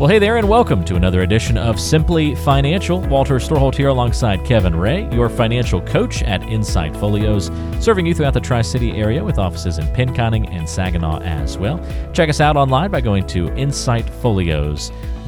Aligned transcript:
Well, 0.00 0.08
hey 0.08 0.18
there, 0.18 0.38
and 0.38 0.48
welcome 0.48 0.82
to 0.86 0.96
another 0.96 1.20
edition 1.20 1.58
of 1.58 1.78
Simply 1.78 2.34
Financial. 2.34 3.02
Walter 3.02 3.34
Storholt 3.34 3.74
here 3.74 3.88
alongside 3.88 4.46
Kevin 4.46 4.74
Ray, 4.74 5.06
your 5.12 5.28
financial 5.28 5.82
coach 5.82 6.22
at 6.22 6.42
Insight 6.44 6.96
Folios, 6.96 7.50
serving 7.84 8.06
you 8.06 8.14
throughout 8.14 8.32
the 8.32 8.40
Tri 8.40 8.62
City 8.62 8.92
area 8.92 9.22
with 9.22 9.38
offices 9.38 9.76
in 9.76 9.84
Pinconning 9.88 10.50
and 10.50 10.66
Saginaw 10.66 11.20
as 11.20 11.58
well. 11.58 11.78
Check 12.14 12.30
us 12.30 12.40
out 12.40 12.56
online 12.56 12.90
by 12.90 13.02
going 13.02 13.26
to 13.26 13.48
insightfolios.com 13.48 15.19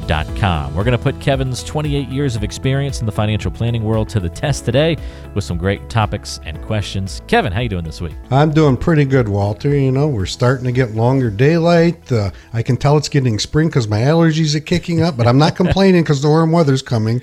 we're 0.75 0.83
going 0.83 0.97
to 0.97 0.97
put 0.97 1.19
Kevin's 1.21 1.63
28 1.63 2.09
years 2.09 2.35
of 2.35 2.43
experience 2.43 2.99
in 2.99 3.05
the 3.05 3.11
financial 3.11 3.49
planning 3.49 3.83
world 3.83 4.09
to 4.09 4.19
the 4.19 4.27
test 4.27 4.65
today 4.65 4.97
with 5.33 5.45
some 5.45 5.57
great 5.57 5.89
topics 5.89 6.41
and 6.43 6.61
questions. 6.61 7.21
Kevin, 7.27 7.53
how 7.53 7.61
you 7.61 7.69
doing 7.69 7.85
this 7.85 8.01
week? 8.01 8.13
I'm 8.29 8.51
doing 8.51 8.75
pretty 8.75 9.05
good, 9.05 9.29
Walter. 9.29 9.69
You 9.69 9.91
know, 9.91 10.09
we're 10.09 10.25
starting 10.25 10.65
to 10.65 10.73
get 10.73 10.91
longer 10.91 11.29
daylight. 11.29 12.11
Uh, 12.11 12.31
I 12.51 12.63
can 12.63 12.75
tell 12.75 12.97
it's 12.97 13.07
getting 13.07 13.39
spring 13.39 13.69
because 13.69 13.87
my 13.87 13.99
allergies 13.99 14.55
are 14.55 14.59
kicking 14.59 15.01
up, 15.01 15.15
but 15.15 15.25
I'm 15.25 15.37
not 15.37 15.55
complaining 15.55 16.03
because 16.03 16.21
the 16.21 16.27
warm 16.27 16.51
weather's 16.51 16.81
coming. 16.81 17.21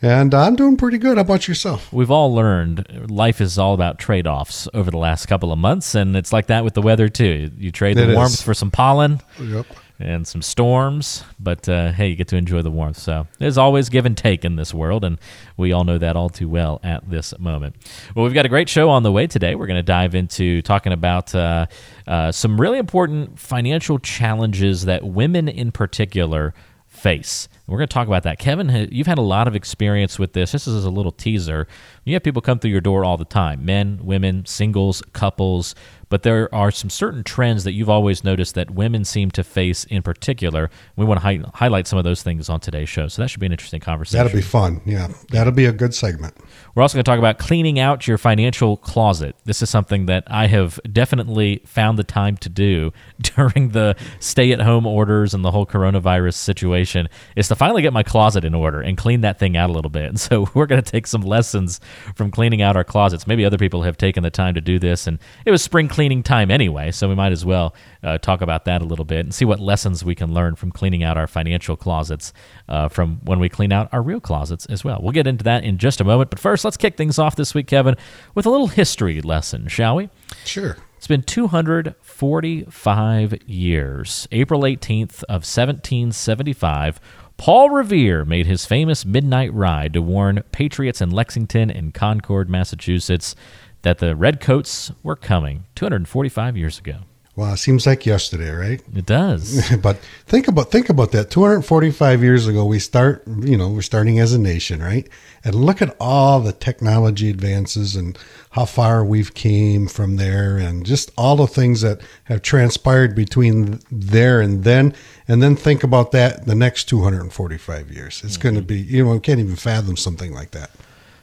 And 0.00 0.34
I'm 0.34 0.54
doing 0.54 0.76
pretty 0.76 0.98
good. 0.98 1.16
How 1.16 1.22
about 1.22 1.48
yourself? 1.48 1.92
We've 1.92 2.10
all 2.10 2.32
learned 2.34 3.10
life 3.10 3.40
is 3.40 3.58
all 3.58 3.74
about 3.74 3.98
trade 3.98 4.26
offs 4.26 4.68
over 4.74 4.90
the 4.90 4.98
last 4.98 5.26
couple 5.26 5.52
of 5.52 5.58
months, 5.58 5.94
and 5.94 6.16
it's 6.16 6.32
like 6.32 6.46
that 6.46 6.64
with 6.64 6.74
the 6.74 6.82
weather 6.82 7.08
too. 7.08 7.50
You 7.56 7.70
trade 7.70 7.96
the 7.96 8.10
it 8.10 8.14
warmth 8.14 8.34
is. 8.34 8.42
for 8.42 8.54
some 8.54 8.70
pollen. 8.70 9.20
Yep 9.40 9.66
and 10.02 10.26
some 10.26 10.42
storms, 10.42 11.24
but 11.38 11.68
uh, 11.68 11.92
hey, 11.92 12.08
you 12.08 12.16
get 12.16 12.28
to 12.28 12.36
enjoy 12.36 12.62
the 12.62 12.70
warmth. 12.70 12.98
So 12.98 13.26
there's 13.38 13.58
always 13.58 13.88
give 13.88 14.06
and 14.06 14.16
take 14.16 14.44
in 14.44 14.56
this 14.56 14.74
world, 14.74 15.04
and 15.04 15.18
we 15.56 15.72
all 15.72 15.84
know 15.84 15.98
that 15.98 16.16
all 16.16 16.28
too 16.28 16.48
well 16.48 16.80
at 16.82 17.08
this 17.08 17.38
moment. 17.38 17.76
Well, 18.14 18.24
we've 18.24 18.34
got 18.34 18.46
a 18.46 18.50
great 18.50 18.68
show 18.68 18.90
on 18.90 19.02
the 19.02 19.12
way 19.12 19.26
today. 19.26 19.54
We're 19.54 19.66
going 19.66 19.78
to 19.78 19.82
dive 19.82 20.14
into 20.14 20.62
talking 20.62 20.92
about 20.92 21.34
uh, 21.34 21.66
uh, 22.06 22.32
some 22.32 22.60
really 22.60 22.78
important 22.78 23.38
financial 23.38 23.98
challenges 23.98 24.84
that 24.84 25.04
women 25.04 25.48
in 25.48 25.72
particular 25.72 26.54
face. 26.92 27.48
We're 27.66 27.78
going 27.78 27.88
to 27.88 27.94
talk 27.94 28.06
about 28.06 28.24
that. 28.24 28.38
Kevin, 28.38 28.88
you've 28.92 29.06
had 29.06 29.18
a 29.18 29.22
lot 29.22 29.48
of 29.48 29.56
experience 29.56 30.18
with 30.18 30.34
this. 30.34 30.52
This 30.52 30.66
is 30.66 30.84
a 30.84 30.90
little 30.90 31.10
teaser. 31.10 31.66
You 32.04 32.14
have 32.14 32.22
people 32.22 32.42
come 32.42 32.58
through 32.58 32.70
your 32.70 32.82
door 32.82 33.04
all 33.04 33.16
the 33.16 33.24
time 33.24 33.64
men, 33.64 33.98
women, 34.02 34.44
singles, 34.44 35.02
couples 35.12 35.74
but 36.12 36.24
there 36.24 36.54
are 36.54 36.70
some 36.70 36.90
certain 36.90 37.24
trends 37.24 37.64
that 37.64 37.72
you've 37.72 37.88
always 37.88 38.22
noticed 38.22 38.54
that 38.54 38.70
women 38.70 39.02
seem 39.02 39.30
to 39.30 39.42
face 39.42 39.84
in 39.84 40.02
particular. 40.02 40.68
We 40.94 41.06
want 41.06 41.20
to 41.20 41.22
hi- 41.22 41.40
highlight 41.54 41.86
some 41.86 41.98
of 41.98 42.04
those 42.04 42.22
things 42.22 42.50
on 42.50 42.60
today's 42.60 42.90
show. 42.90 43.08
So 43.08 43.22
that 43.22 43.28
should 43.28 43.40
be 43.40 43.46
an 43.46 43.52
interesting 43.52 43.80
conversation. 43.80 44.22
That'll 44.22 44.36
be 44.36 44.42
fun. 44.42 44.82
Yeah. 44.84 45.08
That'll 45.30 45.54
be 45.54 45.64
a 45.64 45.72
good 45.72 45.94
segment. 45.94 46.36
We're 46.74 46.82
also 46.82 46.96
going 46.96 47.04
to 47.04 47.10
talk 47.10 47.18
about 47.18 47.38
cleaning 47.38 47.78
out 47.78 48.06
your 48.06 48.18
financial 48.18 48.76
closet. 48.76 49.36
This 49.46 49.62
is 49.62 49.70
something 49.70 50.04
that 50.04 50.24
I 50.26 50.48
have 50.48 50.78
definitely 50.92 51.62
found 51.64 51.98
the 51.98 52.04
time 52.04 52.36
to 52.38 52.50
do 52.50 52.92
during 53.22 53.70
the 53.70 53.96
stay 54.20 54.52
at 54.52 54.60
home 54.60 54.86
orders 54.86 55.32
and 55.32 55.42
the 55.42 55.50
whole 55.50 55.64
coronavirus 55.64 56.34
situation 56.34 57.08
is 57.36 57.48
to 57.48 57.54
finally 57.54 57.80
get 57.80 57.94
my 57.94 58.02
closet 58.02 58.44
in 58.44 58.54
order 58.54 58.82
and 58.82 58.98
clean 58.98 59.22
that 59.22 59.38
thing 59.38 59.56
out 59.56 59.70
a 59.70 59.72
little 59.72 59.90
bit. 59.90 60.10
And 60.10 60.20
so 60.20 60.46
we're 60.52 60.66
going 60.66 60.82
to 60.82 60.90
take 60.90 61.06
some 61.06 61.22
lessons 61.22 61.80
from 62.14 62.30
cleaning 62.30 62.60
out 62.60 62.76
our 62.76 62.84
closets. 62.84 63.26
Maybe 63.26 63.46
other 63.46 63.56
people 63.56 63.82
have 63.84 63.96
taken 63.96 64.22
the 64.22 64.30
time 64.30 64.52
to 64.52 64.60
do 64.60 64.78
this 64.78 65.06
and 65.06 65.18
it 65.46 65.50
was 65.50 65.62
spring 65.62 65.88
cleaning 65.88 66.01
cleaning 66.02 66.24
time 66.24 66.50
anyway, 66.50 66.90
so 66.90 67.08
we 67.08 67.14
might 67.14 67.30
as 67.30 67.44
well 67.44 67.76
uh, 68.02 68.18
talk 68.18 68.40
about 68.40 68.64
that 68.64 68.82
a 68.82 68.84
little 68.84 69.04
bit 69.04 69.20
and 69.20 69.32
see 69.32 69.44
what 69.44 69.60
lessons 69.60 70.04
we 70.04 70.16
can 70.16 70.34
learn 70.34 70.56
from 70.56 70.72
cleaning 70.72 71.04
out 71.04 71.16
our 71.16 71.28
financial 71.28 71.76
closets 71.76 72.32
uh, 72.68 72.88
from 72.88 73.20
when 73.22 73.38
we 73.38 73.48
clean 73.48 73.70
out 73.70 73.88
our 73.92 74.02
real 74.02 74.18
closets 74.18 74.66
as 74.66 74.82
well. 74.82 74.98
We'll 75.00 75.12
get 75.12 75.28
into 75.28 75.44
that 75.44 75.62
in 75.62 75.78
just 75.78 76.00
a 76.00 76.04
moment, 76.04 76.30
but 76.30 76.40
first, 76.40 76.64
let's 76.64 76.76
kick 76.76 76.96
things 76.96 77.20
off 77.20 77.36
this 77.36 77.54
week, 77.54 77.68
Kevin, 77.68 77.94
with 78.34 78.46
a 78.46 78.50
little 78.50 78.66
history 78.66 79.20
lesson, 79.20 79.68
shall 79.68 79.94
we? 79.94 80.10
Sure. 80.44 80.76
It's 80.96 81.06
been 81.06 81.22
245 81.22 83.48
years. 83.48 84.26
April 84.32 84.62
18th 84.62 85.22
of 85.28 85.46
1775, 85.46 87.00
Paul 87.36 87.70
Revere 87.70 88.24
made 88.24 88.46
his 88.46 88.66
famous 88.66 89.04
midnight 89.04 89.54
ride 89.54 89.92
to 89.92 90.02
warn 90.02 90.42
patriots 90.50 91.00
in 91.00 91.12
Lexington 91.12 91.70
and 91.70 91.94
Concord, 91.94 92.50
Massachusetts 92.50 93.36
that 93.82 93.98
the 93.98 94.16
Redcoats 94.16 94.92
were 95.02 95.16
coming 95.16 95.64
245 95.74 96.56
years 96.56 96.78
ago. 96.78 97.00
Wow, 97.34 97.54
seems 97.54 97.86
like 97.86 98.04
yesterday, 98.04 98.50
right? 98.50 98.82
It 98.94 99.06
does. 99.06 99.74
but 99.82 99.96
think 100.26 100.48
about 100.48 100.70
think 100.70 100.90
about 100.90 101.12
that. 101.12 101.30
245 101.30 102.22
years 102.22 102.46
ago, 102.46 102.66
we 102.66 102.78
start, 102.78 103.22
you 103.26 103.56
know, 103.56 103.70
we're 103.70 103.80
starting 103.80 104.18
as 104.18 104.34
a 104.34 104.38
nation, 104.38 104.82
right? 104.82 105.08
And 105.42 105.54
look 105.54 105.80
at 105.80 105.96
all 105.98 106.40
the 106.40 106.52
technology 106.52 107.30
advances 107.30 107.96
and 107.96 108.18
how 108.50 108.66
far 108.66 109.02
we've 109.02 109.32
came 109.32 109.88
from 109.88 110.16
there, 110.16 110.58
and 110.58 110.84
just 110.84 111.10
all 111.16 111.36
the 111.36 111.46
things 111.46 111.80
that 111.80 112.02
have 112.24 112.42
transpired 112.42 113.14
between 113.14 113.80
there 113.90 114.42
and 114.42 114.62
then. 114.64 114.94
And 115.26 115.42
then 115.42 115.56
think 115.56 115.82
about 115.82 116.12
that 116.12 116.44
the 116.44 116.54
next 116.54 116.84
245 116.84 117.90
years. 117.90 118.20
It's 118.22 118.34
mm-hmm. 118.34 118.42
going 118.42 118.54
to 118.56 118.62
be, 118.62 118.76
you 118.76 119.04
know, 119.04 119.12
we 119.12 119.20
can't 119.20 119.40
even 119.40 119.56
fathom 119.56 119.96
something 119.96 120.34
like 120.34 120.50
that 120.50 120.70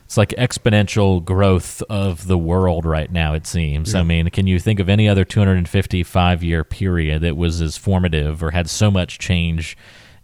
it's 0.09 0.17
like 0.17 0.29
exponential 0.39 1.23
growth 1.23 1.83
of 1.87 2.25
the 2.25 2.35
world 2.37 2.83
right 2.83 3.11
now 3.11 3.35
it 3.35 3.45
seems 3.45 3.93
yeah. 3.93 3.99
i 3.99 4.03
mean 4.03 4.27
can 4.31 4.47
you 4.47 4.59
think 4.59 4.79
of 4.79 4.89
any 4.89 5.07
other 5.07 5.23
255 5.23 6.43
year 6.43 6.63
period 6.63 7.21
that 7.21 7.37
was 7.37 7.61
as 7.61 7.77
formative 7.77 8.41
or 8.41 8.49
had 8.49 8.67
so 8.67 8.89
much 8.89 9.19
change 9.19 9.77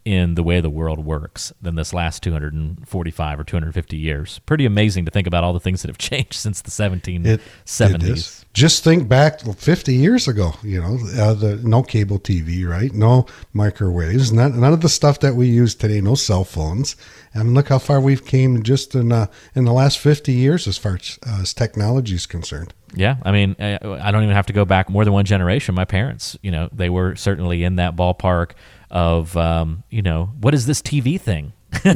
in 0.05 0.35
the 0.35 0.43
way 0.43 0.61
the 0.61 0.69
world 0.69 1.03
works 1.03 1.51
than 1.59 1.73
this 1.73 1.91
last 1.91 2.21
245 2.21 3.39
or 3.39 3.43
250 3.43 3.97
years. 3.97 4.39
Pretty 4.45 4.65
amazing 4.65 5.03
to 5.05 5.11
think 5.11 5.25
about 5.25 5.43
all 5.43 5.51
the 5.51 5.59
things 5.59 5.81
that 5.81 5.89
have 5.89 5.97
changed 5.97 6.35
since 6.35 6.61
the 6.61 6.69
1770s. 6.69 8.45
Just 8.53 8.83
think 8.83 9.09
back 9.09 9.41
50 9.41 9.93
years 9.95 10.27
ago, 10.27 10.53
you 10.61 10.79
know, 10.79 10.99
uh, 11.19 11.33
the 11.33 11.57
no 11.57 11.81
cable 11.81 12.19
TV, 12.19 12.65
right? 12.67 12.93
No 12.93 13.25
microwaves, 13.51 14.31
none, 14.31 14.59
none 14.59 14.71
of 14.71 14.81
the 14.81 14.89
stuff 14.89 15.19
that 15.21 15.35
we 15.35 15.47
use 15.47 15.73
today, 15.73 15.99
no 16.01 16.13
cell 16.13 16.43
phones. 16.43 16.95
And 17.33 17.55
look 17.55 17.67
how 17.67 17.79
far 17.79 17.99
we've 17.99 18.25
came 18.25 18.63
just 18.63 18.95
in 18.95 19.11
uh, 19.11 19.27
in 19.55 19.65
the 19.65 19.73
last 19.73 19.97
50 19.97 20.31
years 20.31 20.67
as 20.67 20.77
far 20.77 20.95
as, 20.95 21.19
uh, 21.27 21.39
as 21.41 21.53
technology 21.53 22.15
is 22.15 22.27
concerned. 22.27 22.73
Yeah, 22.93 23.17
I 23.23 23.33
mean, 23.33 23.57
I 23.59 24.11
don't 24.11 24.23
even 24.23 24.35
have 24.35 24.45
to 24.45 24.53
go 24.53 24.63
back 24.63 24.89
more 24.89 25.03
than 25.03 25.11
one 25.11 25.25
generation. 25.25 25.75
My 25.75 25.83
parents, 25.83 26.37
you 26.41 26.51
know, 26.51 26.69
they 26.71 26.89
were 26.89 27.15
certainly 27.17 27.65
in 27.65 27.75
that 27.75 27.97
ballpark 27.97 28.51
of 28.91 29.35
um, 29.37 29.83
you 29.89 30.01
know 30.01 30.31
what 30.39 30.53
is 30.53 30.65
this 30.65 30.81
TV 30.81 31.19
thing? 31.19 31.53
and 31.83 31.95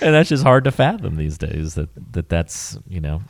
that's 0.00 0.28
just 0.28 0.42
hard 0.42 0.64
to 0.64 0.72
fathom 0.72 1.16
these 1.16 1.38
days. 1.38 1.74
That 1.74 1.88
that 2.12 2.28
that's 2.28 2.78
you 2.88 3.00
know 3.00 3.22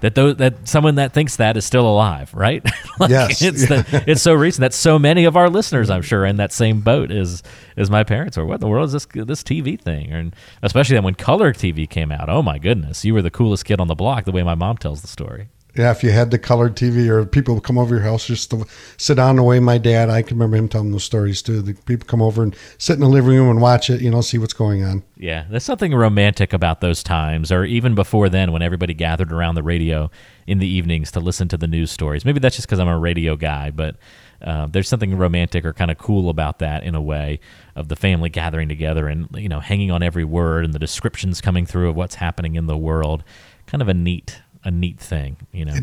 that 0.00 0.14
those, 0.14 0.36
that 0.36 0.66
someone 0.68 0.94
that 0.96 1.12
thinks 1.12 1.36
that 1.36 1.56
is 1.56 1.64
still 1.64 1.86
alive, 1.86 2.32
right? 2.34 2.64
like 2.98 3.10
yes, 3.10 3.42
it's 3.42 3.68
the, 3.68 4.04
it's 4.06 4.22
so 4.22 4.32
recent 4.34 4.62
that 4.62 4.74
so 4.74 4.98
many 4.98 5.24
of 5.24 5.36
our 5.36 5.50
listeners, 5.50 5.90
I'm 5.90 6.02
sure, 6.02 6.22
are 6.22 6.26
in 6.26 6.36
that 6.36 6.52
same 6.52 6.80
boat 6.80 7.10
as 7.10 7.42
as 7.76 7.90
my 7.90 8.04
parents. 8.04 8.38
Or 8.38 8.46
what 8.46 8.54
in 8.54 8.60
the 8.60 8.68
world 8.68 8.86
is 8.86 8.92
this 8.92 9.06
this 9.06 9.42
TV 9.42 9.78
thing? 9.80 10.10
And 10.10 10.34
especially 10.62 10.94
then 10.94 11.04
when 11.04 11.14
color 11.14 11.52
TV 11.52 11.88
came 11.88 12.10
out, 12.12 12.28
oh 12.28 12.42
my 12.42 12.58
goodness, 12.58 13.04
you 13.04 13.14
were 13.14 13.22
the 13.22 13.30
coolest 13.30 13.64
kid 13.64 13.80
on 13.80 13.88
the 13.88 13.94
block. 13.94 14.24
The 14.24 14.32
way 14.32 14.42
my 14.42 14.54
mom 14.54 14.78
tells 14.78 15.02
the 15.02 15.08
story. 15.08 15.48
Yeah, 15.76 15.90
if 15.92 16.02
you 16.02 16.10
had 16.10 16.30
the 16.30 16.38
colored 16.38 16.76
TV 16.76 17.08
or 17.08 17.24
people 17.24 17.54
would 17.54 17.62
come 17.62 17.78
over 17.78 17.94
your 17.94 18.02
house 18.02 18.26
just 18.26 18.50
to 18.50 18.64
sit 18.96 19.14
down 19.14 19.36
the 19.36 19.42
way 19.42 19.60
my 19.60 19.78
dad, 19.78 20.10
I 20.10 20.22
can 20.22 20.36
remember 20.36 20.56
him 20.56 20.68
telling 20.68 20.90
those 20.90 21.04
stories 21.04 21.40
too. 21.40 21.62
The 21.62 21.74
people 21.74 22.06
come 22.06 22.22
over 22.22 22.42
and 22.42 22.56
sit 22.78 22.94
in 22.94 23.00
the 23.00 23.08
living 23.08 23.30
room 23.30 23.50
and 23.50 23.60
watch 23.60 23.90
it, 23.90 24.00
you 24.00 24.10
know, 24.10 24.20
see 24.20 24.38
what's 24.38 24.54
going 24.54 24.82
on. 24.82 25.04
Yeah, 25.16 25.44
there's 25.48 25.64
something 25.64 25.94
romantic 25.94 26.52
about 26.52 26.80
those 26.80 27.02
times, 27.02 27.52
or 27.52 27.64
even 27.64 27.94
before 27.94 28.28
then 28.28 28.50
when 28.50 28.62
everybody 28.62 28.94
gathered 28.94 29.30
around 29.30 29.54
the 29.54 29.62
radio 29.62 30.10
in 30.46 30.58
the 30.58 30.66
evenings 30.66 31.12
to 31.12 31.20
listen 31.20 31.46
to 31.48 31.56
the 31.56 31.68
news 31.68 31.90
stories. 31.90 32.24
Maybe 32.24 32.40
that's 32.40 32.56
just 32.56 32.66
because 32.66 32.80
I'm 32.80 32.88
a 32.88 32.98
radio 32.98 33.36
guy, 33.36 33.70
but 33.70 33.96
uh, 34.42 34.66
there's 34.66 34.88
something 34.88 35.16
romantic 35.16 35.64
or 35.64 35.72
kind 35.72 35.90
of 35.90 35.98
cool 35.98 36.30
about 36.30 36.60
that 36.60 36.84
in 36.84 36.94
a 36.94 37.02
way 37.02 37.40
of 37.76 37.88
the 37.88 37.96
family 37.96 38.30
gathering 38.30 38.68
together 38.68 39.08
and, 39.08 39.28
you 39.34 39.48
know, 39.48 39.60
hanging 39.60 39.90
on 39.90 40.02
every 40.02 40.24
word 40.24 40.64
and 40.64 40.72
the 40.72 40.78
descriptions 40.78 41.40
coming 41.40 41.66
through 41.66 41.90
of 41.90 41.96
what's 41.96 42.16
happening 42.16 42.54
in 42.54 42.66
the 42.66 42.76
world. 42.76 43.24
Kind 43.66 43.82
of 43.82 43.88
a 43.88 43.94
neat 43.94 44.40
a 44.64 44.70
neat 44.70 44.98
thing, 44.98 45.36
you 45.52 45.64
know. 45.64 45.74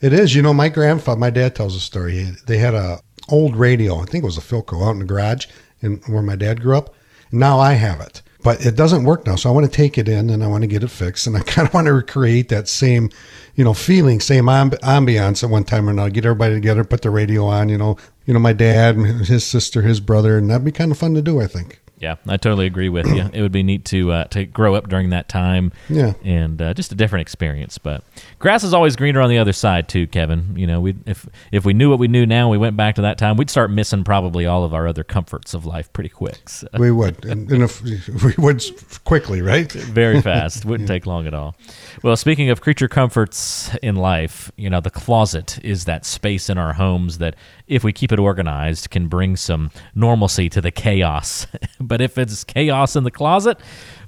It 0.00 0.12
is. 0.12 0.34
You 0.34 0.42
know, 0.42 0.54
my 0.54 0.68
grandfather, 0.68 1.18
my 1.18 1.30
dad 1.30 1.54
tells 1.54 1.76
a 1.76 1.80
story. 1.80 2.30
They 2.46 2.58
had 2.58 2.74
a 2.74 3.00
old 3.28 3.56
radio. 3.56 3.98
I 4.00 4.04
think 4.04 4.24
it 4.24 4.26
was 4.26 4.38
a 4.38 4.42
Philco 4.42 4.86
out 4.86 4.92
in 4.92 4.98
the 5.00 5.04
garage, 5.04 5.46
and 5.80 6.02
where 6.06 6.22
my 6.22 6.36
dad 6.36 6.60
grew 6.60 6.76
up. 6.76 6.94
Now 7.30 7.58
I 7.58 7.72
have 7.74 8.00
it 8.00 8.22
but 8.42 8.64
it 8.64 8.76
doesn't 8.76 9.04
work 9.04 9.26
now. 9.26 9.36
So 9.36 9.48
I 9.48 9.52
want 9.52 9.66
to 9.66 9.72
take 9.72 9.98
it 9.98 10.08
in 10.08 10.30
and 10.30 10.42
I 10.42 10.48
want 10.48 10.62
to 10.62 10.68
get 10.68 10.82
it 10.82 10.88
fixed. 10.88 11.26
And 11.26 11.36
I 11.36 11.40
kind 11.46 11.66
of 11.66 11.74
want 11.74 11.86
to 11.86 11.92
recreate 11.92 12.48
that 12.48 12.68
same, 12.68 13.10
you 13.54 13.64
know, 13.64 13.74
feeling, 13.74 14.20
same 14.20 14.46
amb- 14.46 14.78
ambiance 14.80 15.42
at 15.44 15.50
one 15.50 15.64
time 15.64 15.88
or 15.88 15.92
another. 15.92 16.10
Get 16.10 16.26
everybody 16.26 16.54
together, 16.54 16.84
put 16.84 17.02
the 17.02 17.10
radio 17.10 17.46
on, 17.46 17.68
you 17.68 17.78
know, 17.78 17.96
you 18.26 18.34
know, 18.34 18.40
my 18.40 18.52
dad, 18.52 18.96
his 18.96 19.44
sister, 19.44 19.82
his 19.82 20.00
brother, 20.00 20.38
and 20.38 20.50
that'd 20.50 20.64
be 20.64 20.72
kind 20.72 20.92
of 20.92 20.98
fun 20.98 21.14
to 21.14 21.22
do, 21.22 21.40
I 21.40 21.46
think. 21.46 21.80
Yeah, 22.02 22.16
I 22.26 22.36
totally 22.36 22.66
agree 22.66 22.88
with 22.88 23.06
you. 23.06 23.30
It 23.32 23.42
would 23.42 23.52
be 23.52 23.62
neat 23.62 23.84
to 23.86 24.10
uh, 24.10 24.24
to 24.24 24.44
grow 24.44 24.74
up 24.74 24.88
during 24.88 25.10
that 25.10 25.28
time. 25.28 25.70
Yeah, 25.88 26.14
and 26.24 26.60
uh, 26.60 26.74
just 26.74 26.90
a 26.90 26.96
different 26.96 27.20
experience. 27.20 27.78
But 27.78 28.02
grass 28.40 28.64
is 28.64 28.74
always 28.74 28.96
greener 28.96 29.20
on 29.20 29.30
the 29.30 29.38
other 29.38 29.52
side 29.52 29.88
too, 29.88 30.08
Kevin. 30.08 30.56
You 30.56 30.66
know, 30.66 30.80
we 30.80 30.96
if 31.06 31.28
if 31.52 31.64
we 31.64 31.74
knew 31.74 31.90
what 31.90 32.00
we 32.00 32.08
knew 32.08 32.26
now, 32.26 32.50
we 32.50 32.58
went 32.58 32.76
back 32.76 32.96
to 32.96 33.02
that 33.02 33.18
time, 33.18 33.36
we'd 33.36 33.50
start 33.50 33.70
missing 33.70 34.02
probably 34.02 34.46
all 34.46 34.64
of 34.64 34.74
our 34.74 34.88
other 34.88 35.04
comforts 35.04 35.54
of 35.54 35.64
life 35.64 35.92
pretty 35.92 36.10
quick. 36.10 36.48
So. 36.48 36.66
We 36.82 36.90
would, 36.90 37.24
and, 37.24 37.48
and 37.52 37.62
if 37.62 37.80
we 38.24 38.34
would 38.38 38.64
quickly, 39.04 39.40
right? 39.40 39.70
Very 39.70 40.20
fast. 40.30 40.64
Wouldn't 40.64 40.88
yeah. 40.88 40.96
take 40.96 41.06
long 41.06 41.28
at 41.28 41.34
all. 41.34 41.54
Well, 42.02 42.16
speaking 42.16 42.50
of 42.50 42.60
creature 42.60 42.88
comforts 42.88 43.72
in 43.82 43.94
life, 43.94 44.50
you 44.56 44.68
know, 44.68 44.80
the 44.80 44.90
closet 44.90 45.60
is 45.62 45.84
that 45.84 46.04
space 46.04 46.50
in 46.50 46.58
our 46.58 46.72
homes 46.72 47.18
that, 47.18 47.36
if 47.72 47.82
we 47.82 47.92
keep 47.92 48.12
it 48.12 48.18
organized, 48.18 48.90
can 48.90 49.08
bring 49.08 49.36
some 49.36 49.70
normalcy 49.94 50.48
to 50.50 50.60
the 50.60 50.70
chaos. 50.70 51.46
but 51.80 52.00
if 52.00 52.18
it's 52.18 52.44
chaos 52.44 52.96
in 52.96 53.04
the 53.04 53.10
closet, 53.10 53.58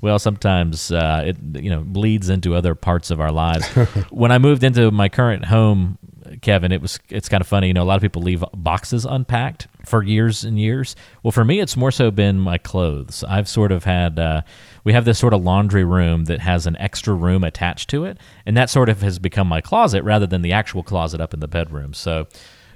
well, 0.00 0.18
sometimes 0.18 0.92
uh, 0.92 1.24
it 1.26 1.36
you 1.62 1.70
know 1.70 1.80
bleeds 1.80 2.28
into 2.28 2.54
other 2.54 2.74
parts 2.74 3.10
of 3.10 3.20
our 3.20 3.32
lives. 3.32 3.66
when 4.10 4.30
I 4.30 4.38
moved 4.38 4.62
into 4.64 4.90
my 4.90 5.08
current 5.08 5.46
home, 5.46 5.98
Kevin, 6.42 6.72
it 6.72 6.82
was 6.82 7.00
it's 7.08 7.28
kind 7.28 7.40
of 7.40 7.46
funny. 7.46 7.68
You 7.68 7.74
know, 7.74 7.82
a 7.82 7.84
lot 7.84 7.96
of 7.96 8.02
people 8.02 8.22
leave 8.22 8.44
boxes 8.54 9.06
unpacked 9.06 9.66
for 9.86 10.02
years 10.02 10.44
and 10.44 10.58
years. 10.58 10.94
Well, 11.22 11.32
for 11.32 11.44
me, 11.44 11.60
it's 11.60 11.76
more 11.76 11.90
so 11.90 12.10
been 12.10 12.38
my 12.38 12.58
clothes. 12.58 13.24
I've 13.26 13.48
sort 13.48 13.72
of 13.72 13.84
had. 13.84 14.18
Uh, 14.18 14.42
we 14.84 14.92
have 14.92 15.06
this 15.06 15.18
sort 15.18 15.32
of 15.32 15.42
laundry 15.42 15.84
room 15.84 16.26
that 16.26 16.40
has 16.40 16.66
an 16.66 16.76
extra 16.76 17.14
room 17.14 17.42
attached 17.42 17.88
to 17.90 18.04
it, 18.04 18.18
and 18.44 18.56
that 18.56 18.68
sort 18.68 18.90
of 18.90 19.00
has 19.00 19.18
become 19.18 19.46
my 19.46 19.62
closet 19.62 20.02
rather 20.04 20.26
than 20.26 20.42
the 20.42 20.52
actual 20.52 20.82
closet 20.82 21.20
up 21.20 21.32
in 21.32 21.40
the 21.40 21.48
bedroom. 21.48 21.94
So 21.94 22.26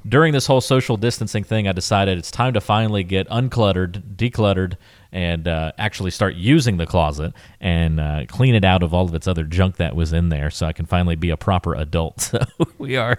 during 0.06 0.32
this 0.32 0.46
whole 0.46 0.60
social 0.60 0.96
distancing 0.96 1.44
thing, 1.44 1.68
I 1.68 1.72
decided 1.72 2.18
it's 2.18 2.30
time 2.30 2.52
to 2.54 2.60
finally 2.60 3.04
get 3.04 3.28
uncluttered, 3.28 4.16
decluttered, 4.16 4.76
and 5.10 5.48
uh, 5.48 5.72
actually 5.78 6.10
start 6.10 6.34
using 6.34 6.76
the 6.76 6.86
closet 6.86 7.32
and 7.60 7.98
uh, 7.98 8.24
clean 8.28 8.54
it 8.54 8.64
out 8.64 8.82
of 8.82 8.92
all 8.92 9.06
of 9.06 9.14
its 9.14 9.26
other 9.26 9.44
junk 9.44 9.76
that 9.76 9.96
was 9.96 10.12
in 10.12 10.28
there 10.28 10.50
so 10.50 10.66
I 10.66 10.72
can 10.72 10.84
finally 10.84 11.16
be 11.16 11.30
a 11.30 11.36
proper 11.36 11.74
adult. 11.74 12.18
So 12.28 12.40
we 12.76 12.96
are 12.96 13.16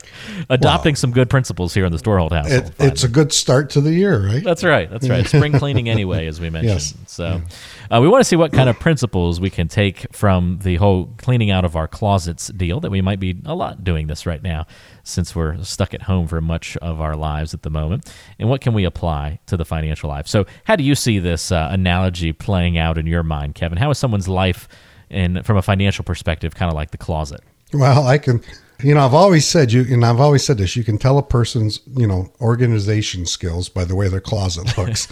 adopting 0.49 0.95
some 0.95 1.11
good 1.11 1.31
principles 1.31 1.73
here 1.73 1.83
in 1.83 1.91
the 1.91 1.97
Storholt 1.97 2.31
house. 2.31 2.51
It, 2.51 2.71
it's 2.77 3.03
a 3.03 3.07
good 3.07 3.33
start 3.33 3.71
to 3.71 3.81
the 3.81 3.91
year, 3.91 4.23
right? 4.23 4.43
That's 4.43 4.63
right. 4.63 4.89
That's 4.89 5.09
right. 5.09 5.25
Spring 5.27 5.53
cleaning 5.53 5.89
anyway, 5.89 6.27
as 6.27 6.39
we 6.39 6.51
mentioned. 6.51 6.73
Yes. 6.73 6.93
So 7.07 7.41
uh, 7.89 7.99
we 8.01 8.07
want 8.07 8.21
to 8.21 8.25
see 8.25 8.35
what 8.35 8.53
kind 8.53 8.69
of 8.69 8.79
principles 8.79 9.39
we 9.39 9.49
can 9.49 9.67
take 9.67 10.13
from 10.15 10.59
the 10.61 10.75
whole 10.75 11.09
cleaning 11.17 11.49
out 11.49 11.65
of 11.65 11.75
our 11.75 11.87
closets 11.87 12.49
deal 12.49 12.79
that 12.81 12.91
we 12.91 13.01
might 13.01 13.19
be 13.19 13.41
a 13.45 13.55
lot 13.55 13.83
doing 13.83 14.07
this 14.07 14.27
right 14.27 14.43
now 14.43 14.67
since 15.09 15.35
we're 15.35 15.61
stuck 15.63 15.93
at 15.93 16.03
home 16.03 16.27
for 16.27 16.41
much 16.41 16.77
of 16.77 17.01
our 17.01 17.15
lives 17.15 17.53
at 17.53 17.63
the 17.63 17.69
moment. 17.69 18.11
And 18.37 18.49
what 18.49 18.61
can 18.61 18.73
we 18.73 18.85
apply 18.85 19.39
to 19.47 19.57
the 19.57 19.65
financial 19.65 20.09
life? 20.09 20.27
So, 20.27 20.45
how 20.65 20.75
do 20.75 20.83
you 20.83 20.95
see 20.95 21.19
this 21.19 21.51
uh, 21.51 21.69
analogy 21.71 22.33
playing 22.33 22.77
out 22.77 22.97
in 22.97 23.07
your 23.07 23.23
mind, 23.23 23.55
Kevin? 23.55 23.77
How 23.77 23.89
is 23.89 23.97
someone's 23.97 24.27
life, 24.27 24.67
and 25.09 25.45
from 25.45 25.57
a 25.57 25.61
financial 25.61 26.03
perspective, 26.03 26.55
kind 26.55 26.71
of 26.71 26.75
like 26.75 26.91
the 26.91 26.97
closet? 26.97 27.41
Well, 27.73 28.07
I 28.07 28.17
can, 28.17 28.41
you 28.81 28.95
know, 28.95 29.05
I've 29.05 29.13
always 29.13 29.45
said 29.47 29.71
you, 29.71 29.85
and 29.89 30.05
I've 30.05 30.19
always 30.19 30.43
said 30.43 30.57
this: 30.57 30.75
you 30.75 30.83
can 30.83 30.97
tell 30.97 31.17
a 31.17 31.23
person's, 31.23 31.81
you 31.95 32.07
know, 32.07 32.31
organization 32.41 33.25
skills 33.25 33.69
by 33.69 33.85
the 33.85 33.95
way 33.95 34.07
their 34.07 34.21
closet 34.21 34.77
looks. 34.77 35.07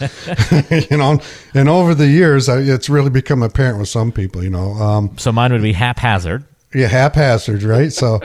you 0.89 0.97
know, 0.97 1.19
and 1.53 1.69
over 1.69 1.93
the 1.93 2.07
years, 2.07 2.49
it's 2.49 2.89
really 2.89 3.09
become 3.09 3.43
apparent 3.43 3.79
with 3.79 3.89
some 3.89 4.11
people. 4.11 4.43
You 4.43 4.49
know, 4.49 4.73
um, 4.73 5.17
so 5.17 5.31
mine 5.31 5.51
would 5.51 5.61
be 5.61 5.73
haphazard. 5.73 6.45
Yeah, 6.73 6.87
haphazard, 6.87 7.63
right? 7.63 7.91
So. 7.91 8.21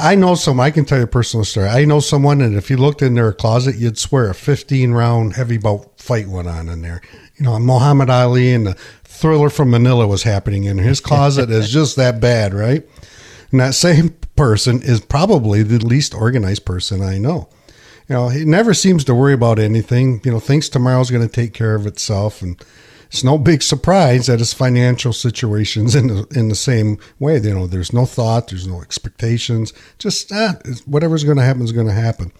I 0.00 0.14
know 0.14 0.34
some. 0.34 0.58
I 0.58 0.70
can 0.70 0.84
tell 0.84 0.98
you 0.98 1.04
a 1.04 1.08
personal 1.08 1.44
story. 1.44 1.68
I 1.68 1.84
know 1.84 2.00
someone, 2.00 2.40
and 2.40 2.56
if 2.56 2.70
you 2.70 2.76
looked 2.76 3.02
in 3.02 3.14
their 3.14 3.32
closet, 3.32 3.76
you'd 3.76 3.98
swear 3.98 4.30
a 4.30 4.34
15 4.34 4.92
round 4.92 5.34
heavy 5.34 5.58
bout 5.58 6.00
fight 6.00 6.28
went 6.28 6.48
on 6.48 6.68
in 6.68 6.82
there. 6.82 7.00
You 7.36 7.44
know, 7.44 7.58
Muhammad 7.58 8.10
Ali 8.10 8.52
and 8.52 8.66
the 8.66 8.74
thriller 9.04 9.50
from 9.50 9.70
Manila 9.70 10.06
was 10.06 10.22
happening 10.22 10.64
in 10.64 10.78
his 10.78 11.00
closet 11.00 11.50
is 11.50 11.70
just 11.72 11.96
that 11.96 12.20
bad, 12.20 12.54
right? 12.54 12.86
And 13.50 13.60
that 13.60 13.74
same 13.74 14.10
person 14.36 14.82
is 14.82 15.00
probably 15.00 15.62
the 15.62 15.84
least 15.84 16.14
organized 16.14 16.64
person 16.64 17.02
I 17.02 17.18
know. 17.18 17.48
You 18.08 18.16
know, 18.16 18.28
he 18.28 18.44
never 18.44 18.74
seems 18.74 19.04
to 19.04 19.14
worry 19.14 19.34
about 19.34 19.58
anything. 19.58 20.20
You 20.24 20.32
know, 20.32 20.40
thinks 20.40 20.68
tomorrow's 20.68 21.10
going 21.10 21.26
to 21.26 21.32
take 21.32 21.54
care 21.54 21.74
of 21.74 21.86
itself, 21.86 22.42
and 22.42 22.60
it's 23.10 23.24
no 23.24 23.38
big 23.38 23.60
surprise 23.60 24.28
that 24.28 24.38
his 24.38 24.54
financial 24.54 25.12
situation's 25.12 25.96
in 25.96 26.06
the, 26.06 26.26
in 26.30 26.48
the 26.48 26.54
same 26.54 26.96
way. 27.18 27.38
You 27.38 27.54
know, 27.54 27.66
there's 27.66 27.92
no 27.92 28.06
thought, 28.06 28.48
there's 28.48 28.68
no 28.68 28.80
expectations, 28.82 29.72
just 29.98 30.30
ah, 30.32 30.54
whatever's 30.86 31.24
going 31.24 31.36
to 31.36 31.42
happen 31.42 31.62
is 31.62 31.72
going 31.72 31.88
to 31.88 31.92
happen. 31.92 32.30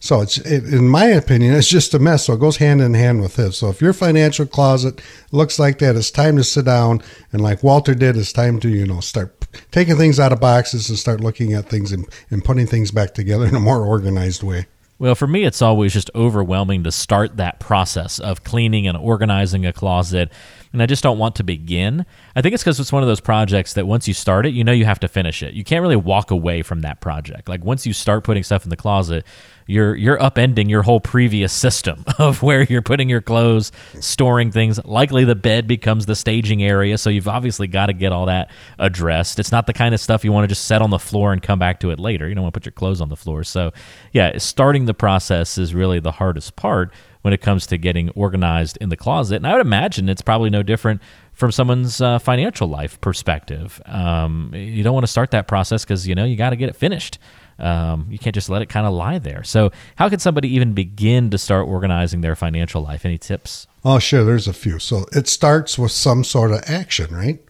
So 0.00 0.20
it's, 0.20 0.36
it, 0.38 0.64
in 0.64 0.86
my 0.86 1.06
opinion, 1.06 1.54
it's 1.54 1.66
just 1.66 1.94
a 1.94 1.98
mess. 1.98 2.26
So 2.26 2.34
it 2.34 2.40
goes 2.40 2.58
hand 2.58 2.82
in 2.82 2.92
hand 2.92 3.22
with 3.22 3.36
his. 3.36 3.56
So 3.56 3.70
if 3.70 3.80
your 3.80 3.94
financial 3.94 4.44
closet 4.44 5.00
looks 5.32 5.58
like 5.58 5.78
that, 5.78 5.96
it's 5.96 6.10
time 6.10 6.36
to 6.36 6.44
sit 6.44 6.66
down 6.66 7.02
and, 7.32 7.40
like 7.40 7.62
Walter 7.62 7.94
did, 7.94 8.16
it's 8.16 8.32
time 8.32 8.60
to 8.60 8.68
you 8.68 8.86
know 8.86 9.00
start 9.00 9.46
taking 9.70 9.96
things 9.96 10.20
out 10.20 10.32
of 10.32 10.40
boxes 10.40 10.90
and 10.90 10.98
start 10.98 11.20
looking 11.20 11.54
at 11.54 11.70
things 11.70 11.90
and, 11.90 12.06
and 12.30 12.44
putting 12.44 12.66
things 12.66 12.90
back 12.90 13.14
together 13.14 13.46
in 13.46 13.54
a 13.54 13.60
more 13.60 13.82
organized 13.82 14.42
way. 14.42 14.66
Well, 15.00 15.14
for 15.14 15.28
me, 15.28 15.44
it's 15.44 15.62
always 15.62 15.92
just 15.92 16.10
overwhelming 16.14 16.82
to 16.82 16.90
start 16.90 17.36
that 17.36 17.60
process 17.60 18.18
of 18.18 18.42
cleaning 18.42 18.88
and 18.88 18.98
organizing 18.98 19.64
a 19.64 19.72
closet. 19.72 20.32
And 20.72 20.82
I 20.82 20.86
just 20.86 21.02
don't 21.02 21.18
want 21.18 21.36
to 21.36 21.44
begin. 21.44 22.04
I 22.36 22.42
think 22.42 22.54
it's 22.54 22.62
because 22.62 22.78
it's 22.78 22.92
one 22.92 23.02
of 23.02 23.08
those 23.08 23.20
projects 23.20 23.74
that 23.74 23.86
once 23.86 24.06
you 24.06 24.14
start 24.14 24.46
it, 24.46 24.52
you 24.52 24.64
know 24.64 24.72
you 24.72 24.84
have 24.84 25.00
to 25.00 25.08
finish 25.08 25.42
it. 25.42 25.54
You 25.54 25.64
can't 25.64 25.82
really 25.82 25.96
walk 25.96 26.30
away 26.30 26.62
from 26.62 26.82
that 26.82 27.00
project. 27.00 27.48
Like 27.48 27.64
once 27.64 27.86
you 27.86 27.92
start 27.92 28.24
putting 28.24 28.42
stuff 28.42 28.64
in 28.64 28.70
the 28.70 28.76
closet, 28.76 29.24
you're 29.66 29.94
you're 29.94 30.18
upending 30.18 30.68
your 30.68 30.82
whole 30.82 30.98
previous 30.98 31.52
system 31.52 32.04
of 32.18 32.42
where 32.42 32.62
you're 32.62 32.82
putting 32.82 33.08
your 33.08 33.20
clothes, 33.20 33.70
storing 34.00 34.50
things. 34.50 34.82
Likely 34.84 35.24
the 35.24 35.34
bed 35.34 35.68
becomes 35.68 36.06
the 36.06 36.16
staging 36.16 36.62
area, 36.62 36.98
so 36.98 37.10
you've 37.10 37.28
obviously 37.28 37.66
got 37.66 37.86
to 37.86 37.92
get 37.92 38.12
all 38.12 38.26
that 38.26 38.50
addressed. 38.78 39.38
It's 39.38 39.52
not 39.52 39.66
the 39.66 39.72
kind 39.72 39.94
of 39.94 40.00
stuff 40.00 40.24
you 40.24 40.32
want 40.32 40.44
to 40.44 40.48
just 40.48 40.64
set 40.64 40.82
on 40.82 40.90
the 40.90 40.98
floor 40.98 41.32
and 41.32 41.42
come 41.42 41.58
back 41.58 41.80
to 41.80 41.90
it 41.90 42.00
later. 42.00 42.28
You 42.28 42.34
don't 42.34 42.42
want 42.42 42.54
to 42.54 42.60
put 42.60 42.66
your 42.66 42.72
clothes 42.72 43.00
on 43.00 43.10
the 43.10 43.16
floor. 43.16 43.44
So, 43.44 43.72
yeah, 44.12 44.38
starting 44.38 44.86
the 44.86 44.94
process 44.94 45.58
is 45.58 45.74
really 45.74 46.00
the 46.00 46.12
hardest 46.12 46.56
part 46.56 46.92
when 47.28 47.34
it 47.34 47.42
comes 47.42 47.66
to 47.66 47.76
getting 47.76 48.08
organized 48.12 48.78
in 48.80 48.88
the 48.88 48.96
closet. 48.96 49.36
And 49.36 49.46
I 49.46 49.52
would 49.52 49.60
imagine 49.60 50.08
it's 50.08 50.22
probably 50.22 50.48
no 50.48 50.62
different 50.62 51.02
from 51.34 51.52
someone's 51.52 52.00
uh, 52.00 52.18
financial 52.18 52.68
life 52.68 52.98
perspective. 53.02 53.82
Um, 53.84 54.50
you 54.54 54.82
don't 54.82 54.94
want 54.94 55.04
to 55.04 55.12
start 55.12 55.32
that 55.32 55.46
process 55.46 55.84
because 55.84 56.08
you 56.08 56.14
know 56.14 56.24
you 56.24 56.36
got 56.36 56.50
to 56.50 56.56
get 56.56 56.70
it 56.70 56.74
finished. 56.74 57.18
Um, 57.58 58.06
you 58.08 58.18
can't 58.18 58.32
just 58.32 58.48
let 58.48 58.62
it 58.62 58.70
kind 58.70 58.86
of 58.86 58.94
lie 58.94 59.18
there. 59.18 59.44
So, 59.44 59.72
how 59.96 60.08
can 60.08 60.20
somebody 60.20 60.48
even 60.54 60.72
begin 60.72 61.28
to 61.28 61.36
start 61.36 61.68
organizing 61.68 62.22
their 62.22 62.34
financial 62.34 62.80
life? 62.80 63.04
Any 63.04 63.18
tips? 63.18 63.66
Oh, 63.84 63.98
sure. 63.98 64.24
There's 64.24 64.48
a 64.48 64.54
few. 64.54 64.78
So, 64.78 65.04
it 65.12 65.28
starts 65.28 65.78
with 65.78 65.92
some 65.92 66.24
sort 66.24 66.52
of 66.52 66.62
action, 66.66 67.14
right? 67.14 67.40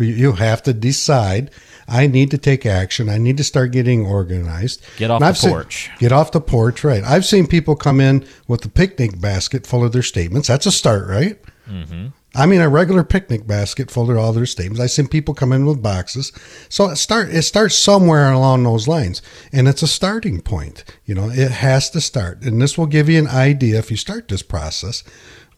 You 0.00 0.32
have 0.32 0.62
to 0.64 0.72
decide. 0.72 1.50
I 1.88 2.06
need 2.06 2.30
to 2.30 2.38
take 2.38 2.64
action. 2.64 3.08
I 3.08 3.18
need 3.18 3.36
to 3.38 3.44
start 3.44 3.72
getting 3.72 4.06
organized. 4.06 4.84
Get 4.96 5.10
off 5.10 5.20
the 5.20 5.48
porch. 5.48 5.86
Seen, 5.86 5.96
get 5.98 6.12
off 6.12 6.30
the 6.30 6.40
porch, 6.40 6.84
right? 6.84 7.02
I've 7.02 7.24
seen 7.24 7.46
people 7.46 7.74
come 7.74 8.00
in 8.00 8.24
with 8.46 8.64
a 8.64 8.68
picnic 8.68 9.20
basket 9.20 9.66
full 9.66 9.84
of 9.84 9.92
their 9.92 10.02
statements. 10.02 10.46
That's 10.48 10.66
a 10.66 10.72
start, 10.72 11.08
right? 11.08 11.38
Mm-hmm. 11.68 12.08
I 12.34 12.46
mean, 12.46 12.60
a 12.60 12.68
regular 12.68 13.02
picnic 13.02 13.46
basket 13.46 13.90
full 13.90 14.08
of 14.08 14.16
all 14.16 14.32
their 14.32 14.46
statements. 14.46 14.80
I've 14.80 14.92
seen 14.92 15.08
people 15.08 15.34
come 15.34 15.52
in 15.52 15.66
with 15.66 15.82
boxes. 15.82 16.32
So 16.68 16.88
it 16.90 16.96
start 16.96 17.30
it 17.30 17.42
starts 17.42 17.74
somewhere 17.74 18.30
along 18.30 18.62
those 18.62 18.86
lines, 18.86 19.20
and 19.52 19.66
it's 19.66 19.82
a 19.82 19.88
starting 19.88 20.40
point. 20.40 20.84
You 21.04 21.16
know, 21.16 21.28
it 21.28 21.50
has 21.50 21.90
to 21.90 22.00
start, 22.00 22.42
and 22.42 22.62
this 22.62 22.78
will 22.78 22.86
give 22.86 23.08
you 23.08 23.18
an 23.18 23.26
idea 23.26 23.78
if 23.78 23.90
you 23.90 23.96
start 23.96 24.28
this 24.28 24.42
process 24.42 25.02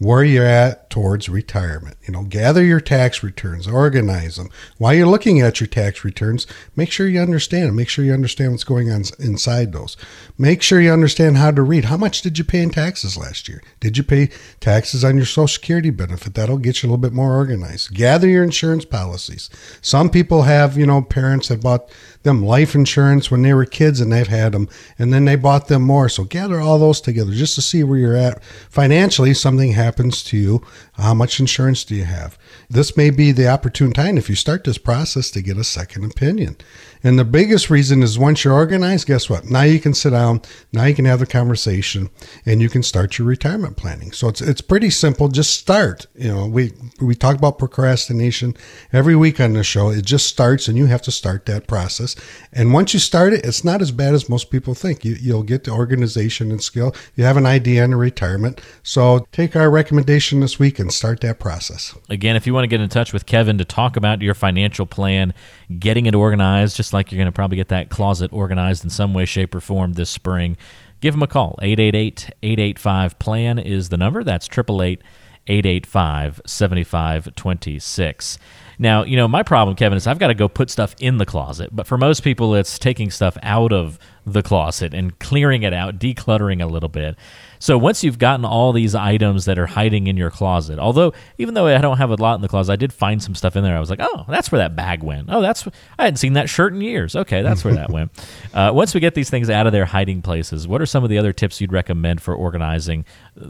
where 0.04 0.24
you're 0.24 0.44
at 0.44 0.90
towards 0.90 1.28
retirement. 1.28 1.96
You 2.06 2.12
know, 2.12 2.24
gather 2.24 2.62
your 2.62 2.80
tax 2.80 3.22
returns, 3.22 3.66
organize 3.66 4.36
them. 4.36 4.50
While 4.76 4.94
you're 4.94 5.06
looking 5.06 5.40
at 5.40 5.60
your 5.60 5.68
tax 5.68 6.04
returns, 6.04 6.46
make 6.76 6.90
sure 6.90 7.08
you 7.08 7.20
understand. 7.20 7.74
Make 7.74 7.88
sure 7.88 8.04
you 8.04 8.12
understand 8.12 8.52
what's 8.52 8.64
going 8.64 8.90
on 8.90 9.04
inside 9.18 9.72
those. 9.72 9.96
Make 10.36 10.60
sure 10.60 10.80
you 10.80 10.92
understand 10.92 11.36
how 11.36 11.52
to 11.52 11.62
read. 11.62 11.86
How 11.86 11.96
much 11.96 12.20
did 12.20 12.36
you 12.36 12.44
pay 12.44 12.62
in 12.62 12.70
taxes 12.70 13.16
last 13.16 13.48
year? 13.48 13.62
Did 13.80 13.96
you 13.96 14.02
pay 14.02 14.28
taxes 14.60 15.04
on 15.04 15.16
your 15.16 15.24
Social 15.24 15.48
Security 15.48 15.90
benefit? 15.90 16.34
That'll 16.34 16.58
get 16.58 16.82
you 16.82 16.88
a 16.88 16.90
little 16.90 17.00
bit 17.00 17.12
more 17.12 17.34
organized. 17.36 17.94
Gather 17.94 18.28
your 18.28 18.44
insurance 18.44 18.84
policies. 18.84 19.48
Some 19.80 20.10
people 20.10 20.42
have, 20.42 20.76
you 20.76 20.86
know, 20.86 21.00
parents 21.00 21.48
that 21.48 21.62
bought 21.62 21.90
them 22.22 22.44
life 22.44 22.74
insurance 22.74 23.30
when 23.30 23.42
they 23.42 23.54
were 23.54 23.64
kids 23.64 24.00
and 24.00 24.12
they've 24.12 24.26
had 24.26 24.52
them, 24.52 24.68
and 24.98 25.12
then 25.12 25.24
they 25.24 25.36
bought 25.36 25.68
them 25.68 25.82
more. 25.82 26.08
So 26.08 26.24
gather 26.24 26.60
all 26.60 26.78
those 26.78 27.00
together 27.00 27.32
just 27.32 27.54
to 27.54 27.62
see 27.62 27.82
where 27.82 27.98
you're 27.98 28.16
at 28.16 28.42
financially. 28.68 29.34
Something 29.34 29.72
happened 29.72 29.91
happens 29.92 30.22
to 30.24 30.38
you, 30.38 30.62
how 30.94 31.12
much 31.12 31.38
insurance 31.38 31.84
do 31.84 31.94
you 31.94 32.04
have? 32.04 32.38
This 32.70 32.96
may 32.96 33.10
be 33.10 33.30
the 33.30 33.46
opportune 33.46 33.92
time 33.92 34.16
if 34.16 34.30
you 34.30 34.34
start 34.34 34.64
this 34.64 34.78
process 34.78 35.30
to 35.32 35.42
get 35.42 35.58
a 35.58 35.64
second 35.64 36.10
opinion. 36.10 36.56
And 37.04 37.18
the 37.18 37.24
biggest 37.24 37.70
reason 37.70 38.02
is 38.02 38.18
once 38.18 38.44
you're 38.44 38.54
organized, 38.54 39.06
guess 39.06 39.28
what? 39.28 39.50
Now 39.50 39.62
you 39.62 39.80
can 39.80 39.94
sit 39.94 40.10
down, 40.10 40.42
now 40.72 40.84
you 40.84 40.94
can 40.94 41.04
have 41.04 41.20
the 41.20 41.26
conversation, 41.26 42.10
and 42.46 42.62
you 42.62 42.68
can 42.68 42.82
start 42.82 43.18
your 43.18 43.26
retirement 43.26 43.76
planning. 43.76 44.12
So 44.12 44.28
it's 44.28 44.40
it's 44.40 44.60
pretty 44.60 44.90
simple. 44.90 45.28
Just 45.28 45.58
start. 45.58 46.06
You 46.14 46.32
know, 46.32 46.46
we 46.46 46.72
we 47.00 47.14
talk 47.14 47.36
about 47.36 47.58
procrastination 47.58 48.56
every 48.92 49.16
week 49.16 49.40
on 49.40 49.54
the 49.54 49.64
show. 49.64 49.90
It 49.90 50.04
just 50.04 50.26
starts, 50.26 50.68
and 50.68 50.78
you 50.78 50.86
have 50.86 51.02
to 51.02 51.10
start 51.10 51.46
that 51.46 51.66
process. 51.66 52.14
And 52.52 52.72
once 52.72 52.94
you 52.94 53.00
start 53.00 53.32
it, 53.32 53.44
it's 53.44 53.64
not 53.64 53.82
as 53.82 53.90
bad 53.90 54.14
as 54.14 54.28
most 54.28 54.50
people 54.50 54.74
think. 54.74 55.04
You 55.04 55.16
you'll 55.20 55.42
get 55.42 55.64
the 55.64 55.72
organization 55.72 56.50
and 56.50 56.62
skill. 56.62 56.94
You 57.16 57.24
have 57.24 57.36
an 57.36 57.46
idea 57.46 57.82
on 57.82 57.94
retirement. 57.94 58.60
So 58.82 59.26
take 59.32 59.56
our 59.56 59.70
recommendation 59.70 60.40
this 60.40 60.58
week 60.58 60.78
and 60.78 60.92
start 60.92 61.20
that 61.22 61.38
process. 61.38 61.96
Again, 62.08 62.36
if 62.36 62.46
you 62.46 62.54
want 62.54 62.64
to 62.64 62.68
get 62.68 62.80
in 62.80 62.88
touch 62.88 63.12
with 63.12 63.26
Kevin 63.26 63.58
to 63.58 63.64
talk 63.64 63.96
about 63.96 64.22
your 64.22 64.34
financial 64.34 64.86
plan, 64.86 65.34
getting 65.78 66.06
it 66.06 66.14
organized, 66.14 66.76
just 66.76 66.91
like 66.92 67.10
you're 67.10 67.18
going 67.18 67.26
to 67.26 67.32
probably 67.32 67.56
get 67.56 67.68
that 67.68 67.90
closet 67.90 68.32
organized 68.32 68.84
in 68.84 68.90
some 68.90 69.14
way, 69.14 69.24
shape, 69.24 69.54
or 69.54 69.60
form 69.60 69.94
this 69.94 70.10
spring, 70.10 70.56
give 71.00 71.14
them 71.14 71.22
a 71.22 71.26
call. 71.26 71.58
888 71.62 72.30
885 72.42 73.18
PLAN 73.18 73.58
is 73.58 73.88
the 73.88 73.96
number. 73.96 74.24
That's 74.24 74.46
888 74.46 75.02
885 75.46 76.40
7526. 76.46 78.38
Now, 78.78 79.04
you 79.04 79.16
know, 79.16 79.28
my 79.28 79.42
problem, 79.42 79.76
Kevin, 79.76 79.96
is 79.96 80.06
I've 80.06 80.18
got 80.18 80.28
to 80.28 80.34
go 80.34 80.48
put 80.48 80.70
stuff 80.70 80.94
in 80.98 81.18
the 81.18 81.26
closet. 81.26 81.70
But 81.72 81.86
for 81.86 81.98
most 81.98 82.22
people, 82.22 82.54
it's 82.54 82.78
taking 82.78 83.10
stuff 83.10 83.36
out 83.42 83.72
of 83.72 83.98
the 84.24 84.42
closet 84.42 84.94
and 84.94 85.18
clearing 85.18 85.62
it 85.62 85.72
out, 85.72 85.98
decluttering 85.98 86.62
a 86.62 86.66
little 86.66 86.88
bit. 86.88 87.16
So 87.58 87.78
once 87.78 88.02
you've 88.02 88.18
gotten 88.18 88.44
all 88.44 88.72
these 88.72 88.94
items 88.94 89.44
that 89.44 89.58
are 89.58 89.66
hiding 89.66 90.08
in 90.08 90.16
your 90.16 90.30
closet, 90.30 90.78
although 90.78 91.12
even 91.38 91.54
though 91.54 91.66
I 91.68 91.78
don't 91.78 91.98
have 91.98 92.10
a 92.10 92.16
lot 92.16 92.34
in 92.34 92.40
the 92.40 92.48
closet, 92.48 92.72
I 92.72 92.76
did 92.76 92.92
find 92.92 93.22
some 93.22 93.34
stuff 93.34 93.54
in 93.56 93.62
there. 93.62 93.76
I 93.76 93.80
was 93.80 93.90
like, 93.90 94.00
oh, 94.02 94.24
that's 94.28 94.50
where 94.50 94.58
that 94.58 94.74
bag 94.74 95.02
went. 95.02 95.28
Oh, 95.28 95.40
that's 95.40 95.66
I 95.98 96.04
hadn't 96.04 96.16
seen 96.16 96.32
that 96.32 96.48
shirt 96.48 96.72
in 96.72 96.80
years. 96.80 97.14
Okay, 97.14 97.42
that's 97.42 97.64
where 97.64 97.74
that 97.74 97.90
went. 97.90 98.10
Uh, 98.52 98.70
once 98.72 98.92
we 98.92 99.00
get 99.00 99.14
these 99.14 99.30
things 99.30 99.48
out 99.48 99.66
of 99.66 99.72
their 99.72 99.86
hiding 99.86 100.20
places, 100.20 100.68
what 100.68 100.82
are 100.82 100.86
some 100.86 101.02
of 101.02 101.08
the 101.08 101.16
other 101.16 101.32
tips 101.32 101.60
you'd 101.60 101.72
recommend 101.72 102.20
for 102.20 102.34
organizing 102.34 103.04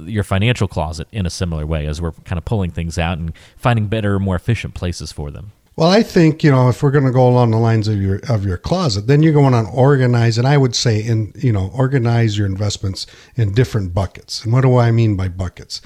your 0.04 0.22
financial 0.22 0.68
closet 0.68 1.08
in 1.10 1.26
a 1.26 1.30
similar 1.30 1.66
way 1.66 1.86
as 1.86 2.00
we're 2.00 2.12
kind 2.12 2.38
of 2.38 2.44
pulling 2.44 2.70
things 2.70 2.98
out 2.98 3.18
and 3.18 3.32
finding 3.56 3.88
better, 3.88 4.20
more 4.20 4.36
efficient 4.36 4.74
places 4.74 5.10
for 5.10 5.30
them? 5.32 5.50
Well, 5.74 5.88
I 5.88 6.02
think 6.02 6.44
you 6.44 6.50
know 6.50 6.68
if 6.68 6.82
we're 6.82 6.90
going 6.90 7.06
to 7.06 7.10
go 7.10 7.26
along 7.26 7.50
the 7.50 7.56
lines 7.56 7.88
of 7.88 8.00
your 8.00 8.20
of 8.28 8.44
your 8.44 8.58
closet, 8.58 9.06
then 9.06 9.22
you're 9.22 9.32
going 9.32 9.54
on 9.54 9.66
organize, 9.66 10.36
and 10.36 10.46
I 10.46 10.58
would 10.58 10.74
say 10.74 11.00
in 11.00 11.32
you 11.34 11.52
know 11.52 11.70
organize 11.74 12.36
your 12.36 12.46
investments 12.46 13.06
in 13.36 13.54
different 13.54 13.94
buckets. 13.94 14.44
And 14.44 14.52
what 14.52 14.62
do 14.62 14.76
I 14.76 14.90
mean 14.90 15.16
by 15.16 15.28
buckets? 15.28 15.80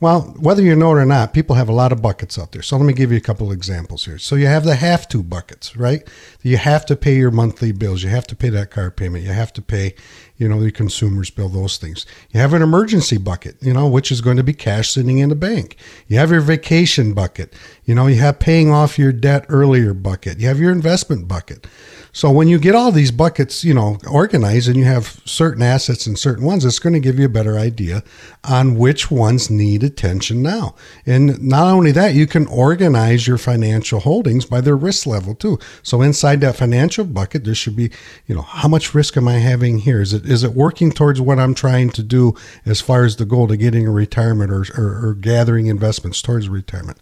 Well, 0.00 0.34
whether 0.38 0.62
you 0.62 0.76
know 0.76 0.90
it 0.92 1.00
or 1.02 1.04
not, 1.04 1.34
people 1.34 1.56
have 1.56 1.68
a 1.68 1.72
lot 1.72 1.90
of 1.90 2.00
buckets 2.00 2.38
out 2.38 2.52
there. 2.52 2.62
So 2.62 2.76
let 2.76 2.86
me 2.86 2.92
give 2.92 3.10
you 3.10 3.18
a 3.18 3.20
couple 3.20 3.50
examples 3.50 4.04
here. 4.04 4.18
So 4.18 4.36
you 4.36 4.46
have 4.46 4.64
the 4.64 4.76
have 4.76 5.08
to 5.08 5.24
buckets, 5.24 5.76
right? 5.76 6.08
You 6.42 6.56
have 6.56 6.86
to 6.86 6.94
pay 6.94 7.16
your 7.16 7.32
monthly 7.32 7.72
bills. 7.72 8.04
You 8.04 8.08
have 8.10 8.26
to 8.28 8.36
pay 8.36 8.48
that 8.50 8.70
car 8.70 8.92
payment. 8.92 9.24
You 9.24 9.32
have 9.32 9.52
to 9.54 9.62
pay, 9.62 9.96
you 10.38 10.48
know, 10.48 10.60
the 10.60 10.70
consumer's 10.70 11.30
bill, 11.30 11.48
those 11.48 11.76
things. 11.76 12.06
You 12.30 12.40
have 12.40 12.54
an 12.54 12.62
emergency 12.62 13.18
bucket, 13.18 13.56
you 13.60 13.74
know, 13.74 13.88
which 13.88 14.10
is 14.10 14.20
going 14.20 14.36
to 14.36 14.44
be 14.44 14.54
cash 14.54 14.90
sitting 14.90 15.18
in 15.18 15.28
the 15.28 15.34
bank. 15.34 15.76
You 16.06 16.18
have 16.18 16.30
your 16.30 16.40
vacation 16.40 17.12
bucket. 17.12 17.52
You 17.84 17.94
know, 17.94 18.06
you 18.06 18.16
have 18.20 18.38
paying 18.38 18.70
off 18.70 18.98
your 18.98 19.12
debt 19.12 19.44
earlier 19.48 19.92
bucket. 19.94 20.38
You 20.38 20.46
have 20.46 20.60
your 20.60 20.72
investment 20.72 21.26
bucket. 21.26 21.66
So 22.12 22.30
when 22.30 22.48
you 22.48 22.58
get 22.58 22.74
all 22.74 22.90
these 22.90 23.10
buckets, 23.10 23.62
you 23.62 23.74
know, 23.74 23.98
organized 24.10 24.68
and 24.68 24.76
you 24.76 24.84
have 24.84 25.20
certain 25.24 25.62
assets 25.62 26.06
and 26.06 26.18
certain 26.18 26.44
ones, 26.44 26.64
it's 26.64 26.78
going 26.78 26.94
to 26.94 27.00
give 27.00 27.18
you 27.18 27.26
a 27.26 27.28
better 27.28 27.56
idea 27.56 28.02
on 28.44 28.76
which 28.76 29.10
ones 29.10 29.50
need 29.50 29.82
attention 29.82 30.42
now. 30.42 30.74
And 31.06 31.40
not 31.42 31.68
only 31.68 31.92
that, 31.92 32.14
you 32.14 32.26
can 32.26 32.46
organize 32.46 33.26
your 33.26 33.38
financial 33.38 34.00
holdings 34.00 34.46
by 34.46 34.60
their 34.60 34.76
risk 34.76 35.06
level 35.06 35.34
too. 35.34 35.58
So 35.82 36.02
inside 36.02 36.40
that 36.40 36.56
financial 36.56 37.04
bucket, 37.04 37.44
there 37.44 37.54
should 37.54 37.76
be, 37.76 37.90
you 38.26 38.34
know, 38.34 38.42
how 38.42 38.68
much 38.68 38.94
risk 38.94 39.16
am 39.16 39.28
I 39.28 39.34
having 39.34 39.78
here? 39.78 40.00
Is 40.00 40.12
it 40.12 40.27
is 40.28 40.44
it 40.44 40.52
working 40.52 40.92
towards 40.92 41.20
what 41.20 41.38
I'm 41.38 41.54
trying 41.54 41.90
to 41.90 42.02
do 42.02 42.34
as 42.66 42.80
far 42.80 43.04
as 43.04 43.16
the 43.16 43.24
goal 43.24 43.48
to 43.48 43.56
getting 43.56 43.86
a 43.86 43.90
retirement 43.90 44.52
or, 44.52 44.64
or, 44.76 45.08
or 45.08 45.14
gathering 45.14 45.66
investments 45.66 46.22
towards 46.22 46.48
retirement? 46.48 46.98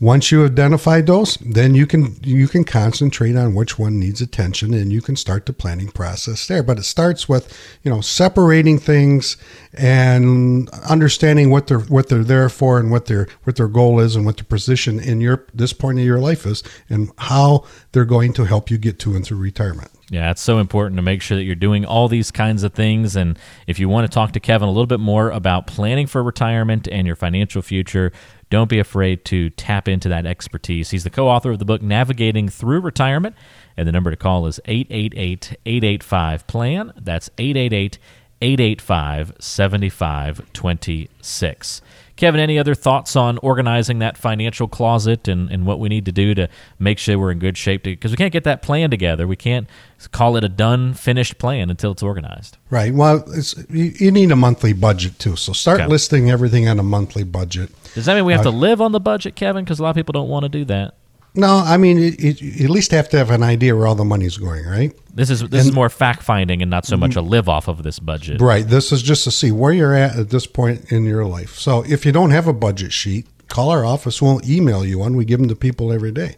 Once 0.00 0.32
you 0.32 0.46
identify 0.46 1.02
those, 1.02 1.36
then 1.42 1.74
you 1.74 1.86
can 1.86 2.16
you 2.22 2.48
can 2.48 2.64
concentrate 2.64 3.36
on 3.36 3.54
which 3.54 3.78
one 3.78 4.00
needs 4.00 4.22
attention 4.22 4.72
and 4.72 4.90
you 4.90 5.02
can 5.02 5.14
start 5.14 5.44
the 5.44 5.52
planning 5.52 5.90
process 5.90 6.46
there. 6.46 6.62
But 6.62 6.78
it 6.78 6.84
starts 6.84 7.28
with, 7.28 7.54
you 7.82 7.90
know, 7.90 8.00
separating 8.00 8.78
things 8.78 9.36
and 9.74 10.70
understanding 10.88 11.50
what 11.50 11.66
they're 11.66 11.80
what 11.80 12.08
they're 12.08 12.24
there 12.24 12.48
for 12.48 12.78
and 12.78 12.90
what 12.90 13.06
their 13.06 13.28
what 13.44 13.56
their 13.56 13.68
goal 13.68 14.00
is 14.00 14.16
and 14.16 14.24
what 14.24 14.38
the 14.38 14.44
position 14.44 14.98
in 14.98 15.20
your 15.20 15.44
this 15.52 15.74
point 15.74 15.98
of 15.98 16.04
your 16.06 16.18
life 16.18 16.46
is 16.46 16.62
and 16.88 17.12
how 17.18 17.66
they're 17.92 18.06
going 18.06 18.32
to 18.32 18.44
help 18.44 18.70
you 18.70 18.78
get 18.78 18.98
to 19.00 19.14
and 19.14 19.26
through 19.26 19.36
retirement. 19.36 19.90
Yeah, 20.10 20.30
it's 20.32 20.42
so 20.42 20.58
important 20.58 20.96
to 20.96 21.02
make 21.02 21.22
sure 21.22 21.36
that 21.36 21.44
you're 21.44 21.54
doing 21.54 21.84
all 21.84 22.08
these 22.08 22.32
kinds 22.32 22.64
of 22.64 22.74
things. 22.74 23.14
And 23.14 23.38
if 23.68 23.78
you 23.78 23.88
want 23.88 24.10
to 24.10 24.14
talk 24.14 24.32
to 24.32 24.40
Kevin 24.40 24.66
a 24.66 24.72
little 24.72 24.88
bit 24.88 24.98
more 24.98 25.30
about 25.30 25.68
planning 25.68 26.08
for 26.08 26.20
retirement 26.20 26.88
and 26.90 27.06
your 27.06 27.14
financial 27.14 27.62
future, 27.62 28.10
don't 28.50 28.68
be 28.68 28.80
afraid 28.80 29.24
to 29.26 29.50
tap 29.50 29.86
into 29.86 30.08
that 30.08 30.26
expertise. 30.26 30.90
He's 30.90 31.04
the 31.04 31.10
co 31.10 31.28
author 31.28 31.52
of 31.52 31.60
the 31.60 31.64
book 31.64 31.80
Navigating 31.80 32.48
Through 32.48 32.80
Retirement, 32.80 33.36
and 33.76 33.86
the 33.86 33.92
number 33.92 34.10
to 34.10 34.16
call 34.16 34.48
is 34.48 34.58
888 34.64 35.56
885 35.64 36.46
PLAN. 36.48 36.92
That's 36.96 37.30
888 37.38 38.00
885 38.42 39.34
7526. 39.38 41.82
Kevin, 42.20 42.38
any 42.38 42.58
other 42.58 42.74
thoughts 42.74 43.16
on 43.16 43.38
organizing 43.38 44.00
that 44.00 44.18
financial 44.18 44.68
closet 44.68 45.26
and, 45.26 45.50
and 45.50 45.64
what 45.64 45.80
we 45.80 45.88
need 45.88 46.04
to 46.04 46.12
do 46.12 46.34
to 46.34 46.50
make 46.78 46.98
sure 46.98 47.18
we're 47.18 47.30
in 47.30 47.38
good 47.38 47.56
shape? 47.56 47.82
Because 47.82 48.10
we 48.10 48.18
can't 48.18 48.30
get 48.30 48.44
that 48.44 48.60
plan 48.60 48.90
together. 48.90 49.26
We 49.26 49.36
can't 49.36 49.66
call 50.12 50.36
it 50.36 50.44
a 50.44 50.48
done, 50.50 50.92
finished 50.92 51.38
plan 51.38 51.70
until 51.70 51.92
it's 51.92 52.02
organized. 52.02 52.58
Right. 52.68 52.92
Well, 52.92 53.24
you, 53.70 53.92
you, 53.98 54.10
need 54.10 54.30
a 54.30 54.36
monthly 54.36 54.74
budget 54.74 55.18
too. 55.18 55.34
So 55.34 55.54
start 55.54 55.80
okay. 55.80 55.88
listing 55.88 56.30
everything 56.30 56.68
on 56.68 56.78
a 56.78 56.82
monthly 56.82 57.24
budget. 57.24 57.70
Does 57.94 58.04
that 58.04 58.14
mean 58.16 58.26
we 58.26 58.32
have 58.32 58.42
uh, 58.42 58.50
to 58.50 58.56
live 58.56 58.82
on 58.82 58.92
the 58.92 59.00
budget, 59.00 59.34
Kevin? 59.34 59.64
Because 59.64 59.78
a 59.78 59.82
lot 59.82 59.88
of 59.88 59.96
people 59.96 60.12
don't 60.12 60.28
want 60.28 60.42
to 60.42 60.50
do 60.50 60.66
that. 60.66 60.96
No, 61.34 61.58
I 61.58 61.76
mean, 61.76 61.98
it, 61.98 62.22
it, 62.22 62.40
you 62.40 62.64
at 62.64 62.70
least 62.70 62.90
have 62.90 63.08
to 63.10 63.18
have 63.18 63.30
an 63.30 63.42
idea 63.42 63.76
where 63.76 63.86
all 63.86 63.94
the 63.94 64.04
money's 64.04 64.36
going, 64.36 64.66
right? 64.66 64.92
This 65.14 65.30
is 65.30 65.40
this 65.40 65.60
and, 65.60 65.70
is 65.70 65.72
more 65.72 65.88
fact 65.88 66.22
finding 66.22 66.60
and 66.60 66.70
not 66.70 66.86
so 66.86 66.96
much 66.96 67.14
a 67.14 67.20
live 67.20 67.48
off 67.48 67.68
of 67.68 67.82
this 67.82 67.98
budget. 67.98 68.40
Right. 68.40 68.66
This 68.66 68.90
is 68.90 69.02
just 69.02 69.24
to 69.24 69.30
see 69.30 69.52
where 69.52 69.72
you're 69.72 69.94
at 69.94 70.16
at 70.16 70.30
this 70.30 70.46
point 70.46 70.90
in 70.90 71.04
your 71.04 71.24
life. 71.24 71.56
So 71.56 71.84
if 71.86 72.04
you 72.04 72.12
don't 72.12 72.30
have 72.30 72.48
a 72.48 72.52
budget 72.52 72.92
sheet, 72.92 73.26
call 73.48 73.70
our 73.70 73.84
office. 73.84 74.20
We'll 74.20 74.40
email 74.48 74.84
you 74.84 74.98
one. 74.98 75.16
We 75.16 75.24
give 75.24 75.38
them 75.38 75.48
to 75.48 75.56
people 75.56 75.92
every 75.92 76.12
day. 76.12 76.36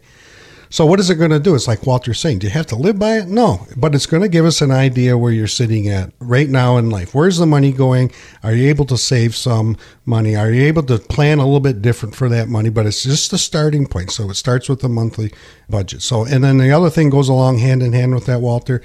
So 0.73 0.87
what 0.87 0.99
is 0.99 1.11
it 1.11 1.17
going 1.17 1.29
to 1.29 1.39
do? 1.39 1.53
It's 1.53 1.67
like 1.67 1.85
Walter's 1.85 2.19
saying. 2.19 2.39
Do 2.39 2.47
you 2.47 2.53
have 2.53 2.65
to 2.65 2.75
live 2.75 2.97
by 2.97 3.19
it? 3.19 3.27
No, 3.27 3.67
but 3.77 3.93
it's 3.93 4.07
going 4.07 4.23
to 4.23 4.27
give 4.27 4.43
us 4.43 4.59
an 4.59 4.71
idea 4.71 5.15
where 5.15 5.31
you're 5.31 5.45
sitting 5.45 5.87
at 5.87 6.11
right 6.17 6.49
now 6.49 6.77
in 6.77 6.89
life. 6.89 7.13
Where's 7.13 7.37
the 7.37 7.45
money 7.45 7.71
going? 7.71 8.11
Are 8.41 8.55
you 8.55 8.69
able 8.69 8.85
to 8.85 8.97
save 8.97 9.35
some 9.35 9.77
money? 10.03 10.35
Are 10.35 10.49
you 10.49 10.63
able 10.63 10.81
to 10.81 10.97
plan 10.97 11.37
a 11.37 11.45
little 11.45 11.59
bit 11.59 11.83
different 11.83 12.15
for 12.15 12.27
that 12.29 12.47
money? 12.47 12.71
But 12.71 12.87
it's 12.87 13.03
just 13.03 13.31
a 13.33 13.37
starting 13.37 13.85
point. 13.85 14.09
So 14.09 14.27
it 14.31 14.33
starts 14.33 14.67
with 14.67 14.79
the 14.79 14.89
monthly 14.89 15.31
budget. 15.69 16.01
So, 16.01 16.25
and 16.25 16.43
then 16.43 16.57
the 16.57 16.71
other 16.71 16.89
thing 16.89 17.11
goes 17.11 17.29
along 17.29 17.59
hand 17.59 17.83
in 17.83 17.93
hand 17.93 18.15
with 18.15 18.25
that, 18.25 18.41
Walter, 18.41 18.81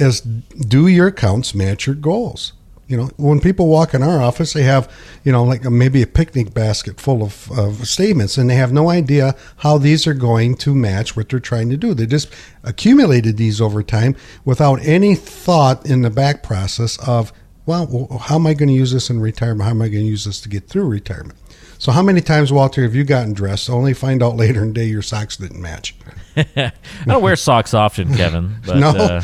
is 0.00 0.22
do 0.22 0.88
your 0.88 1.06
accounts 1.06 1.54
match 1.54 1.86
your 1.86 1.94
goals? 1.94 2.54
You 2.90 2.96
know, 2.96 3.10
when 3.18 3.38
people 3.38 3.68
walk 3.68 3.94
in 3.94 4.02
our 4.02 4.20
office, 4.20 4.52
they 4.52 4.64
have, 4.64 4.92
you 5.22 5.30
know, 5.30 5.44
like 5.44 5.64
a, 5.64 5.70
maybe 5.70 6.02
a 6.02 6.08
picnic 6.08 6.52
basket 6.52 7.00
full 7.00 7.22
of, 7.22 7.48
of 7.56 7.86
statements, 7.86 8.36
and 8.36 8.50
they 8.50 8.56
have 8.56 8.72
no 8.72 8.90
idea 8.90 9.36
how 9.58 9.78
these 9.78 10.08
are 10.08 10.14
going 10.14 10.56
to 10.56 10.74
match 10.74 11.16
what 11.16 11.28
they're 11.28 11.38
trying 11.38 11.70
to 11.70 11.76
do. 11.76 11.94
They 11.94 12.06
just 12.06 12.34
accumulated 12.64 13.36
these 13.36 13.60
over 13.60 13.84
time 13.84 14.16
without 14.44 14.84
any 14.84 15.14
thought 15.14 15.86
in 15.86 16.02
the 16.02 16.10
back 16.10 16.42
process 16.42 16.98
of, 17.06 17.32
well, 17.64 18.18
how 18.22 18.34
am 18.34 18.48
I 18.48 18.54
going 18.54 18.70
to 18.70 18.74
use 18.74 18.90
this 18.90 19.08
in 19.08 19.20
retirement? 19.20 19.62
How 19.62 19.70
am 19.70 19.82
I 19.82 19.88
going 19.88 20.02
to 20.02 20.10
use 20.10 20.24
this 20.24 20.40
to 20.40 20.48
get 20.48 20.66
through 20.66 20.88
retirement? 20.88 21.38
So, 21.78 21.92
how 21.92 22.02
many 22.02 22.20
times, 22.20 22.52
Walter, 22.52 22.82
have 22.82 22.94
you 22.94 23.04
gotten 23.04 23.32
dressed 23.32 23.70
only 23.70 23.94
find 23.94 24.22
out 24.22 24.36
later 24.44 24.62
in 24.62 24.68
the 24.68 24.74
day 24.74 24.84
your 24.86 25.00
socks 25.00 25.36
didn't 25.36 25.62
match? 25.62 25.94
I 26.36 26.72
don't 27.06 27.22
wear 27.22 27.36
socks 27.36 27.72
often, 27.72 28.14
Kevin. 28.14 28.56
But, 28.66 28.76
no. 28.76 28.88
Uh, 28.90 29.22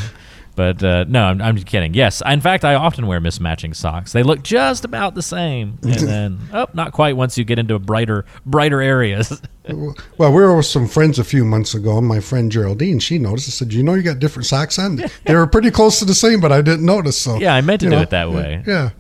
but 0.57 0.83
uh, 0.83 1.05
no, 1.07 1.25
I'm, 1.25 1.41
I'm 1.41 1.55
just 1.55 1.67
kidding. 1.67 1.95
Yes, 1.95 2.23
in 2.27 2.41
fact, 2.41 2.65
I 2.65 2.75
often 2.75 3.07
wear 3.07 3.21
mismatching 3.21 3.77
socks. 3.77 4.13
They 4.13 4.23
look 4.23 4.43
just 4.43 4.85
about 4.85 5.15
the 5.15 5.23
same, 5.23 5.79
and 5.83 5.93
then 5.93 6.39
oh, 6.53 6.67
not 6.73 6.93
quite 6.93 7.17
once 7.17 7.39
you 7.39 7.45
get 7.45 7.59
into 7.59 7.79
brighter, 7.79 8.25
brighter 8.47 8.81
areas. 8.81 9.41
well, 9.69 10.33
we 10.33 10.41
were 10.43 10.57
with 10.57 10.67
some 10.67 10.89
friends 10.89 11.19
a 11.19 11.25
few 11.25 11.45
months 11.45 11.75
ago, 11.75 11.99
and 11.99 12.07
my 12.07 12.21
friend 12.21 12.51
Geraldine, 12.51 12.99
she 12.99 13.19
noticed. 13.19 13.49
I 13.49 13.53
said, 13.53 13.73
"You 13.73 13.83
know, 13.83 13.95
you 13.95 14.03
got 14.03 14.19
different 14.19 14.47
socks 14.47 14.79
on. 14.79 14.97
they 15.25 15.35
were 15.35 15.47
pretty 15.47 15.71
close 15.71 15.99
to 15.99 16.05
the 16.07 16.15
same, 16.15 16.41
but 16.41 16.51
I 16.51 16.63
didn't 16.63 16.87
notice." 16.87 17.21
So 17.21 17.37
yeah, 17.37 17.55
I 17.55 17.61
meant 17.61 17.81
to 17.81 17.87
do 17.87 17.91
know, 17.91 18.01
it 18.01 18.11
that 18.11 18.31
way. 18.31 18.65
Yeah. 18.67 18.91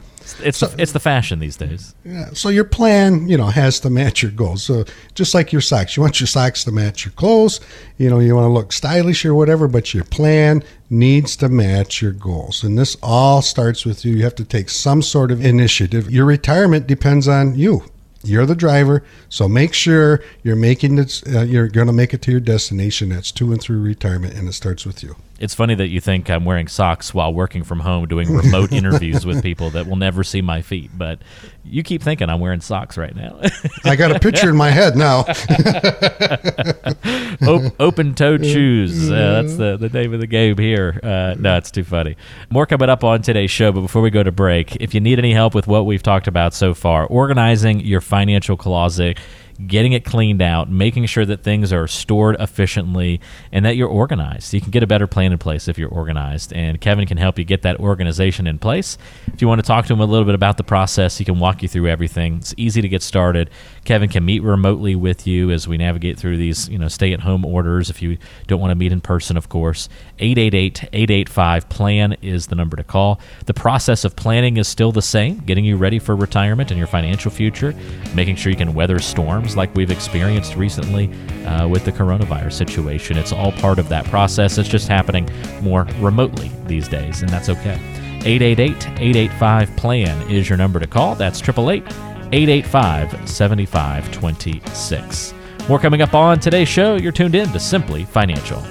It's 0.43 0.59
so, 0.59 0.67
the, 0.67 0.83
it's 0.83 0.93
the 0.93 1.01
fashion 1.01 1.39
these 1.39 1.57
days. 1.57 1.95
Yeah. 2.05 2.31
So 2.33 2.49
your 2.49 2.65
plan, 2.65 3.29
you 3.29 3.37
know, 3.37 3.47
has 3.47 3.81
to 3.81 3.91
match 3.91 4.23
your 4.23 4.33
goals. 4.33 4.63
So 4.63 4.85
just 5.15 5.35
like 5.35 5.53
your 5.53 5.63
socks, 5.63 5.97
you 5.97 6.03
want 6.03 6.21
your 6.21 6.27
socks 6.27 6.65
to 6.65 6.73
match 6.73 7.05
your 7.05 7.13
clothes. 7.13 7.61
You 7.99 8.11
know, 8.11 8.19
you 8.19 8.35
want 8.35 8.47
to 8.47 8.53
look 8.53 8.73
stylish 8.73 9.25
or 9.25 9.35
whatever, 9.35 9.69
but 9.69 9.95
your 9.95 10.05
plan 10.05 10.63
needs 10.91 11.37
to 11.37 11.49
match 11.49 12.03
your 12.03 12.13
goals. 12.13 12.65
And 12.65 12.79
this 12.79 12.97
all 13.03 13.43
starts 13.43 13.85
with 13.85 14.05
you. 14.05 14.17
You 14.17 14.25
have 14.25 14.35
to 14.37 14.45
take 14.45 14.69
some 14.69 15.03
sort 15.03 15.31
of 15.31 15.45
initiative. 15.45 16.11
Your 16.11 16.25
retirement 16.27 16.87
depends 16.87 17.29
on 17.29 17.55
you 17.55 17.85
You're 18.27 18.47
the 18.47 18.57
driver, 18.57 19.05
so 19.29 19.49
make 19.49 19.73
sure 19.73 20.21
you're 20.43 20.57
making 20.57 20.99
it. 20.99 21.23
Uh, 21.33 21.43
you're 21.43 21.69
going 21.69 21.87
to 21.87 21.93
make 21.93 22.13
it 22.13 22.23
to 22.23 22.33
your 22.33 22.41
destination. 22.41 23.11
That's 23.11 23.31
two 23.31 23.53
and 23.53 23.61
through 23.61 23.81
retirement, 23.81 24.35
and 24.35 24.49
it 24.49 24.53
starts 24.53 24.85
with 24.85 25.03
you. 25.03 25.17
It's 25.39 25.55
funny 25.55 25.75
that 25.75 25.89
you 25.89 26.01
think 26.01 26.31
I'm 26.31 26.45
wearing 26.45 26.67
socks 26.67 27.13
while 27.13 27.33
working 27.33 27.63
from 27.63 27.81
home 27.81 28.07
doing 28.07 28.33
remote 28.33 28.73
interviews 28.73 29.27
with 29.27 29.43
people 29.43 29.71
that 29.71 29.87
will 29.87 29.97
never 29.97 30.25
see 30.25 30.41
my 30.41 30.63
feet, 30.63 30.91
but 30.97 31.21
you 31.65 31.83
keep 31.83 32.03
thinking 32.03 32.31
I'm 32.31 32.41
wearing 32.41 32.61
socks 32.61 32.97
right 32.97 33.15
now. 33.15 33.41
I 33.85 33.97
got 33.97 34.13
a 34.13 34.19
picture 34.19 34.49
in 34.49 34.57
my 34.57 34.71
head 34.71 34.97
now. 34.97 35.25
open 37.79 38.15
toed 38.15 38.45
shoes. 38.45 39.11
Uh, 39.11 39.43
that's 39.43 39.57
the, 39.57 39.77
the 39.77 39.89
name 39.89 40.15
of 40.15 40.21
the 40.21 40.27
game 40.27 40.57
here. 40.57 40.99
Uh, 41.03 41.35
no, 41.39 41.57
it's 41.57 41.71
too 41.71 41.85
funny. 41.85 42.17
More 42.51 42.67
coming 42.67 42.89
up 42.89 43.05
on 43.05 43.23
today's 43.23 43.51
show, 43.51 43.73
but 43.73 43.83
before 43.83 44.03
we 44.03 44.11
go 44.11 44.23
to 44.23 44.33
break, 44.33 44.77
if 44.77 44.95
you 44.95 45.01
need 45.01 45.19
any 45.19 45.33
help 45.33 45.55
with 45.55 45.67
what 45.67 45.87
we've 45.87 46.03
talked 46.03 46.29
about 46.29 46.55
so 46.55 46.73
far, 46.73 47.07
organizing 47.07 47.81
your 47.81 48.01
financial 48.01 48.57
closet, 48.57 49.19
getting 49.67 49.93
it 49.93 50.05
cleaned 50.05 50.43
out, 50.43 50.71
making 50.71 51.07
sure 51.07 51.25
that 51.25 51.43
things 51.43 51.73
are 51.73 51.87
stored 51.87 52.37
efficiently, 52.41 53.21
and 53.53 53.65
that 53.65 53.77
you're 53.77 53.89
organized. 53.89 54.53
You 54.53 54.61
can 54.61 54.71
get 54.71 54.83
a 54.83 54.87
better 54.87 55.07
plan 55.07 55.33
in 55.33 55.39
place 55.39 55.69
if 55.69 55.79
you're 55.79 55.89
organized, 55.89 56.53
and 56.53 56.81
Kevin 56.81 57.07
can 57.07 57.17
help 57.17 57.39
you 57.39 57.45
get 57.45 57.63
that 57.63 57.79
organization 57.81 58.47
in 58.47 58.59
place. 58.59 58.99
If 59.33 59.41
you 59.41 59.49
want 59.49 59.61
to 59.61 59.67
talk 59.67 59.87
to 59.87 59.93
him 59.93 60.01
a 60.01 60.07
little 60.07 60.25
bit 60.25 60.35
about 60.35 60.57
the 60.57 60.65
process, 60.65 61.19
he 61.19 61.25
can 61.25 61.39
walk 61.39 61.63
you 61.63 61.69
through 61.69 61.89
everything. 61.89 62.37
It's 62.37 62.55
easy 62.57 62.83
to 62.83 62.89
get 62.89 63.03
started. 63.03 63.51
Kevin 63.87 64.09
can 64.09 64.25
meet 64.25 64.43
remotely 64.43 64.97
with 64.97 65.29
you 65.29 65.53
as 65.53 65.69
we 65.69 65.79
navigate 65.79 66.19
through 66.19 66.37
these, 66.37 66.69
you 66.69 66.77
know, 66.77 66.89
stay-at-home 66.89 67.45
orders. 67.45 67.89
If 67.89 68.03
you 68.03 68.19
don't 68.49 68.59
want 68.59 68.73
to 68.73 68.75
meet 68.75 68.91
in 68.91 69.01
person, 69.01 69.37
of 69.37 69.49
course, 69.49 69.89
888-885-PLAN 70.19 72.15
is 72.21 72.49
the 72.49 72.57
number 72.57 72.77
to 72.77 72.83
call. 72.83 73.21
The 73.47 73.55
process 73.55 74.05
of 74.05 74.17
planning 74.17 74.57
is 74.57 74.67
still 74.67 74.91
the 74.91 75.03
same, 75.03 75.39
getting 75.39 75.65
you 75.65 75.77
ready 75.77 76.01
for 76.01 76.17
retirement 76.17 76.73
and 76.73 76.79
your 76.79 76.89
financial 76.89 77.31
future, 77.31 77.77
making 78.13 78.35
sure 78.35 78.51
you 78.51 78.59
can 78.59 78.75
weather 78.75 78.99
storms 78.99 79.57
like 79.57 79.73
we've 79.77 79.93
experienced 79.93 80.57
recently 80.57 81.13
uh, 81.45 81.69
with 81.69 81.85
the 81.85 81.93
coronavirus 81.93 82.55
situation. 82.55 83.17
It's 83.17 83.33
all 83.33 83.53
part 83.53 83.79
of 83.79 83.89
that 83.89 84.05
process. 84.07 84.59
It's 84.59 84.69
just 84.69 84.89
happening 84.89 85.31
more 85.63 85.85
remotely 86.01 86.51
these 86.67 86.89
days, 86.89 87.23
and 87.23 87.31
that's 87.31 87.49
okay. 87.49 87.79
888 88.25 88.89
885 88.89 89.77
PLAN 89.77 90.29
is 90.29 90.49
your 90.49 90.59
number 90.59 90.81
to 90.81 90.89
call. 90.89 91.15
That's 91.15 91.41
888 91.41 92.16
885 92.33 93.29
7526. 93.29 95.35
More 95.69 95.79
coming 95.79 96.03
up 96.03 96.15
on 96.15 96.39
today's 96.39 96.69
show. 96.69 96.97
You're 96.97 97.13
tuned 97.13 97.35
in 97.35 97.49
to 97.51 97.59
Simply 97.59 98.05
Financial. 98.05 98.63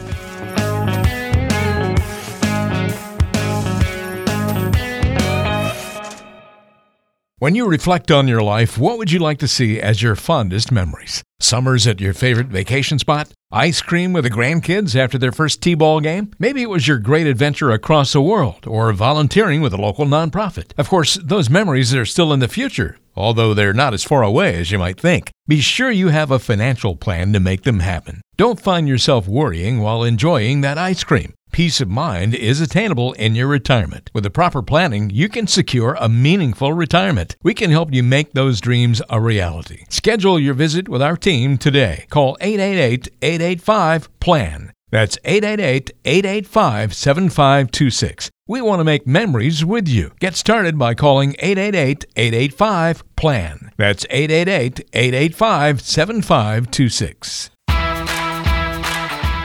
When 7.40 7.54
you 7.54 7.68
reflect 7.68 8.12
on 8.12 8.28
your 8.28 8.42
life, 8.42 8.78
what 8.78 8.98
would 8.98 9.12
you 9.12 9.20
like 9.20 9.40
to 9.40 9.48
see 9.48 9.80
as 9.80 10.02
your 10.02 10.16
fondest 10.16 10.72
memories? 10.72 11.22
Summers 11.40 11.86
at 11.86 12.00
your 12.00 12.14
favorite 12.14 12.48
vacation 12.48 12.98
spot? 12.98 13.32
Ice 13.52 13.82
cream 13.82 14.14
with 14.14 14.24
the 14.24 14.32
grandkids 14.32 14.96
after 14.96 15.18
their 15.18 15.32
first 15.32 15.62
T 15.62 15.76
ball 15.76 16.00
game? 16.00 16.32
Maybe 16.40 16.64
it 16.64 16.70
was 16.70 16.88
your 16.88 16.98
great 16.98 17.28
adventure 17.28 17.72
across 17.72 18.14
the 18.14 18.22
world 18.22 18.66
or 18.66 18.92
volunteering 18.94 19.62
with 19.62 19.74
a 19.74 19.82
local 19.82 20.06
nonprofit. 20.06 20.72
Of 20.78 20.90
course, 20.90 21.20
those 21.24 21.50
memories 21.50 21.94
are 21.94 22.06
still 22.06 22.34
in 22.34 22.40
the 22.40 22.48
future, 22.48 22.98
although 23.16 23.54
they're 23.54 23.74
not 23.74 23.94
as 23.94 24.04
far 24.04 24.24
away 24.24 24.56
as 24.60 24.72
you 24.72 24.80
might 24.80 25.00
think. 25.00 25.32
Be 25.48 25.60
sure 25.62 25.92
you 25.92 26.10
have 26.10 26.32
a 26.32 26.40
financial 26.40 26.96
plan 26.96 27.34
to 27.34 27.40
make 27.40 27.64
them 27.64 27.80
happen. 27.80 28.22
Don't 28.38 28.60
find 28.60 28.88
yourself 28.88 29.28
worrying 29.28 29.80
while 29.80 30.04
enjoying 30.04 30.62
that 30.62 30.78
ice 30.78 31.04
cream. 31.04 31.34
Peace 31.52 31.80
of 31.80 31.88
mind 31.88 32.36
is 32.36 32.60
attainable 32.60 33.14
in 33.14 33.34
your 33.34 33.48
retirement. 33.48 34.12
With 34.14 34.26
the 34.26 34.30
proper 34.30 34.62
planning, 34.62 35.10
you 35.10 35.30
can 35.30 35.48
secure 35.48 35.96
a 35.98 36.10
meaningful 36.10 36.74
retirement. 36.74 37.38
We 37.44 37.54
can 37.54 37.72
help 37.72 37.94
you 37.94 38.04
make 38.04 38.34
those 38.34 38.60
dreams 38.60 39.02
a 39.10 39.22
reality. 39.22 39.86
Schedule 39.90 40.38
your 40.38 40.54
visit 40.54 40.90
with 40.90 41.02
our 41.02 41.16
team 41.16 41.58
today. 41.58 42.08
Call 42.10 42.36
888 42.42 43.08
885 43.22 44.20
PLAN. 44.20 44.75
That's 44.96 45.18
888 45.26 45.92
885 46.06 46.94
7526. 46.94 48.30
We 48.48 48.62
want 48.62 48.80
to 48.80 48.86
make 48.86 49.06
memories 49.06 49.66
with 49.66 49.90
you. 49.90 50.14
Get 50.22 50.38
started 50.38 50.80
by 50.80 50.94
calling 50.94 51.36
888 51.40 52.06
885 52.16 53.04
PLAN. 53.18 53.72
That's 53.76 54.06
888 54.10 54.88
885 54.94 55.82
7526. 55.82 57.50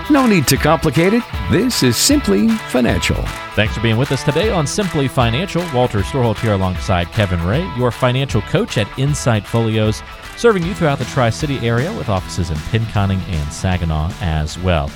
No 0.08 0.28
need 0.28 0.46
to 0.46 0.56
complicate 0.56 1.14
it. 1.14 1.24
This 1.50 1.82
is 1.82 1.96
Simply 1.96 2.46
Financial. 2.68 3.16
Thanks 3.56 3.74
for 3.74 3.80
being 3.80 3.98
with 3.98 4.12
us 4.12 4.22
today 4.22 4.52
on 4.52 4.68
Simply 4.68 5.08
Financial. 5.08 5.64
Walter 5.74 6.02
Storholt 6.02 6.38
here 6.38 6.52
alongside 6.52 7.08
Kevin 7.08 7.44
Ray, 7.44 7.68
your 7.76 7.90
financial 7.90 8.42
coach 8.42 8.78
at 8.78 8.86
Insight 8.96 9.44
Folios, 9.44 10.00
serving 10.36 10.64
you 10.64 10.74
throughout 10.74 11.00
the 11.00 11.04
Tri 11.06 11.28
City 11.30 11.58
area 11.66 11.92
with 11.94 12.08
offices 12.08 12.50
in 12.50 12.56
Pinconning 12.56 13.18
and 13.30 13.52
Saginaw 13.52 14.12
as 14.20 14.56
well. 14.60 14.88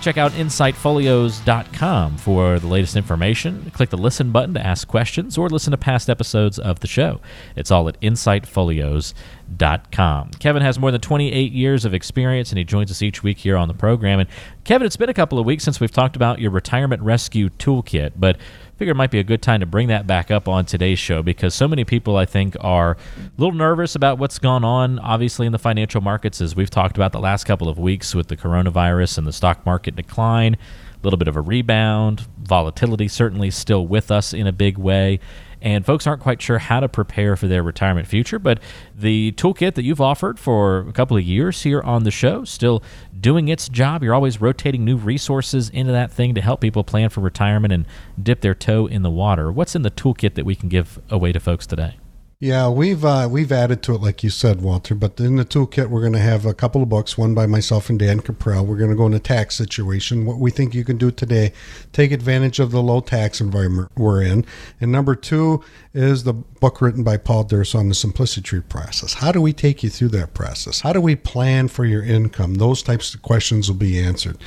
Check 0.00 0.16
out 0.16 0.32
insightfolios.com 0.32 2.16
for 2.16 2.58
the 2.58 2.66
latest 2.66 2.96
information. 2.96 3.70
Click 3.74 3.90
the 3.90 3.98
listen 3.98 4.32
button 4.32 4.54
to 4.54 4.66
ask 4.66 4.88
questions 4.88 5.36
or 5.36 5.50
listen 5.50 5.72
to 5.72 5.76
past 5.76 6.08
episodes 6.08 6.58
of 6.58 6.80
the 6.80 6.86
show. 6.86 7.20
It's 7.54 7.70
all 7.70 7.86
at 7.86 8.00
insightfolios.com. 8.00 10.30
Kevin 10.38 10.62
has 10.62 10.78
more 10.78 10.90
than 10.90 11.02
28 11.02 11.52
years 11.52 11.84
of 11.84 11.92
experience 11.92 12.50
and 12.50 12.56
he 12.56 12.64
joins 12.64 12.90
us 12.90 13.02
each 13.02 13.22
week 13.22 13.36
here 13.36 13.58
on 13.58 13.68
the 13.68 13.74
program. 13.74 14.20
And 14.20 14.28
Kevin, 14.64 14.86
it's 14.86 14.96
been 14.96 15.10
a 15.10 15.14
couple 15.14 15.38
of 15.38 15.44
weeks 15.44 15.64
since 15.64 15.80
we've 15.80 15.92
talked 15.92 16.16
about 16.16 16.40
your 16.40 16.50
retirement 16.50 17.02
rescue 17.02 17.50
toolkit, 17.50 18.12
but 18.16 18.38
figure 18.80 18.92
it 18.92 18.96
might 18.96 19.10
be 19.10 19.18
a 19.18 19.24
good 19.24 19.42
time 19.42 19.60
to 19.60 19.66
bring 19.66 19.88
that 19.88 20.06
back 20.06 20.30
up 20.30 20.48
on 20.48 20.64
today's 20.64 20.98
show 20.98 21.22
because 21.22 21.54
so 21.54 21.68
many 21.68 21.84
people, 21.84 22.16
I 22.16 22.24
think, 22.24 22.56
are 22.60 22.92
a 22.92 22.96
little 23.36 23.54
nervous 23.54 23.94
about 23.94 24.16
what's 24.16 24.38
gone 24.38 24.64
on, 24.64 24.98
obviously, 25.00 25.44
in 25.44 25.52
the 25.52 25.58
financial 25.58 26.00
markets, 26.00 26.40
as 26.40 26.56
we've 26.56 26.70
talked 26.70 26.96
about 26.96 27.12
the 27.12 27.20
last 27.20 27.44
couple 27.44 27.68
of 27.68 27.78
weeks 27.78 28.14
with 28.14 28.28
the 28.28 28.38
coronavirus 28.38 29.18
and 29.18 29.26
the 29.26 29.34
stock 29.34 29.66
market 29.66 29.96
decline, 29.96 30.54
a 30.54 30.58
little 31.02 31.18
bit 31.18 31.28
of 31.28 31.36
a 31.36 31.42
rebound, 31.42 32.26
volatility 32.38 33.06
certainly 33.06 33.50
still 33.50 33.86
with 33.86 34.10
us 34.10 34.32
in 34.32 34.46
a 34.46 34.52
big 34.52 34.78
way 34.78 35.20
and 35.62 35.84
folks 35.84 36.06
aren't 36.06 36.22
quite 36.22 36.40
sure 36.40 36.58
how 36.58 36.80
to 36.80 36.88
prepare 36.88 37.36
for 37.36 37.46
their 37.46 37.62
retirement 37.62 38.06
future. 38.06 38.38
But 38.38 38.60
the 38.96 39.32
toolkit 39.32 39.74
that 39.74 39.84
you've 39.84 40.00
offered 40.00 40.38
for 40.38 40.80
a 40.80 40.92
couple 40.92 41.16
of 41.16 41.22
years 41.22 41.62
here 41.62 41.80
on 41.82 42.04
the 42.04 42.10
show 42.10 42.44
still 42.44 42.82
doing 43.18 43.48
its 43.48 43.68
job. 43.68 44.02
You're 44.02 44.14
always 44.14 44.40
rotating 44.40 44.84
new 44.84 44.96
resources 44.96 45.68
into 45.70 45.92
that 45.92 46.10
thing 46.10 46.34
to 46.34 46.40
help 46.40 46.60
people 46.60 46.84
plan 46.84 47.10
for 47.10 47.20
retirement 47.20 47.72
and 47.72 47.86
dip 48.20 48.40
their 48.40 48.54
toe 48.54 48.86
in 48.86 49.02
the 49.02 49.10
water. 49.10 49.52
What's 49.52 49.74
in 49.74 49.82
the 49.82 49.90
toolkit 49.90 50.34
that 50.34 50.44
we 50.44 50.54
can 50.54 50.68
give 50.68 50.98
away 51.10 51.32
to 51.32 51.40
folks 51.40 51.66
today? 51.66 51.99
Yeah, 52.42 52.70
we've 52.70 53.04
uh, 53.04 53.28
we've 53.30 53.52
added 53.52 53.82
to 53.82 53.94
it, 53.94 54.00
like 54.00 54.24
you 54.24 54.30
said, 54.30 54.62
Walter. 54.62 54.94
But 54.94 55.20
in 55.20 55.36
the 55.36 55.44
toolkit, 55.44 55.90
we're 55.90 56.00
going 56.00 56.14
to 56.14 56.18
have 56.18 56.46
a 56.46 56.54
couple 56.54 56.82
of 56.82 56.88
books. 56.88 57.18
One 57.18 57.34
by 57.34 57.44
myself 57.44 57.90
and 57.90 57.98
Dan 57.98 58.20
Caprell. 58.20 58.64
We're 58.64 58.78
going 58.78 58.88
to 58.88 58.96
go 58.96 59.04
into 59.04 59.18
tax 59.18 59.56
situation. 59.56 60.24
What 60.24 60.38
we 60.38 60.50
think 60.50 60.74
you 60.74 60.82
can 60.82 60.96
do 60.96 61.10
today, 61.10 61.52
take 61.92 62.12
advantage 62.12 62.58
of 62.58 62.70
the 62.70 62.82
low 62.82 63.02
tax 63.02 63.42
environment 63.42 63.90
we're 63.94 64.22
in. 64.22 64.46
And 64.80 64.90
number 64.90 65.14
two 65.14 65.62
is 65.92 66.24
the 66.24 66.32
book 66.32 66.80
written 66.80 67.04
by 67.04 67.18
Paul 67.18 67.44
Durst 67.44 67.74
on 67.74 67.90
the 67.90 67.94
simplicity 67.94 68.60
process. 68.60 69.12
How 69.12 69.32
do 69.32 69.42
we 69.42 69.52
take 69.52 69.82
you 69.82 69.90
through 69.90 70.08
that 70.10 70.32
process? 70.32 70.80
How 70.80 70.94
do 70.94 71.00
we 71.02 71.16
plan 71.16 71.68
for 71.68 71.84
your 71.84 72.02
income? 72.02 72.54
Those 72.54 72.82
types 72.82 73.12
of 73.12 73.20
questions 73.20 73.68
will 73.68 73.76
be 73.76 73.98
answered. 73.98 74.38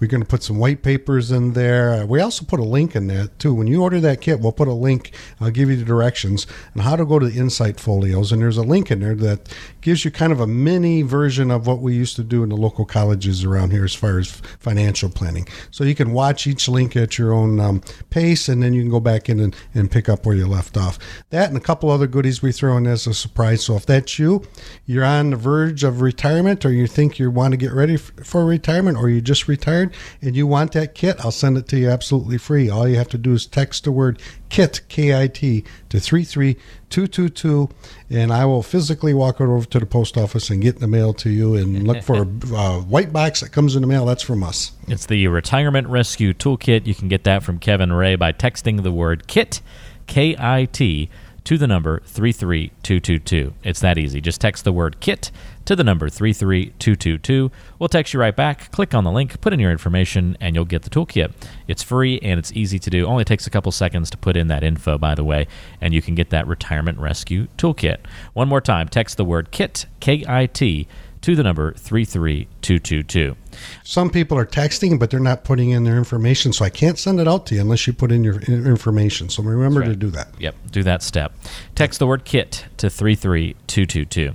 We're 0.00 0.06
going 0.06 0.22
to 0.22 0.28
put 0.28 0.42
some 0.42 0.58
white 0.58 0.82
papers 0.82 1.30
in 1.30 1.52
there. 1.52 2.06
We 2.06 2.22
also 2.22 2.46
put 2.46 2.60
a 2.60 2.64
link 2.64 2.96
in 2.96 3.08
that 3.08 3.38
too. 3.38 3.52
When 3.52 3.66
you 3.66 3.82
order 3.82 4.00
that 4.00 4.22
kit, 4.22 4.40
we'll 4.40 4.52
put 4.52 4.68
a 4.68 4.72
link. 4.72 5.12
I'll 5.38 5.50
give 5.50 5.68
you 5.68 5.76
the 5.76 5.84
directions 5.84 6.46
on 6.74 6.82
how 6.82 6.96
to 6.96 7.04
go 7.04 7.18
to 7.18 7.28
the 7.28 7.41
Insight 7.42 7.80
Folios, 7.80 8.32
and 8.32 8.40
there's 8.40 8.56
a 8.56 8.62
link 8.62 8.90
in 8.90 9.00
there 9.00 9.16
that 9.16 9.54
gives 9.80 10.04
you 10.04 10.10
kind 10.10 10.32
of 10.32 10.40
a 10.40 10.46
mini 10.46 11.02
version 11.02 11.50
of 11.50 11.66
what 11.66 11.80
we 11.80 11.94
used 11.94 12.16
to 12.16 12.22
do 12.22 12.42
in 12.42 12.48
the 12.48 12.56
local 12.56 12.84
colleges 12.84 13.44
around 13.44 13.72
here 13.72 13.84
as 13.84 13.94
far 13.94 14.18
as 14.18 14.30
financial 14.60 15.10
planning. 15.10 15.46
So 15.70 15.84
you 15.84 15.94
can 15.94 16.12
watch 16.12 16.46
each 16.46 16.68
link 16.68 16.96
at 16.96 17.18
your 17.18 17.32
own 17.32 17.60
um, 17.60 17.82
pace, 18.10 18.48
and 18.48 18.62
then 18.62 18.72
you 18.72 18.82
can 18.82 18.90
go 18.90 19.00
back 19.00 19.28
in 19.28 19.40
and, 19.40 19.56
and 19.74 19.90
pick 19.90 20.08
up 20.08 20.24
where 20.24 20.36
you 20.36 20.46
left 20.46 20.76
off. 20.76 20.98
That 21.30 21.48
and 21.48 21.56
a 21.56 21.60
couple 21.60 21.90
other 21.90 22.06
goodies 22.06 22.40
we 22.40 22.52
throw 22.52 22.76
in 22.76 22.86
as 22.86 23.06
a 23.06 23.14
surprise. 23.14 23.64
So 23.64 23.76
if 23.76 23.84
that's 23.84 24.18
you, 24.18 24.44
you're 24.86 25.04
on 25.04 25.30
the 25.30 25.36
verge 25.36 25.84
of 25.84 26.00
retirement, 26.00 26.64
or 26.64 26.72
you 26.72 26.86
think 26.86 27.18
you 27.18 27.30
want 27.30 27.52
to 27.52 27.58
get 27.58 27.72
ready 27.72 27.96
for 27.96 28.46
retirement, 28.46 28.96
or 28.96 29.10
you 29.10 29.20
just 29.20 29.48
retired 29.48 29.92
and 30.20 30.36
you 30.36 30.46
want 30.46 30.72
that 30.72 30.94
kit, 30.94 31.16
I'll 31.24 31.32
send 31.32 31.58
it 31.58 31.66
to 31.68 31.78
you 31.78 31.90
absolutely 31.90 32.38
free. 32.38 32.70
All 32.70 32.88
you 32.88 32.96
have 32.96 33.08
to 33.08 33.18
do 33.18 33.32
is 33.32 33.46
text 33.46 33.84
the 33.84 33.92
word 33.92 34.22
KIT, 34.48 34.82
K 34.88 35.18
I 35.20 35.26
T, 35.28 35.64
to 35.92 36.00
33222, 36.00 37.68
and 38.08 38.32
I 38.32 38.46
will 38.46 38.62
physically 38.62 39.12
walk 39.12 39.42
over 39.42 39.62
to 39.66 39.78
the 39.78 39.84
post 39.84 40.16
office 40.16 40.48
and 40.48 40.62
get 40.62 40.78
the 40.80 40.88
mail 40.88 41.12
to 41.12 41.28
you 41.28 41.54
and 41.54 41.86
look 41.86 42.02
for 42.02 42.22
a 42.22 42.56
uh, 42.56 42.80
white 42.80 43.12
box 43.12 43.40
that 43.40 43.52
comes 43.52 43.76
in 43.76 43.82
the 43.82 43.86
mail. 43.86 44.06
That's 44.06 44.22
from 44.22 44.42
us. 44.42 44.72
It's 44.88 45.04
the 45.04 45.28
Retirement 45.28 45.88
Rescue 45.88 46.32
Toolkit. 46.32 46.86
You 46.86 46.94
can 46.94 47.08
get 47.08 47.24
that 47.24 47.42
from 47.42 47.58
Kevin 47.58 47.92
Ray 47.92 48.16
by 48.16 48.32
texting 48.32 48.82
the 48.82 48.90
word 48.90 49.26
KIT, 49.26 49.60
K 50.06 50.34
I 50.38 50.64
T, 50.64 51.10
to 51.44 51.58
the 51.58 51.66
number 51.66 52.00
33222. 52.06 53.54
It's 53.62 53.80
that 53.80 53.98
easy. 53.98 54.20
Just 54.20 54.40
text 54.40 54.64
the 54.64 54.72
word 54.72 55.00
KIT 55.00 55.30
to 55.64 55.76
the 55.76 55.84
number 55.84 56.08
33222. 56.08 57.50
We'll 57.78 57.88
text 57.88 58.14
you 58.14 58.20
right 58.20 58.34
back. 58.34 58.70
Click 58.72 58.94
on 58.94 59.04
the 59.04 59.10
link, 59.10 59.40
put 59.40 59.52
in 59.52 59.60
your 59.60 59.70
information, 59.70 60.36
and 60.40 60.54
you'll 60.54 60.64
get 60.64 60.82
the 60.82 60.90
toolkit. 60.90 61.32
It's 61.68 61.82
free 61.82 62.18
and 62.20 62.38
it's 62.38 62.52
easy 62.52 62.78
to 62.78 62.90
do. 62.90 63.06
Only 63.06 63.24
takes 63.24 63.46
a 63.46 63.50
couple 63.50 63.72
seconds 63.72 64.10
to 64.10 64.16
put 64.16 64.36
in 64.36 64.48
that 64.48 64.62
info, 64.62 64.98
by 64.98 65.14
the 65.14 65.24
way, 65.24 65.46
and 65.80 65.92
you 65.92 66.02
can 66.02 66.14
get 66.14 66.30
that 66.30 66.46
retirement 66.46 66.98
rescue 66.98 67.48
toolkit. 67.58 67.98
One 68.32 68.48
more 68.48 68.60
time, 68.60 68.88
text 68.88 69.16
the 69.16 69.24
word 69.24 69.50
KIT, 69.50 69.86
K 70.00 70.24
I 70.28 70.46
T, 70.46 70.86
to 71.22 71.34
the 71.34 71.42
number 71.42 71.72
33222. 71.74 73.36
Some 73.84 74.10
people 74.10 74.36
are 74.38 74.46
texting, 74.46 74.98
but 74.98 75.10
they're 75.10 75.20
not 75.20 75.44
putting 75.44 75.70
in 75.70 75.84
their 75.84 75.96
information. 75.96 76.52
So 76.52 76.64
I 76.64 76.70
can't 76.70 76.98
send 76.98 77.20
it 77.20 77.28
out 77.28 77.46
to 77.46 77.54
you 77.54 77.60
unless 77.60 77.86
you 77.86 77.92
put 77.92 78.10
in 78.10 78.24
your 78.24 78.40
information. 78.40 79.28
So 79.28 79.42
remember 79.42 79.80
right. 79.80 79.88
to 79.88 79.96
do 79.96 80.10
that. 80.10 80.28
Yep, 80.38 80.54
do 80.70 80.82
that 80.82 81.02
step. 81.02 81.32
Text 81.74 81.98
the 81.98 82.06
word 82.06 82.24
KIT 82.24 82.66
to 82.78 82.90
33222. 82.90 84.32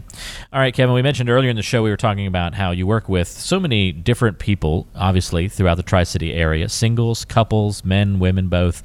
All 0.54 0.60
right, 0.60 0.74
Kevin, 0.74 0.94
we 0.94 1.02
mentioned 1.02 1.30
earlier 1.30 1.50
in 1.50 1.56
the 1.56 1.62
show 1.62 1.84
we 1.84 1.90
were 1.90 1.98
talking 1.98 2.28
about 2.28 2.54
how 2.54 2.72
you 2.72 2.88
work 2.88 3.10
with 3.10 3.28
so 3.28 3.60
many 3.60 3.92
different 3.92 4.40
people, 4.40 4.88
obviously, 4.96 5.48
throughout 5.50 5.76
the 5.76 5.84
Tri 5.84 6.04
City 6.04 6.34
area 6.34 6.70
singles, 6.70 7.26
couples, 7.26 7.84
men, 7.84 8.20
women, 8.20 8.48
both. 8.48 8.84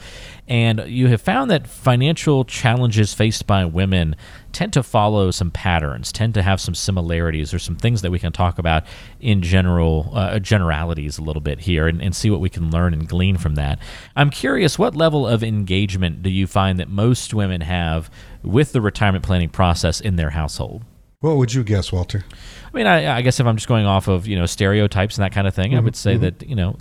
And 0.53 0.85
you 0.87 1.07
have 1.07 1.23
found 1.23 1.51
that 1.51 1.67
financial 1.67 2.45
challenges 2.45 3.15
faced 3.15 3.47
by 3.47 3.65
women 3.65 4.17
tend 4.53 4.75
to 4.75 4.83
follow 4.83 5.31
some 5.31 5.51
patterns, 5.51 6.13
tend 6.13 6.35
to 6.35 6.43
have 6.43 6.61
some 6.61 6.75
similarities 6.75 7.55
or 7.55 7.59
some 7.59 7.75
things 7.75 8.03
that 8.03 8.11
we 8.11 8.19
can 8.19 8.33
talk 8.33 8.59
about 8.59 8.85
in 9.19 9.41
general 9.41 10.11
uh, 10.13 10.39
generalities 10.41 11.17
a 11.17 11.23
little 11.23 11.41
bit 11.41 11.61
here 11.61 11.89
and, 11.89 12.03
and 12.03 12.15
see 12.15 12.29
what 12.29 12.41
we 12.41 12.51
can 12.51 12.71
learn 12.71 12.93
and 12.93 13.09
glean 13.09 13.39
from 13.39 13.55
that. 13.55 13.79
I'm 14.15 14.29
curious, 14.29 14.79
what 14.79 14.95
level 14.95 15.27
of 15.27 15.43
engagement 15.43 16.23
do 16.23 16.29
you 16.29 16.47
find 16.47 16.79
that 16.79 16.91
most 16.91 17.33
women 17.33 17.63
have 17.63 18.11
with 18.43 18.73
the 18.73 18.83
retirement 18.83 19.25
planning 19.25 19.49
process 19.49 20.03
in 20.03 20.17
their 20.17 20.31
household? 20.31 20.85
What 21.21 21.39
would 21.39 21.55
you 21.55 21.65
guess, 21.65 21.91
Walter? 21.91 22.27
I 22.67 22.77
mean, 22.77 22.87
I, 22.87 23.17
I 23.17 23.23
guess 23.23 23.41
if 23.41 23.47
I'm 23.47 23.57
just 23.57 23.69
going 23.69 23.87
off 23.87 24.07
of 24.07 24.27
you 24.27 24.37
know 24.37 24.45
stereotypes 24.45 25.17
and 25.17 25.25
that 25.25 25.33
kind 25.33 25.47
of 25.47 25.55
thing, 25.55 25.71
mm-hmm, 25.71 25.79
I 25.79 25.81
would 25.81 25.97
say 25.97 26.17
mm-hmm. 26.17 26.25
that 26.25 26.47
you 26.47 26.57
know 26.57 26.77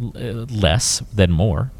less 0.49 1.01
than 1.13 1.31
more. 1.31 1.71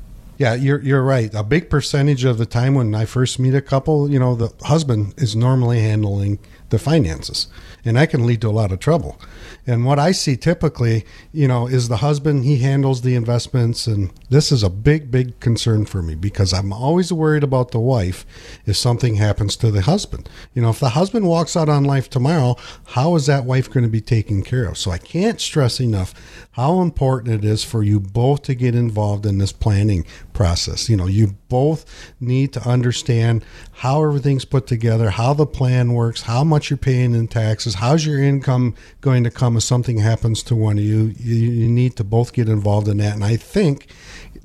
Yeah, 0.42 0.56
you're 0.56 0.82
you're 0.82 1.04
right. 1.04 1.32
A 1.36 1.44
big 1.44 1.70
percentage 1.70 2.24
of 2.24 2.40
the 2.40 2.48
time 2.48 2.74
when 2.74 2.96
I 2.96 3.06
first 3.06 3.38
meet 3.38 3.54
a 3.54 3.62
couple, 3.62 4.10
you 4.10 4.18
know, 4.18 4.34
the 4.34 4.52
husband 4.66 5.14
is 5.18 5.36
normally 5.36 5.82
handling 5.82 6.40
the 6.72 6.80
finances, 6.80 7.46
and 7.86 7.96
that 7.96 8.10
can 8.10 8.26
lead 8.26 8.42
to 8.42 8.50
a 8.50 8.50
lot 8.50 8.72
of 8.72 8.80
trouble. 8.80 9.22
And 9.68 9.86
what 9.86 10.00
I 10.00 10.12
see 10.12 10.36
typically, 10.36 11.06
you 11.32 11.48
know, 11.48 11.68
is 11.68 11.88
the 11.88 11.98
husband, 11.98 12.44
he 12.46 12.58
handles 12.58 13.02
the 13.02 13.14
investments. 13.14 13.86
And 13.86 14.12
this 14.30 14.52
is 14.52 14.64
a 14.64 14.70
big, 14.70 15.12
big 15.12 15.40
concern 15.40 15.86
for 15.86 16.02
me 16.02 16.16
because 16.16 16.54
I'm 16.54 16.74
always 16.74 17.14
worried 17.14 17.44
about 17.44 17.72
the 17.72 17.80
wife 17.80 18.26
if 18.66 18.76
something 18.76 19.16
happens 19.16 19.56
to 19.58 19.70
the 19.70 19.82
husband. 19.82 20.30
You 20.56 20.64
know, 20.64 20.72
if 20.72 20.80
the 20.80 20.90
husband 20.90 21.28
walks 21.28 21.56
out 21.56 21.70
on 21.70 21.84
life 21.84 22.10
tomorrow, 22.10 22.56
how 22.88 23.16
is 23.16 23.28
that 23.28 23.46
wife 23.46 23.70
going 23.70 23.84
to 23.84 23.90
be 23.90 24.02
taken 24.02 24.42
care 24.42 24.66
of? 24.66 24.78
So 24.78 24.90
I 24.90 24.98
can't 24.98 25.40
stress 25.40 25.80
enough 25.80 26.14
how 26.54 26.82
important 26.82 27.36
it 27.36 27.46
is 27.46 27.64
for 27.64 27.84
you 27.84 28.00
both 28.00 28.42
to 28.44 28.56
get 28.56 28.74
involved 28.74 29.26
in 29.26 29.38
this 29.38 29.54
planning 29.54 30.06
process. 30.34 30.90
You 30.90 30.98
know, 30.98 31.08
you 31.08 31.36
both 31.50 32.14
need 32.20 32.54
to 32.54 32.68
understand 32.68 33.44
how 33.74 34.04
everything's 34.04 34.46
put 34.46 34.68
together, 34.68 35.10
how 35.10 35.34
the 35.34 35.46
plan 35.46 35.94
works, 35.94 36.24
how 36.24 36.44
much 36.44 36.70
you're 36.70 36.78
paying 36.78 37.14
in 37.14 37.28
taxes, 37.28 37.76
how's 37.76 38.06
your 38.06 38.22
income 38.22 38.76
going 39.02 39.24
to 39.24 39.32
come 39.32 39.58
if 39.58 39.64
something 39.64 40.00
happens 40.00 40.44
to 40.44 40.56
one 40.56 40.78
of 40.78 40.84
you. 40.84 41.14
You, 41.20 41.36
you 41.36 41.68
need 41.68 41.96
to 41.98 42.04
both 42.04 42.34
get 42.34 42.50
involved 42.50 42.88
in 42.88 42.98
that. 42.98 43.14
And 43.14 43.24
I 43.24 43.36
think 43.36 43.88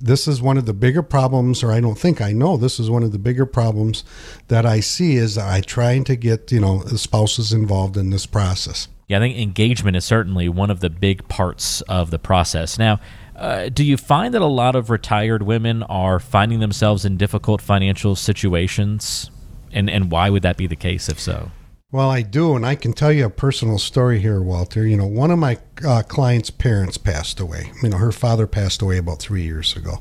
this 0.01 0.29
is 0.29 0.43
one 0.43 0.59
of 0.59 0.67
the 0.67 0.75
bigger 0.75 1.03
problems, 1.03 1.63
or 1.63 1.73
I 1.73 1.81
don't 1.81 1.99
think 1.99 2.21
I 2.21 2.33
know, 2.33 2.57
this 2.57 2.79
is 2.79 2.91
one 2.91 3.03
of 3.03 3.13
the 3.13 3.19
bigger 3.19 3.47
problems 3.47 4.05
that 4.49 4.67
I 4.67 4.81
see 4.81 5.17
is 5.17 5.39
I 5.39 5.61
trying 5.61 6.05
to 6.05 6.17
get, 6.17 6.53
you 6.53 6.61
know, 6.61 6.81
spouses 6.81 7.53
involved 7.53 7.97
in 7.97 8.11
this 8.11 8.27
process. 8.27 8.89
Yeah, 9.09 9.19
I 9.19 9.21
think 9.21 9.39
engagement 9.39 9.97
is 9.97 10.05
certainly 10.05 10.49
one 10.49 10.71
of 10.71 10.81
the 10.81 10.91
big 10.91 11.29
parts 11.29 11.81
of 11.83 12.11
the 12.11 12.19
process. 12.19 12.77
Now, 12.77 12.99
uh, 13.37 13.69
do 13.69 13.85
you 13.85 13.97
find 13.97 14.35
that 14.35 14.43
a 14.43 14.47
lot 14.47 14.75
of 14.75 14.91
retired 14.91 15.43
women 15.43 15.83
are 15.85 16.19
finding 16.19 16.61
themselves 16.61 17.05
in 17.05 17.17
difficult 17.17 17.61
financial 17.61 18.17
situations? 18.17 19.31
And, 19.73 19.91
and 19.91 20.11
why 20.11 20.31
would 20.31 20.43
that 20.43 20.57
be 20.57 20.67
the 20.67 20.77
case 20.77 21.09
if 21.09 21.21
so? 21.21 21.51
Well, 21.93 22.11
I 22.11 22.23
do, 22.23 22.57
and 22.57 22.67
I 22.67 22.75
can 22.75 22.93
tell 22.93 23.13
you 23.13 23.27
a 23.27 23.31
personal 23.31 23.79
story 23.79 24.19
here, 24.19 24.43
Walter. 24.43 24.87
You 24.87 24.97
know, 24.97 25.07
one 25.07 25.31
of 25.31 25.39
my 25.39 25.59
uh, 25.87 26.03
clients' 26.03 26.51
parents 26.51 26.99
passed 26.99 27.39
away. 27.39 27.73
You 27.83 27.91
know, 27.91 27.99
her 27.99 28.11
father 28.11 28.47
passed 28.47 28.83
away 28.83 28.99
about 28.99 29.21
three 29.21 29.45
years 29.45 29.77
ago. 29.77 30.01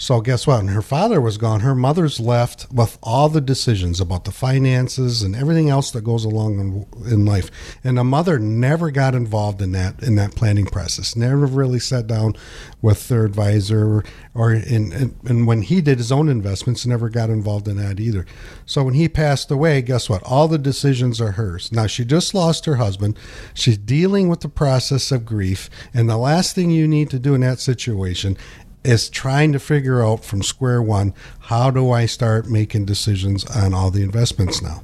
So 0.00 0.22
guess 0.22 0.46
what? 0.46 0.64
When 0.64 0.68
her 0.68 0.80
father 0.80 1.20
was 1.20 1.36
gone, 1.36 1.60
her 1.60 1.74
mother's 1.74 2.18
left 2.18 2.66
with 2.72 2.98
all 3.02 3.28
the 3.28 3.42
decisions 3.42 4.00
about 4.00 4.24
the 4.24 4.32
finances 4.32 5.20
and 5.20 5.36
everything 5.36 5.68
else 5.68 5.90
that 5.90 6.04
goes 6.04 6.24
along 6.24 6.58
in, 6.58 6.86
in, 7.12 7.26
life. 7.26 7.50
And 7.84 7.98
the 7.98 8.04
mother 8.04 8.38
never 8.38 8.90
got 8.90 9.14
involved 9.14 9.60
in 9.60 9.72
that 9.72 10.02
in 10.02 10.14
that 10.14 10.34
planning 10.34 10.64
process. 10.64 11.16
Never 11.16 11.44
really 11.44 11.80
sat 11.80 12.06
down 12.06 12.34
with 12.80 13.08
their 13.08 13.26
advisor 13.26 14.02
or 14.32 14.54
in, 14.54 14.90
in 14.90 15.16
and 15.26 15.46
when 15.46 15.60
he 15.60 15.82
did 15.82 15.98
his 15.98 16.10
own 16.10 16.30
investments, 16.30 16.86
never 16.86 17.10
got 17.10 17.28
involved 17.28 17.68
in 17.68 17.76
that 17.76 18.00
either. 18.00 18.24
So 18.64 18.82
when 18.82 18.94
he 18.94 19.06
passed 19.06 19.50
away, 19.50 19.82
guess 19.82 20.08
what? 20.08 20.22
All 20.22 20.48
the 20.48 20.56
decisions 20.56 21.20
are 21.20 21.32
hers. 21.32 21.70
Now 21.72 21.86
she 21.86 22.06
just 22.06 22.32
lost 22.32 22.64
her 22.64 22.76
husband. 22.76 23.18
She's 23.52 23.76
dealing 23.76 24.30
with 24.30 24.40
the 24.40 24.48
process 24.48 25.12
of 25.12 25.26
grief, 25.26 25.68
and 25.92 26.08
the 26.08 26.16
last 26.16 26.54
thing 26.54 26.70
you 26.70 26.88
need 26.88 27.10
to 27.10 27.18
do 27.18 27.34
in 27.34 27.42
that 27.42 27.60
situation 27.60 28.38
is 28.84 29.10
trying 29.10 29.52
to 29.52 29.58
figure 29.58 30.04
out 30.04 30.24
from 30.24 30.42
square 30.42 30.82
one 30.82 31.14
how 31.40 31.70
do 31.70 31.90
I 31.90 32.06
start 32.06 32.48
making 32.48 32.86
decisions 32.86 33.44
on 33.44 33.74
all 33.74 33.90
the 33.90 34.02
investments 34.02 34.62
now. 34.62 34.82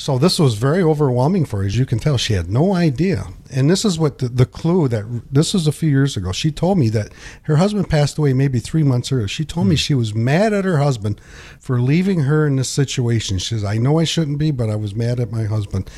So 0.00 0.16
this 0.16 0.38
was 0.38 0.54
very 0.54 0.82
overwhelming 0.82 1.44
for 1.44 1.58
her. 1.58 1.66
As 1.66 1.76
you 1.76 1.84
can 1.84 1.98
tell, 1.98 2.16
she 2.16 2.32
had 2.32 2.50
no 2.50 2.72
idea. 2.72 3.26
And 3.52 3.68
this 3.68 3.84
is 3.84 3.98
what 3.98 4.16
the, 4.16 4.30
the 4.30 4.46
clue 4.46 4.88
that 4.88 5.04
this 5.30 5.52
was 5.52 5.66
a 5.66 5.72
few 5.72 5.90
years 5.90 6.16
ago. 6.16 6.32
She 6.32 6.50
told 6.50 6.78
me 6.78 6.88
that 6.88 7.12
her 7.42 7.56
husband 7.56 7.90
passed 7.90 8.16
away 8.16 8.32
maybe 8.32 8.60
three 8.60 8.82
months 8.82 9.12
earlier. 9.12 9.28
She 9.28 9.44
told 9.44 9.66
mm. 9.66 9.70
me 9.70 9.74
hmm. 9.74 9.80
she 9.80 9.94
was 9.94 10.14
mad 10.14 10.54
at 10.54 10.64
her 10.64 10.78
husband 10.78 11.20
for 11.58 11.82
leaving 11.82 12.20
her 12.20 12.46
in 12.46 12.56
this 12.56 12.70
situation. 12.70 13.36
She 13.36 13.56
says, 13.56 13.62
I 13.62 13.76
know 13.76 13.98
I 13.98 14.04
shouldn't 14.04 14.38
be, 14.38 14.50
but 14.50 14.70
I 14.70 14.76
was 14.76 14.94
mad 14.94 15.20
at 15.20 15.30
my 15.30 15.44
husband. 15.44 15.90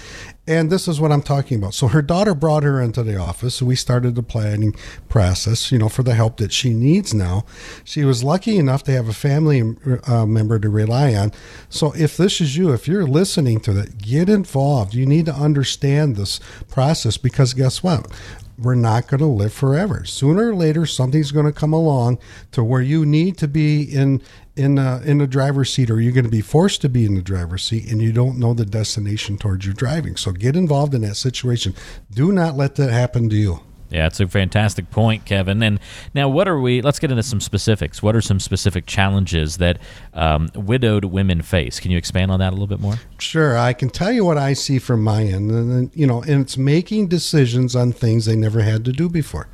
And 0.44 0.70
this 0.70 0.88
is 0.88 1.00
what 1.00 1.12
I'm 1.12 1.22
talking 1.22 1.59
about. 1.59 1.72
So 1.72 1.87
her 1.87 2.02
daughter 2.02 2.35
brought 2.35 2.64
her 2.64 2.81
into 2.81 3.05
the 3.05 3.16
office. 3.16 3.62
We 3.62 3.76
started 3.76 4.16
the 4.16 4.24
planning 4.24 4.74
process, 5.09 5.70
you 5.70 5.78
know, 5.78 5.88
for 5.88 6.02
the 6.02 6.14
help 6.14 6.38
that 6.38 6.52
she 6.52 6.70
needs 6.70 7.14
now. 7.14 7.44
She 7.85 8.05
was 8.05 8.24
lucky 8.24 8.57
enough 8.57 8.83
to 8.85 8.92
have 8.92 9.09
a 9.09 9.12
family 9.12 9.62
uh, 10.09 10.26
member 10.26 10.59
to 10.59 10.68
rely 10.68 11.14
on. 11.14 11.31
So 11.68 11.92
if 11.94 12.16
this 12.16 12.40
is 12.40 12.57
you, 12.57 12.72
if 12.72 12.88
you're 12.88 13.07
listening 13.07 13.61
to 13.61 13.72
that, 13.74 13.98
get 13.98 14.28
involved. 14.28 14.94
You 14.94 15.07
need 15.07 15.26
to 15.26 15.35
understand 15.35 16.16
this 16.16 16.40
process 16.68 17.16
because 17.16 17.55
guess 17.55 17.85
what? 17.85 18.11
we're 18.59 18.74
not 18.74 19.09
going 19.09 19.18
to 19.18 19.26
live 19.26 19.52
forever. 19.52 20.05
Sooner 20.05 20.50
or 20.50 20.55
later, 20.55 20.87
something's 20.87 21.33
going 21.33 21.46
to 21.46 21.52
come 21.52 21.72
along 21.72 22.18
to 22.52 22.62
where 22.62 22.81
you 22.81 23.05
need 23.05 23.37
to 23.38 23.48
be 23.48 23.83
in 23.83 24.22
in 24.57 24.79
a, 24.79 25.01
in 25.05 25.19
the 25.19 25.27
driver's 25.27 25.73
seat, 25.73 25.91
or 25.91 26.01
you're 26.01 26.12
going 26.12 26.25
to 26.25 26.31
be 26.31 26.41
forced 26.41 26.81
to 26.83 26.88
be 26.88 27.05
in 27.05 27.15
the 27.15 27.23
driver's 27.23 27.65
seat, 27.65 27.91
and 27.91 28.03
you 28.03 28.12
don't 28.12 28.38
know 28.38 28.55
the 28.55 28.67
destination 28.67 29.38
towards 29.38 29.65
your 29.65 29.75
driving. 29.75 30.17
So 30.17 30.33
get 30.33 30.57
involved 30.57 30.95
in 30.95 31.03
that 31.03 31.17
situation. 31.17 31.75
Do 32.11 32.33
not 32.33 32.57
let 32.57 32.75
that 32.77 32.91
happen 32.91 33.29
to 33.31 33.37
you. 33.37 33.61
Yeah, 33.93 34.07
it's 34.07 34.21
a 34.21 34.27
fantastic 34.27 34.91
point, 34.91 35.27
Kevin. 35.27 35.62
And 35.62 35.79
now, 36.15 36.27
what 36.29 36.49
are 36.49 36.59
we? 36.59 36.81
Let's 36.81 36.99
get 36.99 37.11
into 37.11 37.23
some 37.23 37.41
specifics. 37.43 38.03
What 38.03 38.17
are 38.17 38.23
some 38.23 38.41
specific 38.41 38.87
challenges 38.87 39.59
that 39.59 39.79
um, 40.15 40.49
widowed 40.55 41.05
women 41.05 41.43
face? 41.43 41.79
Can 41.79 41.91
you 41.91 41.99
expand 41.99 42.31
on 42.31 42.41
that 42.41 42.51
a 42.51 42.53
little 42.53 42.67
bit 42.67 42.81
more? 42.81 42.95
Sure, 43.19 43.59
I 43.59 43.75
can 43.75 43.91
tell 43.91 44.11
you 44.11 44.25
what 44.25 44.38
I 44.38 44.55
see 44.55 44.79
from 44.79 45.03
my 45.03 45.25
end, 45.25 45.51
and 45.51 45.91
you 45.95 46.07
know, 46.07 46.23
and 46.23 46.41
it's 46.41 46.57
making 46.57 47.09
decisions 47.09 47.77
on 47.77 47.93
things 47.93 48.25
they 48.25 48.37
never 48.37 48.62
had 48.62 48.87
to 48.87 48.93
do 48.93 49.11
before. 49.11 49.49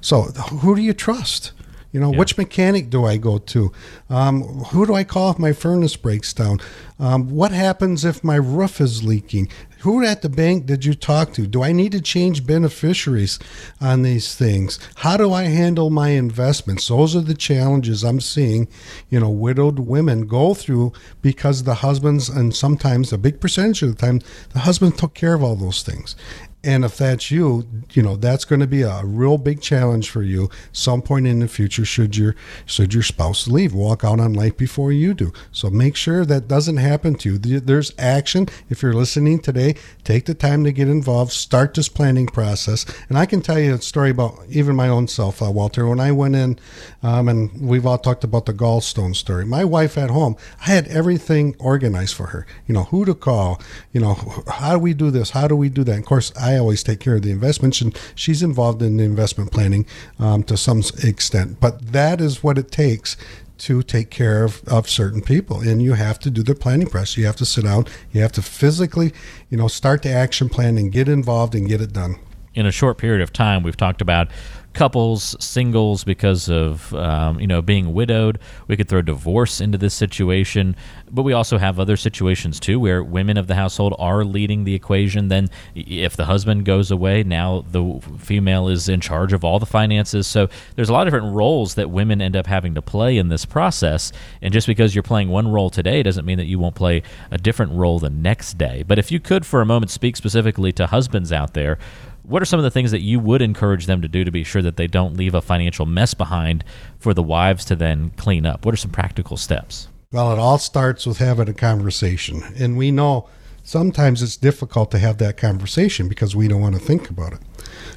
So, 0.00 0.22
who 0.22 0.74
do 0.74 0.80
you 0.80 0.94
trust? 0.94 1.52
You 1.94 2.00
know, 2.00 2.10
yeah. 2.10 2.18
which 2.18 2.36
mechanic 2.36 2.90
do 2.90 3.04
I 3.04 3.16
go 3.18 3.38
to? 3.38 3.70
Um, 4.10 4.42
who 4.42 4.84
do 4.84 4.94
I 4.94 5.04
call 5.04 5.30
if 5.30 5.38
my 5.38 5.52
furnace 5.52 5.94
breaks 5.94 6.32
down? 6.32 6.58
Um, 6.98 7.30
what 7.30 7.52
happens 7.52 8.04
if 8.04 8.24
my 8.24 8.34
roof 8.34 8.80
is 8.80 9.04
leaking? 9.04 9.48
Who 9.82 10.04
at 10.04 10.22
the 10.22 10.28
bank 10.28 10.66
did 10.66 10.84
you 10.84 10.94
talk 10.94 11.32
to? 11.34 11.46
Do 11.46 11.62
I 11.62 11.70
need 11.70 11.92
to 11.92 12.00
change 12.00 12.44
beneficiaries 12.44 13.38
on 13.80 14.02
these 14.02 14.34
things? 14.34 14.80
How 14.96 15.16
do 15.16 15.32
I 15.32 15.44
handle 15.44 15.88
my 15.88 16.08
investments? 16.08 16.88
Those 16.88 17.14
are 17.14 17.20
the 17.20 17.32
challenges 17.32 18.02
I'm 18.02 18.20
seeing, 18.20 18.66
you 19.08 19.20
know, 19.20 19.30
widowed 19.30 19.78
women 19.78 20.26
go 20.26 20.52
through 20.52 20.94
because 21.22 21.62
the 21.62 21.74
husbands, 21.74 22.28
and 22.28 22.56
sometimes 22.56 23.12
a 23.12 23.18
big 23.18 23.40
percentage 23.40 23.82
of 23.82 23.90
the 23.90 24.06
time, 24.06 24.20
the 24.52 24.60
husband 24.60 24.98
took 24.98 25.14
care 25.14 25.34
of 25.34 25.44
all 25.44 25.54
those 25.54 25.84
things. 25.84 26.16
And 26.64 26.82
if 26.82 26.96
that's 26.96 27.30
you, 27.30 27.68
you 27.92 28.02
know 28.02 28.16
that's 28.16 28.46
going 28.46 28.60
to 28.60 28.66
be 28.66 28.82
a 28.82 29.02
real 29.04 29.36
big 29.36 29.60
challenge 29.60 30.08
for 30.08 30.22
you. 30.22 30.48
Some 30.72 31.02
point 31.02 31.26
in 31.26 31.40
the 31.40 31.48
future, 31.48 31.84
should 31.84 32.16
your 32.16 32.34
should 32.64 32.94
your 32.94 33.02
spouse 33.02 33.46
leave, 33.46 33.74
walk 33.74 34.02
out 34.02 34.18
on 34.18 34.32
life 34.32 34.56
before 34.56 34.90
you 34.90 35.12
do. 35.12 35.32
So 35.52 35.68
make 35.68 35.94
sure 35.94 36.24
that 36.24 36.48
doesn't 36.48 36.78
happen 36.78 37.16
to 37.16 37.34
you. 37.34 37.60
There's 37.60 37.92
action. 37.98 38.48
If 38.70 38.82
you're 38.82 38.94
listening 38.94 39.40
today, 39.40 39.74
take 40.04 40.24
the 40.24 40.32
time 40.34 40.64
to 40.64 40.72
get 40.72 40.88
involved. 40.88 41.32
Start 41.32 41.74
this 41.74 41.90
planning 41.90 42.26
process. 42.26 42.86
And 43.10 43.18
I 43.18 43.26
can 43.26 43.42
tell 43.42 43.58
you 43.58 43.74
a 43.74 43.78
story 43.82 44.10
about 44.10 44.38
even 44.48 44.74
my 44.74 44.88
own 44.88 45.06
self, 45.06 45.42
uh, 45.42 45.50
Walter. 45.50 45.86
When 45.86 46.00
I 46.00 46.12
went 46.12 46.34
in, 46.34 46.58
um, 47.02 47.28
and 47.28 47.60
we've 47.60 47.84
all 47.84 47.98
talked 47.98 48.24
about 48.24 48.46
the 48.46 48.54
gallstone 48.54 49.14
story. 49.14 49.44
My 49.44 49.64
wife 49.64 49.98
at 49.98 50.08
home, 50.08 50.36
I 50.62 50.70
had 50.70 50.88
everything 50.88 51.56
organized 51.58 52.14
for 52.14 52.28
her. 52.28 52.46
You 52.66 52.72
know 52.72 52.84
who 52.84 53.04
to 53.04 53.14
call. 53.14 53.60
You 53.92 54.00
know 54.00 54.14
how 54.48 54.72
do 54.72 54.78
we 54.78 54.94
do 54.94 55.10
this? 55.10 55.30
How 55.30 55.46
do 55.46 55.56
we 55.56 55.68
do 55.68 55.84
that? 55.84 55.92
And 55.92 56.02
of 56.02 56.08
course, 56.08 56.32
I 56.40 56.53
I 56.54 56.58
always 56.58 56.82
take 56.82 57.00
care 57.00 57.16
of 57.16 57.22
the 57.22 57.30
investments, 57.30 57.80
and 57.80 57.98
she's 58.14 58.42
involved 58.42 58.82
in 58.82 58.96
the 58.96 59.04
investment 59.04 59.50
planning 59.50 59.86
um, 60.18 60.42
to 60.44 60.56
some 60.56 60.82
extent. 61.02 61.60
But 61.60 61.92
that 61.92 62.20
is 62.20 62.42
what 62.42 62.58
it 62.58 62.70
takes 62.70 63.16
to 63.56 63.82
take 63.82 64.10
care 64.10 64.44
of, 64.44 64.62
of 64.66 64.88
certain 64.88 65.22
people 65.22 65.60
and 65.60 65.80
you 65.80 65.92
have 65.92 66.18
to 66.18 66.28
do 66.28 66.42
the 66.42 66.54
planning 66.54 66.88
process 66.88 67.16
you 67.16 67.24
have 67.24 67.36
to 67.36 67.46
sit 67.46 67.64
down. 67.64 67.86
You 68.12 68.20
have 68.20 68.32
to 68.32 68.42
physically 68.42 69.12
you 69.48 69.56
know 69.56 69.68
start 69.68 70.02
the 70.02 70.10
action 70.10 70.48
plan 70.48 70.76
and 70.76 70.90
get 70.90 71.08
involved 71.08 71.54
and 71.54 71.68
get 71.68 71.80
it 71.80 71.92
done. 71.92 72.16
In 72.54 72.66
a 72.66 72.72
short 72.72 72.98
period 72.98 73.22
of 73.22 73.32
time 73.32 73.62
we've 73.62 73.76
talked 73.76 74.00
about 74.00 74.28
couples, 74.74 75.36
singles 75.38 76.04
because 76.04 76.50
of 76.50 76.92
um, 76.94 77.40
you 77.40 77.46
know 77.46 77.62
being 77.62 77.92
widowed. 77.94 78.38
We 78.66 78.76
could 78.76 78.88
throw 78.88 79.02
divorce 79.02 79.60
into 79.60 79.78
this 79.78 79.94
situation, 79.94 80.76
but 81.10 81.22
we 81.22 81.32
also 81.32 81.58
have 81.58 81.80
other 81.80 81.96
situations 81.96 82.60
too 82.60 82.78
where 82.78 83.02
women 83.02 83.36
of 83.36 83.46
the 83.46 83.54
household 83.54 83.94
are 83.98 84.24
leading 84.24 84.64
the 84.64 84.74
equation. 84.74 85.28
Then, 85.28 85.48
if 85.74 86.16
the 86.16 86.26
husband 86.26 86.64
goes 86.64 86.90
away, 86.90 87.22
now 87.22 87.64
the 87.70 88.00
female 88.18 88.68
is 88.68 88.88
in 88.88 89.00
charge 89.00 89.32
of 89.32 89.44
all 89.44 89.58
the 89.58 89.66
finances. 89.66 90.26
So 90.26 90.48
there's 90.76 90.88
a 90.88 90.92
lot 90.92 91.06
of 91.06 91.12
different 91.12 91.34
roles 91.34 91.74
that 91.76 91.90
women 91.90 92.20
end 92.20 92.36
up 92.36 92.46
having 92.46 92.74
to 92.74 92.82
play 92.82 93.16
in 93.16 93.28
this 93.28 93.44
process. 93.44 94.12
And 94.42 94.52
just 94.52 94.66
because 94.66 94.94
you're 94.94 95.02
playing 95.02 95.28
one 95.28 95.48
role 95.48 95.70
today 95.70 96.02
doesn't 96.02 96.24
mean 96.24 96.38
that 96.38 96.46
you 96.46 96.58
won't 96.58 96.74
play 96.74 97.02
a 97.30 97.38
different 97.38 97.72
role 97.72 97.98
the 97.98 98.10
next 98.10 98.58
day. 98.58 98.82
But 98.86 98.98
if 98.98 99.10
you 99.10 99.20
could, 99.20 99.46
for 99.46 99.60
a 99.60 99.66
moment, 99.66 99.90
speak 99.90 100.16
specifically 100.16 100.72
to 100.72 100.86
husbands 100.86 101.32
out 101.32 101.54
there 101.54 101.78
what 102.24 102.40
are 102.40 102.46
some 102.46 102.58
of 102.58 102.64
the 102.64 102.70
things 102.70 102.90
that 102.90 103.02
you 103.02 103.20
would 103.20 103.42
encourage 103.42 103.86
them 103.86 104.02
to 104.02 104.08
do 104.08 104.24
to 104.24 104.30
be 104.30 104.44
sure 104.44 104.62
that 104.62 104.76
they 104.76 104.86
don't 104.86 105.16
leave 105.16 105.34
a 105.34 105.42
financial 105.42 105.86
mess 105.86 106.14
behind 106.14 106.64
for 106.98 107.12
the 107.14 107.22
wives 107.22 107.64
to 107.66 107.76
then 107.76 108.10
clean 108.16 108.46
up? 108.46 108.64
What 108.64 108.72
are 108.72 108.78
some 108.78 108.90
practical 108.90 109.36
steps? 109.36 109.88
Well, 110.10 110.32
it 110.32 110.38
all 110.38 110.58
starts 110.58 111.06
with 111.06 111.18
having 111.18 111.48
a 111.48 111.54
conversation. 111.54 112.42
And 112.56 112.76
we 112.76 112.90
know 112.90 113.28
sometimes 113.62 114.22
it's 114.22 114.36
difficult 114.36 114.90
to 114.92 114.98
have 114.98 115.18
that 115.18 115.36
conversation 115.36 116.08
because 116.08 116.34
we 116.34 116.48
don't 116.48 116.60
want 116.60 116.76
to 116.76 116.80
think 116.80 117.10
about 117.10 117.34
it. 117.34 117.40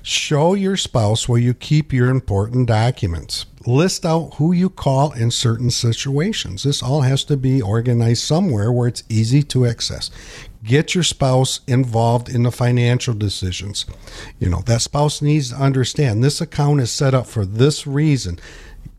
Show 0.02 0.54
your 0.54 0.78
spouse 0.78 1.30
where 1.30 1.40
you 1.40 1.54
keep 1.54 1.94
your 1.94 2.10
important 2.10 2.68
documents. 2.68 3.46
List 3.66 4.06
out 4.06 4.36
who 4.36 4.52
you 4.52 4.70
call 4.70 5.12
in 5.12 5.30
certain 5.30 5.70
situations. 5.70 6.64
This 6.64 6.82
all 6.82 7.02
has 7.02 7.24
to 7.26 7.38
be 7.38 7.62
organized 7.62 8.24
somewhere 8.24 8.72
where 8.72 8.88
it's 8.88 9.04
easy 9.10 9.44
to 9.44 9.66
access 9.66 10.10
get 10.64 10.96
your 10.96 11.04
spouse 11.04 11.62
involved 11.68 12.30
in 12.30 12.44
the 12.44 12.52
financial 12.52 13.14
decisions. 13.14 13.86
You 14.40 14.50
know, 14.50 14.62
that 14.66 14.82
spouse 14.82 15.22
needs 15.22 15.50
to 15.50 15.56
understand 15.56 16.24
this 16.24 16.42
account 16.42 16.82
is 16.82 16.92
set 16.92 17.14
up 17.14 17.28
for 17.28 17.46
this 17.46 17.88
reason 17.88 18.40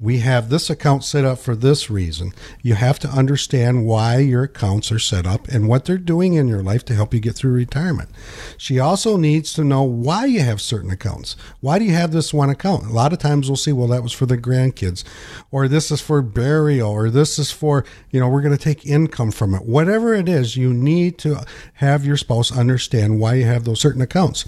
we 0.01 0.18
have 0.18 0.48
this 0.48 0.70
account 0.70 1.05
set 1.05 1.24
up 1.24 1.38
for 1.38 1.57
this 1.57 1.90
reason. 1.90 2.33
You 2.62 2.74
have 2.74 2.98
to 3.01 3.09
understand 3.09 3.87
why 3.87 4.18
your 4.18 4.44
accounts 4.44 4.92
are 4.92 4.98
set 4.98 5.27
up 5.27 5.48
and 5.48 5.68
what 5.68 5.85
they're 5.85 5.98
doing 5.98 6.35
in 6.35 6.48
your 6.48 6.62
life 6.62 6.85
to 6.87 6.94
help 6.94 7.12
you 7.12 7.20
get 7.20 7.35
through 7.35 7.53
retirement. 7.53 8.09
She 8.57 8.79
also 8.79 9.16
needs 9.16 9.53
to 9.55 9.64
know 9.64 9.83
why 9.83 10.27
you 10.27 10.40
have 10.40 10.61
certain 10.61 10.90
accounts. 10.90 11.37
Why 11.61 11.79
do 11.79 11.85
you 11.85 11.92
have 11.92 12.12
this 12.12 12.33
one 12.33 12.51
account? 12.51 12.85
A 12.87 12.92
lot 12.92 13.12
of 13.12 13.18
times 13.18 13.48
we'll 13.48 13.57
see, 13.57 13.72
well, 13.72 13.88
that 13.88 14.03
was 14.03 14.12
for 14.12 14.27
the 14.27 14.38
grandkids, 14.38 15.05
or 15.51 15.68
this 15.68 15.90
is 15.90 16.01
for 16.01 16.22
burial, 16.22 16.90
or 16.90 17.11
this 17.11 17.38
is 17.38 17.51
for, 17.51 17.85
you 18.11 18.20
know, 18.20 18.29
we're 18.29 18.42
going 18.42 18.57
to 18.57 18.62
take 18.62 18.87
income 18.87 19.31
from 19.31 19.55
it. 19.55 19.64
Whatever 19.64 20.14
it 20.14 20.29
is, 20.29 20.57
you 20.57 20.72
need 20.72 21.18
to 21.18 21.44
have 21.74 22.05
your 22.05 22.16
spouse 22.16 22.57
understand 22.57 23.20
why 23.20 23.35
you 23.35 23.44
have 23.44 23.64
those 23.64 23.81
certain 23.81 24.03
accounts 24.03 24.44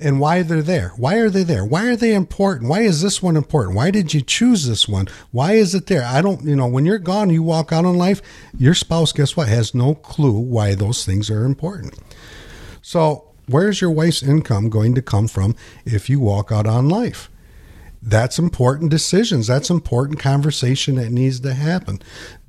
and 0.00 0.20
why 0.20 0.42
they're 0.42 0.62
there. 0.62 0.92
Why 0.96 1.16
are 1.16 1.30
they 1.30 1.44
there? 1.44 1.64
Why 1.64 1.86
are 1.86 1.96
they 1.96 2.14
important? 2.14 2.68
Why 2.68 2.80
is 2.80 3.00
this 3.00 3.22
one 3.22 3.36
important? 3.36 3.76
Why 3.76 3.90
did 3.90 4.12
you 4.12 4.20
choose 4.20 4.66
this 4.66 4.88
one? 4.88 5.06
Why 5.30 5.52
is 5.52 5.74
it 5.74 5.86
there? 5.86 6.04
I 6.04 6.20
don't, 6.20 6.44
you 6.44 6.56
know, 6.56 6.66
when 6.66 6.84
you're 6.84 6.98
gone, 6.98 7.30
you 7.30 7.42
walk 7.42 7.72
out 7.72 7.84
in 7.84 7.96
life, 7.96 8.20
your 8.56 8.74
spouse, 8.74 9.12
guess 9.12 9.36
what, 9.36 9.48
has 9.48 9.74
no 9.74 9.94
clue 9.94 10.32
why 10.32 10.74
those 10.74 11.04
things 11.04 11.30
are 11.30 11.44
important. 11.44 11.98
So, 12.82 13.30
where's 13.46 13.80
your 13.80 13.90
wife's 13.90 14.22
income 14.22 14.68
going 14.68 14.94
to 14.94 15.02
come 15.02 15.28
from 15.28 15.54
if 15.84 16.10
you 16.10 16.20
walk 16.20 16.50
out 16.50 16.66
on 16.66 16.88
life? 16.88 17.30
That's 18.02 18.38
important 18.38 18.90
decisions. 18.90 19.46
That's 19.46 19.70
important 19.70 20.18
conversation 20.18 20.96
that 20.96 21.10
needs 21.10 21.40
to 21.40 21.54
happen. 21.54 22.02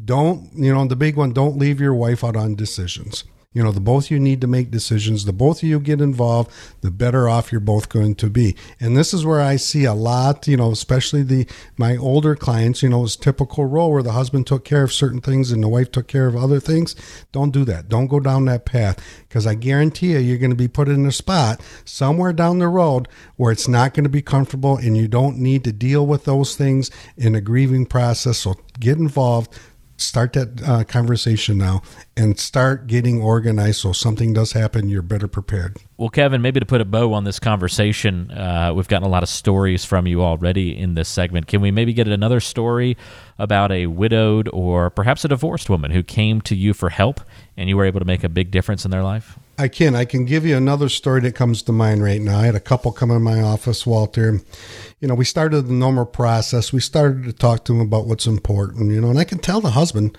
Don't, 0.03 0.49
you 0.53 0.73
know, 0.73 0.85
the 0.85 0.97
big 0.97 1.15
one, 1.15 1.31
don't 1.31 1.57
leave 1.57 1.79
your 1.79 1.93
wife 1.93 2.23
out 2.23 2.35
on 2.35 2.55
decisions. 2.55 3.23
You 3.55 3.63
know, 3.63 3.71
the 3.71 3.79
both 3.79 4.05
of 4.05 4.11
you 4.11 4.19
need 4.19 4.41
to 4.41 4.47
make 4.47 4.69
decisions. 4.69 5.23
The 5.23 5.33
both 5.33 5.63
of 5.63 5.69
you 5.69 5.79
get 5.79 6.01
involved, 6.01 6.51
the 6.81 6.91
better 6.91 7.29
off 7.29 7.53
you're 7.53 7.61
both 7.61 7.87
going 7.87 8.15
to 8.15 8.29
be. 8.29 8.55
And 8.81 8.97
this 8.97 9.13
is 9.13 9.25
where 9.25 9.39
I 9.39 9.55
see 9.55 9.85
a 9.85 9.93
lot, 9.93 10.45
you 10.45 10.57
know, 10.57 10.71
especially 10.71 11.23
the 11.23 11.47
my 11.77 11.95
older 11.95 12.35
clients, 12.35 12.83
you 12.83 12.89
know, 12.89 13.05
it's 13.05 13.15
typical 13.15 13.65
role 13.65 13.93
where 13.93 14.03
the 14.03 14.11
husband 14.11 14.45
took 14.45 14.65
care 14.65 14.83
of 14.83 14.91
certain 14.91 15.21
things 15.21 15.51
and 15.51 15.63
the 15.63 15.69
wife 15.69 15.89
took 15.89 16.07
care 16.07 16.27
of 16.27 16.35
other 16.35 16.59
things. 16.59 16.97
Don't 17.31 17.51
do 17.51 17.63
that. 17.63 17.87
Don't 17.87 18.07
go 18.07 18.19
down 18.19 18.43
that 18.45 18.65
path 18.65 19.01
because 19.29 19.47
I 19.47 19.55
guarantee 19.55 20.11
you 20.11 20.19
you're 20.19 20.37
going 20.37 20.49
to 20.51 20.55
be 20.55 20.67
put 20.67 20.89
in 20.89 21.05
a 21.05 21.11
spot 21.13 21.61
somewhere 21.85 22.33
down 22.33 22.59
the 22.59 22.67
road 22.67 23.07
where 23.37 23.53
it's 23.53 23.69
not 23.69 23.93
going 23.93 24.03
to 24.03 24.09
be 24.09 24.21
comfortable 24.21 24.75
and 24.75 24.97
you 24.97 25.07
don't 25.07 25.37
need 25.37 25.63
to 25.63 25.71
deal 25.71 26.05
with 26.05 26.25
those 26.25 26.57
things 26.57 26.91
in 27.15 27.35
a 27.35 27.41
grieving 27.41 27.85
process. 27.85 28.39
So 28.39 28.55
get 28.81 28.97
involved 28.97 29.57
start 29.97 30.33
that 30.33 30.61
uh, 30.63 30.83
conversation 30.83 31.57
now 31.57 31.81
and 32.17 32.39
start 32.39 32.87
getting 32.87 33.21
organized 33.21 33.81
so 33.81 33.91
something 33.91 34.33
does 34.33 34.51
happen 34.51 34.89
you're 34.89 35.01
better 35.01 35.27
prepared. 35.27 35.77
Well 35.97 36.09
kevin 36.09 36.41
maybe 36.41 36.59
to 36.59 36.65
put 36.65 36.81
a 36.81 36.85
bow 36.85 37.13
on 37.13 37.23
this 37.23 37.39
conversation 37.39 38.31
uh, 38.31 38.73
we've 38.73 38.87
gotten 38.87 39.07
a 39.07 39.11
lot 39.11 39.23
of 39.23 39.29
stories 39.29 39.85
from 39.85 40.07
you 40.07 40.21
already 40.21 40.77
in 40.77 40.95
this 40.95 41.09
segment. 41.09 41.47
Can 41.47 41.61
we 41.61 41.71
maybe 41.71 41.93
get 41.93 42.07
another 42.07 42.39
story 42.39 42.97
about 43.39 43.71
a 43.71 43.87
widowed 43.87 44.49
or 44.53 44.89
perhaps 44.89 45.25
a 45.25 45.27
divorced 45.27 45.69
woman 45.69 45.91
who 45.91 46.03
came 46.03 46.41
to 46.41 46.55
you 46.55 46.73
for 46.73 46.89
help 46.89 47.21
and 47.57 47.69
you 47.69 47.77
were 47.77 47.85
able 47.85 47.99
to 47.99 48.05
make 48.05 48.23
a 48.23 48.29
big 48.29 48.51
difference 48.51 48.85
in 48.85 48.91
their 48.91 49.03
life 49.03 49.37
I 49.57 49.69
can. 49.69 49.95
I 49.95 50.03
can 50.03 50.25
give 50.25 50.45
you 50.45 50.57
another 50.57 50.89
story 50.89 51.21
that 51.21 51.35
comes 51.35 51.61
to 51.63 51.71
mind 51.71 52.03
right 52.03 52.19
now. 52.19 52.39
I 52.39 52.45
had 52.45 52.55
a 52.55 52.59
couple 52.59 52.91
come 52.91 53.11
in 53.11 53.21
my 53.21 53.41
office, 53.41 53.85
Walter. 53.85 54.41
You 54.99 55.07
know, 55.07 55.15
we 55.15 55.23
started 55.23 55.63
the 55.63 55.73
normal 55.73 56.05
process. 56.05 56.73
We 56.73 56.81
started 56.81 57.23
to 57.23 57.33
talk 57.33 57.63
to 57.65 57.71
them 57.71 57.81
about 57.81 58.05
what's 58.05 58.27
important, 58.27 58.91
you 58.91 58.99
know, 58.99 59.09
and 59.09 59.19
I 59.19 59.23
can 59.23 59.39
tell 59.39 59.61
the 59.61 59.71
husband 59.71 60.17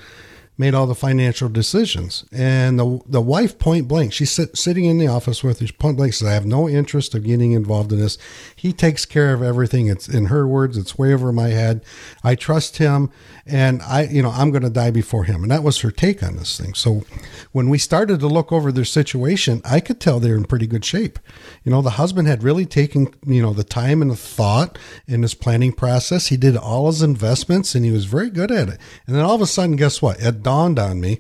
made 0.59 0.75
all 0.75 0.87
the 0.87 0.95
financial 0.95 1.49
decisions. 1.49 2.25
And 2.33 2.79
the 2.79 3.01
the 3.07 3.21
wife, 3.21 3.59
point 3.59 3.89
blank, 3.89 4.13
she's 4.13 4.31
sit, 4.31 4.57
sitting 4.57 4.85
in 4.85 4.99
the 4.99 5.07
office 5.07 5.45
with 5.45 5.61
her, 5.61 5.67
point 5.79 5.97
blank 5.97 6.15
says, 6.15 6.29
"I 6.29 6.33
have 6.33 6.47
no 6.47 6.69
interest 6.69 7.15
of 7.15 7.25
getting 7.25 7.53
involved 7.53 7.93
in 7.93 8.01
this. 8.01 8.19
He 8.55 8.73
takes 8.73 9.05
care 9.05 9.35
of 9.35 9.43
everything. 9.43 9.87
It's 9.87 10.09
in 10.09 10.27
her 10.27 10.47
words, 10.47 10.77
it's 10.77 10.99
way 10.99 11.13
over 11.13 11.33
my 11.33 11.49
head. 11.49 11.83
I 12.25 12.35
trust 12.35 12.79
him, 12.79 13.11
and 13.45 13.83
I, 13.83 14.05
you 14.05 14.23
know, 14.23 14.31
I'm 14.31 14.51
going 14.51 14.63
to 14.63 14.71
die 14.71 14.91
before 14.91 15.25
him." 15.25 15.43
And 15.43 15.51
that 15.51 15.63
was 15.63 15.81
her 15.81 15.91
take 15.91 16.23
on 16.23 16.37
this 16.37 16.59
thing. 16.59 16.75
So 16.75 17.05
when 17.53 17.69
we 17.69 17.79
started 17.79 18.21
to 18.21 18.27
look 18.29 18.53
over 18.53 18.73
their 18.73 18.85
situation, 18.85 19.61
I 19.65 19.81
could 19.81 20.01
tell 20.01 20.21
they're 20.21 20.37
in 20.37 20.45
pretty 20.45 20.67
good 20.67 20.85
shape. 20.85 21.19
You 21.65 21.71
know, 21.71 21.83
the 21.83 21.91
husband 21.91 22.29
had 22.29 22.43
really 22.43 22.67
taken, 22.67 23.09
you 23.27 23.43
know, 23.43 23.53
the 23.53 23.65
time 23.65 24.01
and 24.03 24.11
the 24.11 24.17
thought 24.17 24.79
in 25.07 25.23
his 25.23 25.35
planning 25.35 25.73
process. 25.73 26.29
He 26.29 26.37
did 26.37 26.57
all 26.57 26.87
his 26.87 27.03
investments, 27.03 27.75
and 27.75 27.85
he 27.85 27.91
was 27.91 28.07
very 28.07 28.31
good 28.31 28.51
at 28.51 28.69
it. 28.69 28.79
And 29.07 29.15
then 29.15 29.25
all 29.25 29.35
of 29.35 29.43
a 29.43 29.47
sudden, 29.47 29.77
guess 29.77 30.01
what? 30.01 30.21
It 30.21 30.43
dawned 30.47 30.79
on 30.79 31.01
me 31.01 31.19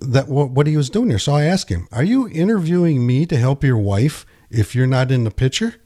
that 0.00 0.28
what, 0.28 0.50
what 0.50 0.66
he 0.66 0.76
was 0.76 0.90
doing 0.90 1.08
here. 1.08 1.18
So 1.18 1.32
I 1.32 1.44
asked 1.44 1.70
him, 1.70 1.88
Are 1.90 2.04
you 2.04 2.28
interviewing 2.28 3.06
me 3.06 3.24
to 3.24 3.38
help 3.38 3.64
your 3.64 3.78
wife 3.78 4.26
if 4.50 4.74
you're 4.74 4.86
not 4.86 5.10
in 5.10 5.24
the 5.24 5.30
picture? 5.30 5.76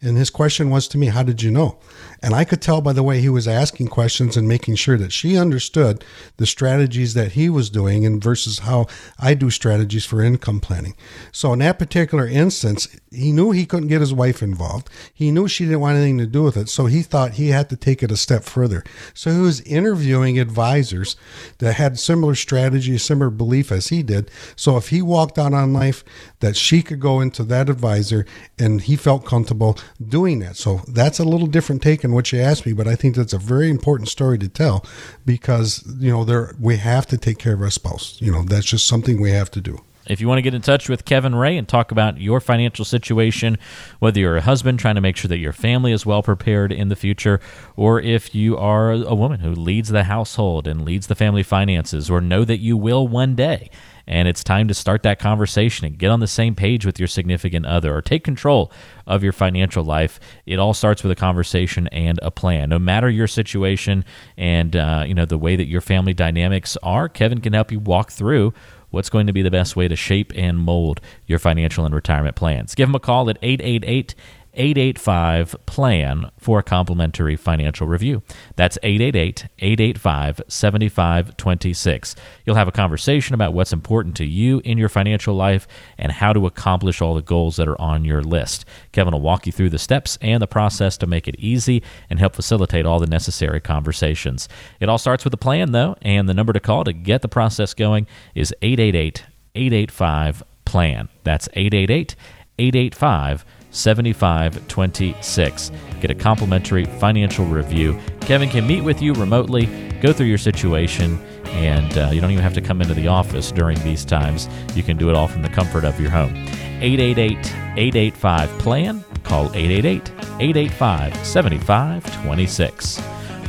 And 0.00 0.16
his 0.16 0.30
question 0.30 0.70
was 0.70 0.86
to 0.88 0.98
me, 0.98 1.06
How 1.06 1.24
did 1.24 1.42
you 1.42 1.50
know? 1.50 1.80
And 2.22 2.34
I 2.34 2.44
could 2.44 2.62
tell 2.62 2.80
by 2.80 2.92
the 2.92 3.02
way 3.02 3.20
he 3.20 3.28
was 3.28 3.46
asking 3.46 3.88
questions 3.88 4.36
and 4.36 4.48
making 4.48 4.76
sure 4.76 4.96
that 4.98 5.12
she 5.12 5.36
understood 5.36 6.04
the 6.36 6.46
strategies 6.46 7.14
that 7.14 7.32
he 7.32 7.48
was 7.48 7.70
doing 7.70 8.04
and 8.04 8.22
versus 8.22 8.60
how 8.60 8.86
I 9.18 9.34
do 9.34 9.50
strategies 9.50 10.04
for 10.04 10.22
income 10.22 10.60
planning. 10.60 10.96
So 11.32 11.52
in 11.52 11.60
that 11.60 11.78
particular 11.78 12.26
instance, 12.26 12.88
he 13.10 13.32
knew 13.32 13.50
he 13.50 13.66
couldn't 13.66 13.88
get 13.88 14.00
his 14.00 14.12
wife 14.12 14.42
involved. 14.42 14.90
He 15.12 15.30
knew 15.30 15.48
she 15.48 15.64
didn't 15.64 15.80
want 15.80 15.96
anything 15.96 16.18
to 16.18 16.26
do 16.26 16.42
with 16.42 16.56
it. 16.56 16.68
So 16.68 16.86
he 16.86 17.02
thought 17.02 17.32
he 17.32 17.48
had 17.48 17.68
to 17.70 17.76
take 17.76 18.02
it 18.02 18.10
a 18.10 18.16
step 18.16 18.44
further. 18.44 18.84
So 19.14 19.30
he 19.30 19.40
was 19.40 19.60
interviewing 19.62 20.38
advisors 20.38 21.16
that 21.58 21.74
had 21.74 21.98
similar 21.98 22.34
strategy, 22.34 22.98
similar 22.98 23.30
belief 23.30 23.72
as 23.72 23.88
he 23.88 24.02
did. 24.02 24.30
So 24.56 24.76
if 24.76 24.88
he 24.88 25.02
walked 25.02 25.38
out 25.38 25.54
on 25.54 25.72
life, 25.72 26.04
that 26.40 26.56
she 26.56 26.82
could 26.82 27.00
go 27.00 27.20
into 27.20 27.42
that 27.44 27.68
advisor 27.68 28.26
and 28.58 28.82
he 28.82 28.96
felt 28.96 29.24
comfortable 29.24 29.78
doing 30.06 30.40
that. 30.40 30.56
So 30.56 30.82
that's 30.88 31.18
a 31.18 31.24
little 31.24 31.46
different 31.46 31.82
take 31.82 32.04
on 32.06 32.14
what 32.14 32.32
you 32.32 32.40
asked 32.40 32.64
me, 32.64 32.72
but 32.72 32.88
I 32.88 32.94
think 32.94 33.16
that's 33.16 33.32
a 33.32 33.38
very 33.38 33.68
important 33.68 34.08
story 34.08 34.38
to 34.38 34.48
tell 34.48 34.84
because, 35.24 35.84
you 35.98 36.10
know, 36.10 36.24
there 36.24 36.54
we 36.58 36.76
have 36.76 37.06
to 37.06 37.18
take 37.18 37.38
care 37.38 37.54
of 37.54 37.60
our 37.60 37.70
spouse. 37.70 38.16
You 38.20 38.32
know, 38.32 38.42
that's 38.42 38.66
just 38.66 38.86
something 38.86 39.20
we 39.20 39.32
have 39.32 39.50
to 39.52 39.60
do. 39.60 39.80
If 40.06 40.20
you 40.20 40.28
want 40.28 40.38
to 40.38 40.42
get 40.42 40.54
in 40.54 40.62
touch 40.62 40.88
with 40.88 41.04
Kevin 41.04 41.34
Ray 41.34 41.56
and 41.56 41.66
talk 41.66 41.90
about 41.90 42.20
your 42.20 42.40
financial 42.40 42.84
situation, 42.84 43.58
whether 43.98 44.20
you're 44.20 44.36
a 44.36 44.40
husband 44.40 44.78
trying 44.78 44.94
to 44.94 45.00
make 45.00 45.16
sure 45.16 45.28
that 45.28 45.38
your 45.38 45.52
family 45.52 45.90
is 45.90 46.06
well 46.06 46.22
prepared 46.22 46.70
in 46.70 46.90
the 46.90 46.96
future, 46.96 47.40
or 47.74 48.00
if 48.00 48.32
you 48.32 48.56
are 48.56 48.92
a 48.92 49.14
woman 49.16 49.40
who 49.40 49.50
leads 49.50 49.88
the 49.88 50.04
household 50.04 50.68
and 50.68 50.84
leads 50.84 51.08
the 51.08 51.16
family 51.16 51.42
finances, 51.42 52.08
or 52.08 52.20
know 52.20 52.44
that 52.44 52.60
you 52.60 52.76
will 52.76 53.08
one 53.08 53.34
day 53.34 53.68
and 54.06 54.28
it's 54.28 54.44
time 54.44 54.68
to 54.68 54.74
start 54.74 55.02
that 55.02 55.18
conversation 55.18 55.86
and 55.86 55.98
get 55.98 56.10
on 56.10 56.20
the 56.20 56.26
same 56.26 56.54
page 56.54 56.86
with 56.86 56.98
your 56.98 57.08
significant 57.08 57.66
other 57.66 57.94
or 57.94 58.02
take 58.02 58.24
control 58.24 58.70
of 59.06 59.22
your 59.22 59.32
financial 59.32 59.84
life. 59.84 60.20
It 60.46 60.58
all 60.58 60.74
starts 60.74 61.02
with 61.02 61.12
a 61.12 61.16
conversation 61.16 61.88
and 61.88 62.18
a 62.22 62.30
plan. 62.30 62.68
No 62.68 62.78
matter 62.78 63.08
your 63.10 63.26
situation 63.26 64.04
and 64.36 64.76
uh, 64.76 65.04
you 65.06 65.14
know 65.14 65.24
the 65.24 65.38
way 65.38 65.56
that 65.56 65.66
your 65.66 65.80
family 65.80 66.14
dynamics 66.14 66.76
are, 66.82 67.08
Kevin 67.08 67.40
can 67.40 67.52
help 67.52 67.72
you 67.72 67.80
walk 67.80 68.10
through 68.10 68.52
what's 68.90 69.10
going 69.10 69.26
to 69.26 69.32
be 69.32 69.42
the 69.42 69.50
best 69.50 69.76
way 69.76 69.88
to 69.88 69.96
shape 69.96 70.32
and 70.34 70.58
mold 70.58 71.00
your 71.26 71.38
financial 71.38 71.84
and 71.84 71.94
retirement 71.94 72.36
plans. 72.36 72.74
Give 72.74 72.88
him 72.88 72.94
a 72.94 73.00
call 73.00 73.28
at 73.28 73.38
888 73.42 74.14
885 74.56 75.54
PLAN 75.66 76.30
for 76.38 76.58
a 76.58 76.62
complimentary 76.62 77.36
financial 77.36 77.86
review. 77.86 78.22
That's 78.56 78.78
888 78.82 79.46
885 79.58 80.40
7526. 80.48 82.16
You'll 82.44 82.56
have 82.56 82.68
a 82.68 82.72
conversation 82.72 83.34
about 83.34 83.52
what's 83.52 83.72
important 83.72 84.16
to 84.16 84.24
you 84.24 84.60
in 84.64 84.78
your 84.78 84.88
financial 84.88 85.34
life 85.34 85.68
and 85.98 86.10
how 86.10 86.32
to 86.32 86.46
accomplish 86.46 87.00
all 87.00 87.14
the 87.14 87.22
goals 87.22 87.56
that 87.56 87.68
are 87.68 87.80
on 87.80 88.04
your 88.04 88.22
list. 88.22 88.64
Kevin 88.92 89.12
will 89.12 89.20
walk 89.20 89.46
you 89.46 89.52
through 89.52 89.70
the 89.70 89.78
steps 89.78 90.18
and 90.20 90.42
the 90.42 90.46
process 90.46 90.96
to 90.98 91.06
make 91.06 91.28
it 91.28 91.36
easy 91.38 91.82
and 92.08 92.18
help 92.18 92.34
facilitate 92.34 92.86
all 92.86 92.98
the 92.98 93.06
necessary 93.06 93.60
conversations. 93.60 94.48
It 94.80 94.88
all 94.88 94.98
starts 94.98 95.24
with 95.24 95.34
a 95.34 95.38
plan, 95.38 95.72
though, 95.72 95.96
and 96.02 96.28
the 96.28 96.34
number 96.34 96.52
to 96.52 96.60
call 96.60 96.84
to 96.84 96.92
get 96.92 97.22
the 97.22 97.28
process 97.28 97.74
going 97.74 98.06
is 98.34 98.54
888 98.62 99.24
885 99.54 100.42
PLAN. 100.64 101.08
That's 101.24 101.48
888 101.54 102.16
885 102.58 103.44
7526. 103.76 105.70
Get 106.00 106.10
a 106.10 106.14
complimentary 106.14 106.84
financial 106.98 107.44
review. 107.44 107.98
Kevin 108.20 108.48
can 108.48 108.66
meet 108.66 108.82
with 108.82 109.00
you 109.02 109.12
remotely, 109.14 109.66
go 110.00 110.12
through 110.12 110.26
your 110.26 110.38
situation, 110.38 111.18
and 111.46 111.96
uh, 111.96 112.10
you 112.12 112.20
don't 112.20 112.30
even 112.30 112.42
have 112.42 112.54
to 112.54 112.60
come 112.60 112.80
into 112.82 112.94
the 112.94 113.08
office 113.08 113.52
during 113.52 113.78
these 113.84 114.04
times. 114.04 114.48
You 114.74 114.82
can 114.82 114.96
do 114.96 115.08
it 115.08 115.14
all 115.14 115.28
from 115.28 115.42
the 115.42 115.48
comfort 115.48 115.84
of 115.84 116.00
your 116.00 116.10
home. 116.10 116.34
888 116.80 117.36
885 117.76 118.50
PLAN. 118.58 119.04
Call 119.22 119.46
888 119.54 120.10
885 120.40 121.26
7526. 121.26 123.02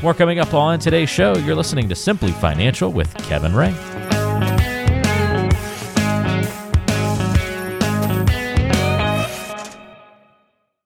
More 0.04 0.13
coming 0.13 0.40
up 0.40 0.54
on 0.54 0.80
today's 0.80 1.10
show. 1.10 1.36
You're 1.38 1.56
listening 1.56 1.90
to 1.90 1.96
Simply 1.96 2.32
Financial 2.32 2.92
with 2.92 3.13
Kevin 3.18 3.54
Ray. 3.54 3.76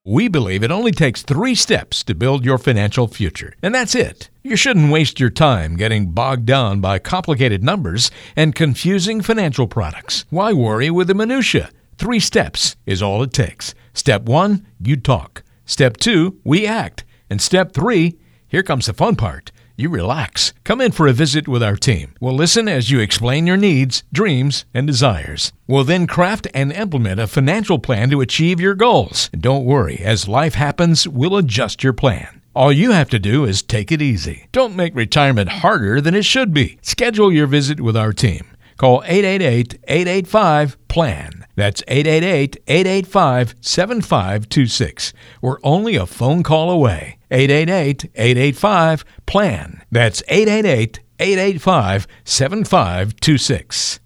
We 0.04 0.28
believe 0.28 0.64
it 0.64 0.72
only 0.72 0.92
takes 0.92 1.22
three 1.22 1.54
steps 1.54 2.04
to 2.06 2.16
build 2.16 2.44
your 2.44 2.58
financial 2.58 3.08
future, 3.08 3.54
and 3.62 3.76
that's 3.76 3.94
it. 3.94 4.32
You 4.42 4.56
shouldn't 4.56 4.92
waste 4.92 5.20
your 5.20 5.30
time 5.30 5.76
getting 5.76 6.10
bogged 6.10 6.48
down 6.48 6.82
by 6.82 6.98
complicated 6.98 7.64
numbers 7.64 8.10
and 8.36 8.56
confusing 8.56 9.22
financial 9.22 9.68
products. 9.68 10.26
Why 10.32 10.54
worry 10.54 10.90
with 10.90 11.06
the 11.06 11.14
minutiae? 11.14 11.70
Three 12.00 12.20
steps 12.20 12.76
is 12.88 13.04
all 13.04 13.22
it 13.22 13.32
takes. 13.32 13.76
Step 13.94 14.24
one, 14.24 14.66
you 14.80 14.96
talk. 14.96 15.44
Step 15.66 15.98
two, 15.98 16.40
we 16.44 16.66
act. 16.66 17.06
And 17.30 17.40
step 17.40 17.72
three, 17.72 18.18
here 18.48 18.64
comes 18.64 18.88
the 18.88 18.94
fun 18.94 19.16
part 19.16 19.52
you 19.76 19.90
relax. 19.90 20.54
Come 20.64 20.82
in 20.82 20.92
for 20.92 21.08
a 21.08 21.14
visit 21.14 21.48
with 21.48 21.64
our 21.64 21.76
team. 21.76 22.14
We'll 22.20 22.36
listen 22.36 22.68
as 22.68 22.92
you 22.92 23.00
explain 23.00 23.48
your 23.48 23.58
needs, 23.58 24.04
dreams, 24.12 24.66
and 24.74 24.88
desires. 24.88 25.52
We'll 25.68 25.84
then 25.84 26.08
craft 26.08 26.48
and 26.54 26.72
implement 26.72 27.20
a 27.20 27.28
financial 27.28 27.80
plan 27.80 28.10
to 28.10 28.22
achieve 28.22 28.60
your 28.60 28.76
goals. 28.76 29.30
And 29.34 29.42
don't 29.42 29.66
worry, 29.66 30.00
as 30.00 30.28
life 30.28 30.56
happens, 30.56 31.08
we'll 31.08 31.38
adjust 31.38 31.84
your 31.84 31.94
plan. 31.94 32.42
All 32.54 32.72
you 32.72 32.92
have 32.92 33.10
to 33.12 33.20
do 33.20 33.46
is 33.46 33.62
take 33.62 33.92
it 33.92 34.02
easy. 34.02 34.48
Don't 34.52 34.76
make 34.76 34.94
retirement 34.94 35.50
harder 35.50 36.02
than 36.02 36.16
it 36.16 36.26
should 36.26 36.54
be. 36.54 36.78
Schedule 36.82 37.32
your 37.32 37.48
visit 37.48 37.80
with 37.80 37.96
our 37.96 38.12
team. 38.12 38.46
Call 38.78 39.04
888 39.06 39.80
885 39.88 40.78
PLAN. 40.88 41.41
That's 41.56 41.84
888 41.88 42.58
885 42.68 43.56
7526. 43.62 45.14
We're 45.42 45.58
only 45.64 45.96
a 45.96 46.06
phone 46.06 46.44
call 46.44 46.70
away. 46.70 47.18
888 47.30 48.12
885 48.16 49.06
PLAN. 49.26 49.82
That's 49.92 50.24
888 50.28 51.00
885 51.20 52.08
7526. 52.26 54.00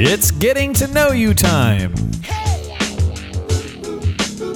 It's 0.00 0.30
getting 0.30 0.72
to 0.74 0.86
know 0.86 1.10
you 1.10 1.34
time. 1.34 2.07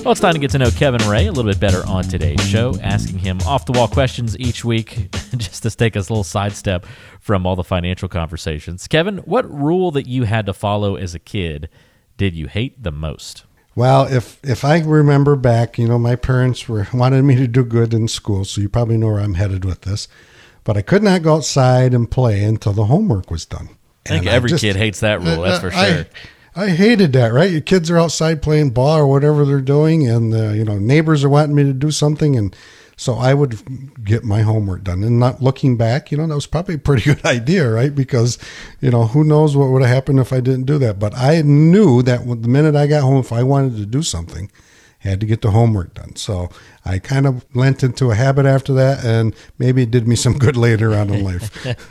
Well, 0.05 0.11
it's 0.11 0.21
time 0.21 0.35
to 0.35 0.41
get 0.41 0.51
to 0.51 0.59
know 0.59 0.69
Kevin 0.73 1.09
Ray 1.09 1.29
a 1.29 1.33
little 1.33 1.49
bit 1.49 1.61
better 1.61 1.87
on 1.87 2.03
today's 2.03 2.45
show, 2.45 2.75
asking 2.83 3.19
him 3.19 3.39
off 3.43 3.67
the 3.67 3.73
wall 3.73 3.87
questions 3.87 4.37
each 4.37 4.65
week 4.65 5.13
just 5.37 5.63
to 5.63 5.71
take 5.71 5.97
us 5.97 6.09
a 6.09 6.13
little 6.13 6.25
sidestep 6.25 6.87
from 7.21 7.47
all 7.47 7.55
the 7.55 7.63
financial 7.63 8.09
conversations. 8.09 8.89
Kevin, 8.89 9.19
what 9.19 9.49
rule 9.49 9.93
that 9.93 10.09
you 10.09 10.25
had 10.25 10.47
to 10.47 10.53
follow 10.53 10.97
as 10.97 11.15
a 11.15 11.21
kid 11.21 11.69
did 12.17 12.35
you 12.35 12.49
hate 12.49 12.83
the 12.83 12.91
most? 12.91 13.45
Well, 13.77 14.13
if 14.13 14.41
if 14.43 14.65
I 14.65 14.81
remember 14.81 15.37
back, 15.37 15.79
you 15.79 15.87
know, 15.87 16.01
my 16.01 16.17
parents 16.17 16.69
were 16.69 16.89
wanted 16.93 17.23
me 17.23 17.37
to 17.37 17.47
do 17.47 17.63
good 17.63 17.95
in 17.95 18.09
school, 18.09 18.45
so 18.45 18.61
you 18.61 18.69
probably 18.69 18.97
know 18.97 19.07
where 19.07 19.21
I'm 19.21 19.35
headed 19.35 19.65
with 19.65 19.83
this. 19.83 20.09
But 20.65 20.77
I 20.77 20.83
could 20.83 21.05
not 21.05 21.23
go 21.23 21.37
outside 21.37 21.95
and 21.95 22.11
play 22.11 22.43
until 22.43 22.73
the 22.73 22.87
homework 22.87 23.31
was 23.31 23.47
done. 23.47 23.69
I 24.07 24.09
think 24.09 24.27
and 24.27 24.29
every 24.35 24.49
I 24.49 24.51
just, 24.51 24.63
kid 24.63 24.75
hates 24.75 24.99
that 24.99 25.21
rule. 25.21 25.43
That's 25.43 25.59
uh, 25.59 25.61
for 25.61 25.71
sure. 25.71 25.81
I, 25.81 26.07
I 26.55 26.69
hated 26.69 27.13
that, 27.15 27.33
right? 27.33 27.51
Your 27.51 27.63
kids 27.63 27.91
are 27.91 27.99
outside 27.99 28.43
playing 28.43 28.71
ball 28.71 28.99
or 28.99 29.07
whatever 29.07 29.45
they're 29.45 29.61
doing, 29.61 30.07
and 30.07 30.35
uh, 30.35 30.51
you 30.51 30.65
know 30.65 30.79
neighbors 30.79 31.25
are 31.25 31.29
wanting 31.29 31.55
me 31.55 31.65
to 31.65 31.73
do 31.73 31.91
something, 31.91 32.37
and 32.37 32.55
so 32.97 33.15
I 33.15 33.33
would 33.33 34.05
get 34.05 34.23
my 34.23 34.43
homework 34.43 34.85
done. 34.85 35.03
And 35.03 35.19
not 35.19 35.43
looking 35.43 35.79
back, 35.79 36.13
you 36.13 36.19
know, 36.19 36.27
that 36.27 36.35
was 36.35 36.47
probably 36.47 36.75
a 36.75 36.79
pretty 36.79 37.03
good 37.15 37.25
idea, 37.25 37.71
right? 37.71 37.95
Because 37.95 38.39
you 38.81 38.91
know 38.91 39.07
who 39.07 39.25
knows 39.25 39.57
what 39.57 39.71
would 39.71 39.83
have 39.83 39.91
happened 39.91 40.19
if 40.19 40.33
I 40.33 40.41
didn't 40.41 40.67
do 40.67 40.79
that. 40.79 40.99
But 40.99 41.17
I 41.17 41.41
knew 41.43 42.03
that 42.03 42.27
the 42.27 42.49
minute 42.49 42.77
I 42.77 42.87
got 42.87 43.03
home, 43.03 43.19
if 43.19 43.33
I 43.33 43.43
wanted 43.43 43.77
to 43.77 43.87
do 43.87 44.03
something, 44.03 44.51
had 45.09 45.21
to 45.21 45.27
get 45.27 45.43
the 45.43 45.51
homework 45.51 45.95
done. 45.95 46.15
So 46.17 46.49
I 46.85 46.99
kind 46.99 47.27
of 47.27 47.45
lent 47.55 47.83
into 47.83 48.11
a 48.11 48.15
habit 48.15 48.47
after 48.47 48.73
that, 48.75 49.05
and 49.05 49.35
maybe 49.59 49.83
it 49.83 49.91
did 49.91 50.07
me 50.07 50.17
some 50.17 50.39
good 50.39 50.57
later 50.57 50.95
on 50.95 51.11
in 51.11 51.25
life. 51.25 51.65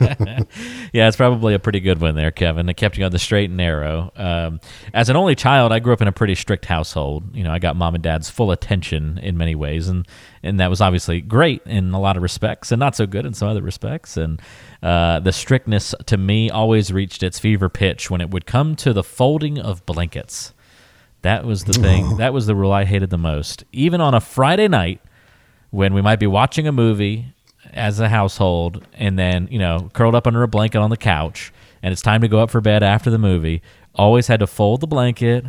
yeah, 0.92 1.08
it's 1.08 1.16
probably 1.16 1.54
a 1.54 1.58
pretty 1.58 1.80
good 1.80 2.00
one 2.00 2.14
there, 2.14 2.30
Kevin. 2.30 2.68
It 2.68 2.74
kept 2.74 2.96
you 2.96 3.04
on 3.04 3.12
the 3.12 3.18
straight 3.18 3.50
and 3.50 3.56
narrow. 3.56 4.12
Um, 4.16 4.60
as 4.94 5.08
an 5.08 5.16
only 5.16 5.34
child, 5.34 5.72
I 5.72 5.78
grew 5.78 5.92
up 5.92 6.02
in 6.02 6.08
a 6.08 6.12
pretty 6.12 6.34
strict 6.34 6.64
household. 6.64 7.34
You 7.36 7.44
know, 7.44 7.52
I 7.52 7.58
got 7.58 7.76
mom 7.76 7.94
and 7.94 8.02
dad's 8.02 8.30
full 8.30 8.50
attention 8.50 9.18
in 9.18 9.36
many 9.36 9.54
ways, 9.54 9.88
and 9.88 10.06
and 10.42 10.58
that 10.60 10.70
was 10.70 10.80
obviously 10.80 11.20
great 11.20 11.62
in 11.66 11.92
a 11.92 12.00
lot 12.00 12.16
of 12.16 12.22
respects, 12.22 12.72
and 12.72 12.80
not 12.80 12.96
so 12.96 13.06
good 13.06 13.26
in 13.26 13.34
some 13.34 13.48
other 13.48 13.62
respects. 13.62 14.16
And 14.16 14.40
uh, 14.82 15.20
the 15.20 15.32
strictness 15.32 15.94
to 16.06 16.16
me 16.16 16.50
always 16.50 16.92
reached 16.92 17.22
its 17.22 17.38
fever 17.38 17.68
pitch 17.68 18.10
when 18.10 18.20
it 18.20 18.30
would 18.30 18.46
come 18.46 18.74
to 18.76 18.92
the 18.92 19.04
folding 19.04 19.58
of 19.58 19.84
blankets. 19.86 20.52
That 21.22 21.44
was 21.44 21.64
the 21.64 21.72
thing. 21.80 22.16
That 22.18 22.32
was 22.32 22.46
the 22.46 22.54
rule 22.54 22.72
I 22.72 22.84
hated 22.84 23.10
the 23.10 23.18
most. 23.18 23.64
Even 23.72 24.00
on 24.00 24.14
a 24.14 24.20
Friday 24.20 24.68
night 24.68 25.00
when 25.70 25.94
we 25.94 26.02
might 26.02 26.20
be 26.20 26.26
watching 26.26 26.66
a 26.66 26.72
movie 26.72 27.32
as 27.72 27.98
a 27.98 28.08
household 28.08 28.86
and 28.92 29.18
then, 29.18 29.48
you 29.50 29.58
know, 29.58 29.90
curled 29.94 30.14
up 30.14 30.26
under 30.26 30.42
a 30.42 30.48
blanket 30.48 30.78
on 30.78 30.90
the 30.90 30.96
couch 30.96 31.52
and 31.82 31.92
it's 31.92 32.02
time 32.02 32.20
to 32.20 32.28
go 32.28 32.40
up 32.40 32.50
for 32.50 32.60
bed 32.60 32.82
after 32.82 33.10
the 33.10 33.18
movie, 33.18 33.62
always 33.94 34.26
had 34.26 34.40
to 34.40 34.46
fold 34.46 34.80
the 34.80 34.86
blanket 34.86 35.46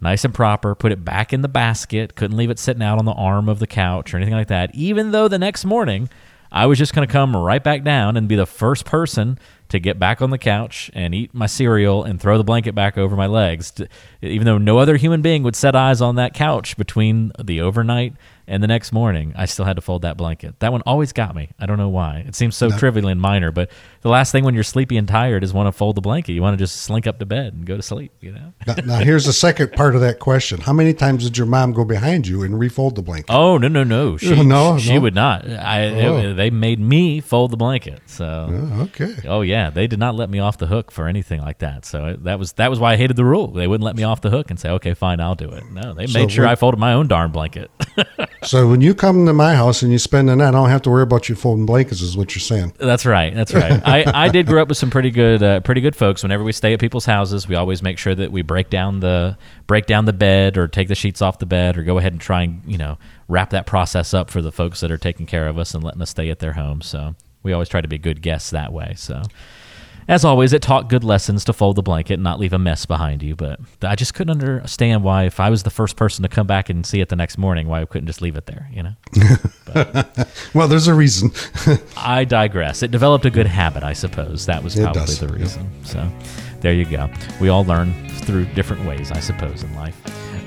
nice 0.00 0.24
and 0.24 0.34
proper, 0.34 0.74
put 0.74 0.92
it 0.92 1.02
back 1.04 1.32
in 1.32 1.40
the 1.40 1.48
basket, 1.48 2.14
couldn't 2.14 2.36
leave 2.36 2.50
it 2.50 2.58
sitting 2.58 2.82
out 2.82 2.98
on 2.98 3.06
the 3.06 3.12
arm 3.12 3.48
of 3.48 3.58
the 3.58 3.66
couch 3.66 4.12
or 4.12 4.18
anything 4.18 4.34
like 4.34 4.48
that. 4.48 4.74
Even 4.74 5.12
though 5.12 5.28
the 5.28 5.38
next 5.38 5.64
morning 5.64 6.08
I 6.52 6.66
was 6.66 6.78
just 6.78 6.94
going 6.94 7.06
to 7.06 7.12
come 7.12 7.34
right 7.36 7.62
back 7.62 7.82
down 7.82 8.16
and 8.16 8.28
be 8.28 8.36
the 8.36 8.46
first 8.46 8.84
person 8.84 9.38
to 9.74 9.80
get 9.80 9.98
back 9.98 10.22
on 10.22 10.30
the 10.30 10.38
couch 10.38 10.90
and 10.94 11.14
eat 11.14 11.34
my 11.34 11.46
cereal 11.46 12.04
and 12.04 12.20
throw 12.20 12.38
the 12.38 12.44
blanket 12.44 12.74
back 12.74 12.96
over 12.96 13.16
my 13.16 13.26
legs, 13.26 13.72
even 14.22 14.46
though 14.46 14.56
no 14.56 14.78
other 14.78 14.96
human 14.96 15.20
being 15.20 15.42
would 15.42 15.56
set 15.56 15.76
eyes 15.76 16.00
on 16.00 16.14
that 16.16 16.32
couch 16.32 16.76
between 16.76 17.32
the 17.42 17.60
overnight 17.60 18.14
and 18.46 18.62
the 18.62 18.66
next 18.66 18.92
morning, 18.92 19.32
I 19.36 19.46
still 19.46 19.64
had 19.64 19.76
to 19.76 19.82
fold 19.82 20.02
that 20.02 20.16
blanket. 20.16 20.60
That 20.60 20.70
one 20.70 20.82
always 20.82 21.12
got 21.12 21.34
me. 21.34 21.50
I 21.58 21.66
don't 21.66 21.78
know 21.78 21.88
why. 21.88 22.24
It 22.26 22.34
seems 22.34 22.56
so 22.56 22.68
no. 22.68 22.76
trivial 22.76 23.08
and 23.08 23.20
minor, 23.20 23.50
but 23.50 23.70
the 24.02 24.10
last 24.10 24.32
thing 24.32 24.44
when 24.44 24.54
you're 24.54 24.62
sleepy 24.62 24.96
and 24.98 25.08
tired 25.08 25.42
is 25.42 25.54
want 25.54 25.66
to 25.66 25.72
fold 25.72 25.96
the 25.96 26.02
blanket. 26.02 26.32
You 26.32 26.42
want 26.42 26.58
to 26.58 26.62
just 26.62 26.82
slink 26.82 27.06
up 27.06 27.18
to 27.20 27.26
bed 27.26 27.54
and 27.54 27.64
go 27.64 27.76
to 27.76 27.82
sleep. 27.82 28.12
You 28.20 28.32
know. 28.32 28.52
now, 28.66 28.74
now, 28.84 28.98
here's 28.98 29.24
the 29.24 29.32
second 29.32 29.72
part 29.72 29.94
of 29.94 30.02
that 30.02 30.18
question: 30.18 30.60
How 30.60 30.72
many 30.72 30.92
times 30.92 31.24
did 31.24 31.38
your 31.38 31.46
mom 31.46 31.72
go 31.72 31.84
behind 31.84 32.26
you 32.26 32.42
and 32.42 32.58
refold 32.58 32.96
the 32.96 33.02
blanket? 33.02 33.32
Oh 33.32 33.56
no 33.56 33.68
no 33.68 33.82
no! 33.82 34.18
She, 34.24 34.42
no, 34.42 34.78
she 34.78 34.94
no? 34.94 35.00
would 35.00 35.14
not. 35.14 35.48
I 35.48 35.86
oh. 36.02 36.34
they 36.34 36.50
made 36.50 36.80
me 36.80 37.20
fold 37.20 37.50
the 37.50 37.56
blanket. 37.56 38.00
So 38.06 38.48
oh, 38.50 38.82
okay. 38.82 39.14
Oh 39.26 39.42
yeah, 39.42 39.63
yeah, 39.64 39.70
they 39.70 39.86
did 39.86 39.98
not 39.98 40.14
let 40.14 40.28
me 40.28 40.40
off 40.40 40.58
the 40.58 40.66
hook 40.66 40.90
for 40.90 41.08
anything 41.08 41.40
like 41.40 41.58
that. 41.58 41.84
So 41.84 42.16
that 42.20 42.38
was 42.38 42.52
that 42.54 42.68
was 42.68 42.78
why 42.78 42.92
I 42.92 42.96
hated 42.96 43.16
the 43.16 43.24
rule. 43.24 43.48
They 43.48 43.66
wouldn't 43.66 43.84
let 43.84 43.96
me 43.96 44.02
off 44.02 44.20
the 44.20 44.30
hook 44.30 44.50
and 44.50 44.60
say, 44.60 44.68
"Okay, 44.70 44.94
fine, 44.94 45.20
I'll 45.20 45.34
do 45.34 45.50
it." 45.50 45.64
No, 45.70 45.94
they 45.94 46.06
so 46.06 46.18
made 46.18 46.30
sure 46.30 46.44
when, 46.44 46.52
I 46.52 46.54
folded 46.54 46.78
my 46.78 46.92
own 46.92 47.08
darn 47.08 47.30
blanket. 47.30 47.70
so 48.42 48.68
when 48.68 48.80
you 48.80 48.94
come 48.94 49.24
to 49.26 49.32
my 49.32 49.54
house 49.54 49.82
and 49.82 49.90
you 49.90 49.98
spend 49.98 50.28
the 50.28 50.36
night, 50.36 50.48
I 50.48 50.50
don't 50.50 50.68
have 50.68 50.82
to 50.82 50.90
worry 50.90 51.02
about 51.02 51.28
you 51.28 51.34
folding 51.34 51.64
blankets. 51.64 52.02
Is 52.02 52.16
what 52.16 52.34
you're 52.34 52.40
saying? 52.40 52.74
That's 52.76 53.06
right. 53.06 53.34
That's 53.34 53.54
right. 53.54 53.80
I, 53.86 54.26
I 54.26 54.28
did 54.28 54.46
grow 54.46 54.60
up 54.60 54.68
with 54.68 54.78
some 54.78 54.90
pretty 54.90 55.10
good 55.10 55.42
uh, 55.42 55.60
pretty 55.60 55.80
good 55.80 55.96
folks. 55.96 56.22
Whenever 56.22 56.44
we 56.44 56.52
stay 56.52 56.74
at 56.74 56.80
people's 56.80 57.06
houses, 57.06 57.48
we 57.48 57.54
always 57.54 57.82
make 57.82 57.98
sure 57.98 58.14
that 58.14 58.30
we 58.30 58.42
break 58.42 58.68
down 58.68 59.00
the 59.00 59.38
break 59.66 59.86
down 59.86 60.04
the 60.04 60.12
bed 60.12 60.58
or 60.58 60.68
take 60.68 60.88
the 60.88 60.94
sheets 60.94 61.22
off 61.22 61.38
the 61.38 61.46
bed 61.46 61.78
or 61.78 61.84
go 61.84 61.98
ahead 61.98 62.12
and 62.12 62.20
try 62.20 62.42
and 62.42 62.60
you 62.66 62.76
know 62.76 62.98
wrap 63.28 63.50
that 63.50 63.64
process 63.64 64.12
up 64.12 64.30
for 64.30 64.42
the 64.42 64.52
folks 64.52 64.80
that 64.80 64.90
are 64.90 64.98
taking 64.98 65.24
care 65.24 65.48
of 65.48 65.58
us 65.58 65.74
and 65.74 65.82
letting 65.82 66.02
us 66.02 66.10
stay 66.10 66.28
at 66.28 66.40
their 66.40 66.52
home. 66.52 66.82
So 66.82 67.14
we 67.44 67.52
always 67.52 67.68
try 67.68 67.80
to 67.80 67.88
be 67.88 67.98
good 67.98 68.22
guests 68.22 68.50
that 68.50 68.72
way. 68.72 68.94
So, 68.96 69.22
as 70.08 70.24
always, 70.24 70.52
it 70.52 70.62
taught 70.62 70.88
good 70.88 71.04
lessons 71.04 71.44
to 71.44 71.52
fold 71.52 71.76
the 71.76 71.82
blanket 71.82 72.14
and 72.14 72.22
not 72.22 72.38
leave 72.38 72.52
a 72.52 72.58
mess 72.58 72.86
behind 72.86 73.22
you. 73.22 73.34
But 73.34 73.60
I 73.82 73.94
just 73.94 74.14
couldn't 74.14 74.30
understand 74.30 75.02
why, 75.02 75.24
if 75.24 75.40
I 75.40 75.50
was 75.50 75.62
the 75.62 75.70
first 75.70 75.96
person 75.96 76.22
to 76.22 76.28
come 76.28 76.46
back 76.46 76.68
and 76.68 76.84
see 76.84 77.00
it 77.00 77.08
the 77.08 77.16
next 77.16 77.38
morning, 77.38 77.68
why 77.68 77.80
I 77.80 77.84
couldn't 77.84 78.06
just 78.06 78.22
leave 78.22 78.36
it 78.36 78.46
there. 78.46 78.68
You 78.72 78.82
know. 78.82 80.04
well, 80.54 80.68
there's 80.68 80.88
a 80.88 80.94
reason. 80.94 81.32
I 81.96 82.24
digress. 82.24 82.82
It 82.82 82.90
developed 82.90 83.24
a 83.24 83.30
good 83.30 83.46
habit, 83.46 83.82
I 83.82 83.92
suppose. 83.92 84.46
That 84.46 84.62
was 84.62 84.76
probably 84.76 85.14
the 85.14 85.28
reason. 85.28 85.70
Yeah. 85.80 85.86
So, 85.86 86.12
there 86.60 86.74
you 86.74 86.84
go. 86.84 87.10
We 87.40 87.48
all 87.48 87.64
learn 87.64 88.08
through 88.08 88.46
different 88.46 88.84
ways, 88.86 89.10
I 89.10 89.20
suppose, 89.20 89.62
in 89.62 89.74
life. 89.74 89.96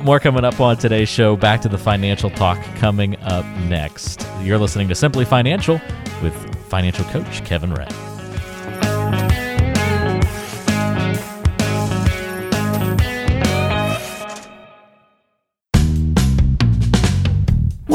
More 0.01 0.20
coming 0.20 0.45
up 0.45 0.60
on 0.60 0.78
today's 0.78 1.10
show. 1.10 1.36
Back 1.36 1.62
to 1.62 1.70
the 1.70 1.78
financial 1.78 2.30
talk 2.30 2.62
coming 2.76 3.18
up 3.22 3.45
next. 3.68 4.28
You're 4.41 4.60
listening 4.60 4.88
to 4.89 4.95
Simply 4.95 5.26
Financial 5.26 5.82
with 6.22 6.34
financial 6.70 7.05
coach 7.05 7.43
Kevin 7.45 7.74
Ray. 7.74 7.88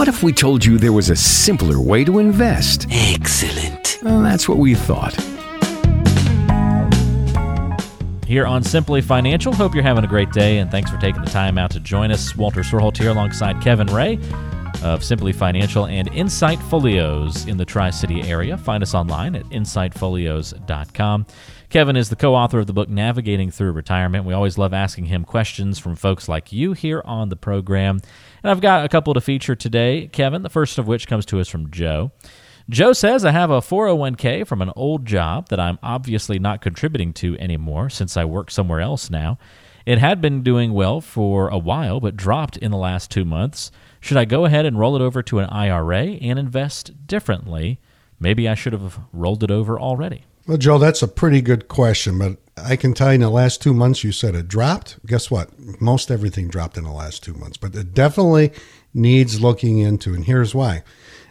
What 0.03 0.09
if 0.09 0.25
we 0.25 0.33
told 0.33 0.65
you 0.65 0.79
there 0.79 0.93
was 0.93 1.11
a 1.11 1.15
simpler 1.15 1.81
way 1.81 2.03
to 2.03 2.19
invest? 2.19 2.89
Excellent. 2.91 4.01
Well, 4.03 4.21
that's 4.21 4.49
what 4.49 4.59
we 4.59 4.75
thought. 4.75 5.15
Here 8.27 8.45
on 8.45 8.65
Simply 8.65 9.01
Financial, 9.01 9.53
hope 9.53 9.77
you're 9.77 9.85
having 9.85 10.03
a 10.03 10.09
great 10.09 10.33
day 10.33 10.59
and 10.59 10.73
thanks 10.73 10.91
for 10.91 10.97
taking 10.97 11.23
the 11.23 11.31
time 11.31 11.57
out 11.57 11.71
to 11.71 11.79
join 11.79 12.11
us. 12.11 12.35
Walter 12.35 12.63
Storholt 12.63 12.97
here 12.97 13.11
alongside 13.11 13.63
Kevin 13.63 13.87
Ray 13.87 14.19
of 14.83 15.05
Simply 15.05 15.33
Financial 15.33 15.87
and 15.87 16.09
Insight 16.09 16.59
Folios 16.63 17.47
in 17.47 17.57
the 17.57 17.65
Tri 17.65 17.91
City 17.91 18.23
area. 18.23 18.59
Find 18.59 18.83
us 18.83 18.97
online 18.97 19.37
at 19.37 19.45
insightfolios.com. 19.51 21.27
Kevin 21.71 21.97
is 21.97 22.11
the 22.11 22.17
co 22.17 22.35
author 22.35 22.59
of 22.59 22.67
the 22.67 22.73
book 22.73 22.89
Navigating 22.89 23.53
Through 23.53 23.71
Retirement. 23.71 24.25
We 24.25 24.35
always 24.35 24.59
love 24.59 24.75
asking 24.75 25.07
him 25.07 25.25
questions 25.25 25.79
from 25.79 25.95
folks 25.95 26.29
like 26.29 26.53
you 26.53 26.73
here 26.73 27.03
on 27.05 27.29
the 27.29 27.37
program. 27.37 28.01
And 28.43 28.51
I've 28.51 28.61
got 28.61 28.85
a 28.85 28.89
couple 28.89 29.15
to 29.15 29.21
feature 29.21 29.55
today, 29.55 30.09
Kevin, 30.13 30.43
the 30.43 30.51
first 30.51 30.79
of 30.79 30.87
which 30.89 31.07
comes 31.07 31.25
to 31.27 31.41
us 31.41 31.49
from 31.49 31.71
Joe. 31.71 32.11
Joe 32.69 32.93
says, 32.93 33.25
I 33.25 33.33
have 33.33 33.51
a 33.51 33.61
401k 33.61 34.47
from 34.47 34.63
an 34.63 34.73
old 34.75 35.05
job 35.05 35.49
that 35.49 35.61
I'm 35.61 35.79
obviously 35.83 36.39
not 36.39 36.61
contributing 36.61 37.13
to 37.15 37.39
anymore 37.39 37.91
since 37.91 38.17
I 38.17 38.25
work 38.25 38.51
somewhere 38.51 38.81
else 38.81 39.11
now. 39.11 39.39
It 39.85 39.99
had 39.99 40.21
been 40.21 40.43
doing 40.43 40.73
well 40.73 41.01
for 41.01 41.49
a 41.49 41.59
while, 41.59 42.01
but 42.01 42.17
dropped 42.17 42.57
in 42.57 42.71
the 42.71 42.77
last 42.77 43.11
two 43.11 43.25
months. 43.25 43.71
Should 44.01 44.17
I 44.17 44.25
go 44.25 44.45
ahead 44.45 44.65
and 44.65 44.79
roll 44.79 44.95
it 44.95 45.03
over 45.03 45.23
to 45.25 45.41
an 45.41 45.51
IRA 45.51 46.03
and 46.03 46.39
invest 46.39 47.07
differently? 47.07 47.81
Maybe 48.21 48.49
I 48.49 48.55
should 48.55 48.73
have 48.73 49.01
rolled 49.13 49.43
it 49.43 49.51
over 49.51 49.79
already. 49.79 50.25
Well, 50.47 50.59
Joe, 50.59 50.79
that's 50.79 51.03
a 51.03 51.09
pretty 51.09 51.41
good 51.41 51.69
question, 51.69 52.19
but 52.19 52.37
I 52.57 52.75
can 52.75 52.95
tell 52.95 53.09
you 53.09 53.15
in 53.15 53.21
the 53.21 53.31
last 53.31 53.63
two 53.63 53.73
months 53.73 54.03
you 54.03 54.11
said 54.11 54.35
it 54.35 54.49
dropped. 54.49 55.05
Guess 55.07 55.31
what? 55.31 55.51
Most 55.81 56.11
everything 56.11 56.49
dropped 56.49 56.77
in 56.77 56.85
the 56.85 56.91
last 56.91 57.23
two 57.23 57.35
months, 57.35 57.57
but 57.57 57.75
it 57.77 57.95
definitely 57.95 58.53
needs 58.93 59.41
looking 59.41 59.79
into. 59.79 60.15
And 60.15 60.25
here's 60.25 60.55
why. 60.55 60.83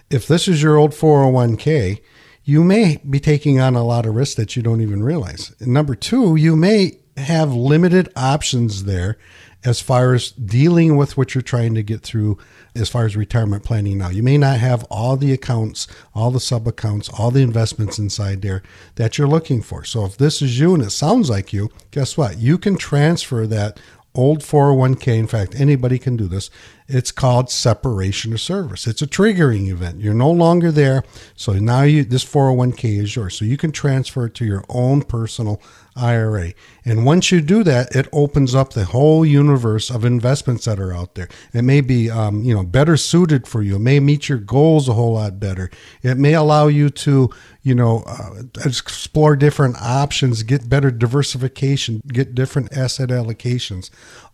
If 0.10 0.28
this 0.28 0.48
is 0.48 0.64
your 0.64 0.78
old 0.78 0.92
401k, 0.92 2.02
you 2.44 2.64
may 2.64 3.02
be 3.08 3.20
taking 3.20 3.60
on 3.60 3.76
a 3.76 3.84
lot 3.84 4.06
of 4.06 4.16
risk 4.16 4.38
that 4.38 4.56
you 4.56 4.64
don't 4.64 4.82
even 4.82 5.04
realize. 5.04 5.54
And 5.60 5.74
number 5.74 5.94
two, 5.94 6.36
you 6.36 6.56
may 6.56 7.00
have 7.18 7.54
limited 7.54 8.10
options 8.16 8.86
there 8.86 9.18
as 9.64 9.80
far 9.80 10.14
as 10.14 10.32
dealing 10.32 10.98
with 10.98 11.18
what 11.18 11.36
you're 11.36 11.42
trying 11.42 11.76
to 11.76 11.84
get 11.84 12.02
through 12.02 12.38
as 12.76 12.90
far 12.90 13.06
as 13.06 13.16
retirement 13.16 13.64
planning 13.64 13.98
now. 13.98 14.10
You 14.10 14.24
may 14.24 14.38
not 14.38 14.60
have 14.60 14.84
all 14.86 15.18
the 15.18 15.34
accounts, 15.34 15.88
all 16.16 16.32
the 16.32 16.40
sub 16.40 16.68
accounts, 16.68 17.10
all 17.10 17.32
the 17.32 17.42
investments 17.42 18.00
inside 18.00 18.42
there 18.42 18.64
that 18.96 19.18
you're 19.18 19.28
looking 19.28 19.62
for. 19.62 19.84
So 19.84 20.06
if 20.06 20.18
this 20.18 20.42
is 20.42 20.60
you 20.60 20.74
and 20.74 20.84
it 20.84 20.92
sounds 20.92 21.30
like 21.30 21.54
you, 21.54 21.70
guess 21.92 22.18
what? 22.18 22.38
You 22.38 22.58
can 22.58 22.78
transfer 22.78 23.46
that 23.48 23.80
old 24.14 24.40
401k. 24.40 25.18
In 25.18 25.28
fact, 25.28 25.56
anybody 25.56 25.98
can 25.98 26.18
do 26.18 26.28
this. 26.28 26.50
It's 26.94 27.12
called 27.12 27.50
separation 27.50 28.34
of 28.34 28.42
service. 28.42 28.88
It's 28.88 29.02
a 29.02 29.08
triggering 29.08 29.70
event. 29.70 30.02
You're 30.02 30.14
no 30.14 30.30
longer 30.30 30.72
there. 30.72 31.04
So 31.36 31.54
now 31.54 31.84
you 31.84 32.04
this 32.04 32.26
401k 32.26 33.02
is 33.02 33.16
yours. 33.16 33.38
So 33.38 33.46
you 33.46 33.58
can 33.58 33.72
transfer 33.72 34.26
it 34.26 34.36
to 34.36 34.46
your 34.46 34.64
own 34.70 35.04
personal 35.04 35.62
IRA. 35.96 36.54
And 36.86 37.06
once 37.06 37.32
you 37.32 37.42
do 37.42 37.64
that, 37.64 37.94
it 37.96 38.08
opens 38.14 38.56
up 38.56 38.74
the 38.74 38.86
whole 38.86 39.26
universe 39.26 39.90
of 39.90 40.06
investments 40.06 40.66
that 40.66 40.80
are 40.80 40.94
out 40.94 41.16
there. 41.16 41.28
It 41.54 41.64
may 41.64 41.82
be, 41.82 42.10
um, 42.10 42.44
you 42.44 42.56
know, 42.56 42.64
better 42.64 42.96
suited 42.96 43.48
for 43.48 43.62
you. 43.62 43.76
It 43.76 43.80
may 43.80 44.00
meet 44.00 44.30
your 44.30 44.38
goals 44.38 44.88
a 44.88 44.94
whole 44.94 45.14
lot 45.14 45.40
better. 45.40 45.70
It 46.02 46.18
may 46.18 46.34
allow 46.34 46.68
you 46.68 46.90
to, 46.90 47.30
you 47.62 47.76
know, 47.76 48.04
uh, 48.08 48.44
explore 48.66 49.36
different 49.36 49.76
options, 49.82 50.44
get 50.44 50.70
better 50.70 50.92
diversification, 50.92 52.02
get 52.08 52.36
different 52.36 52.76
asset 52.76 53.10
allocations. 53.10 53.90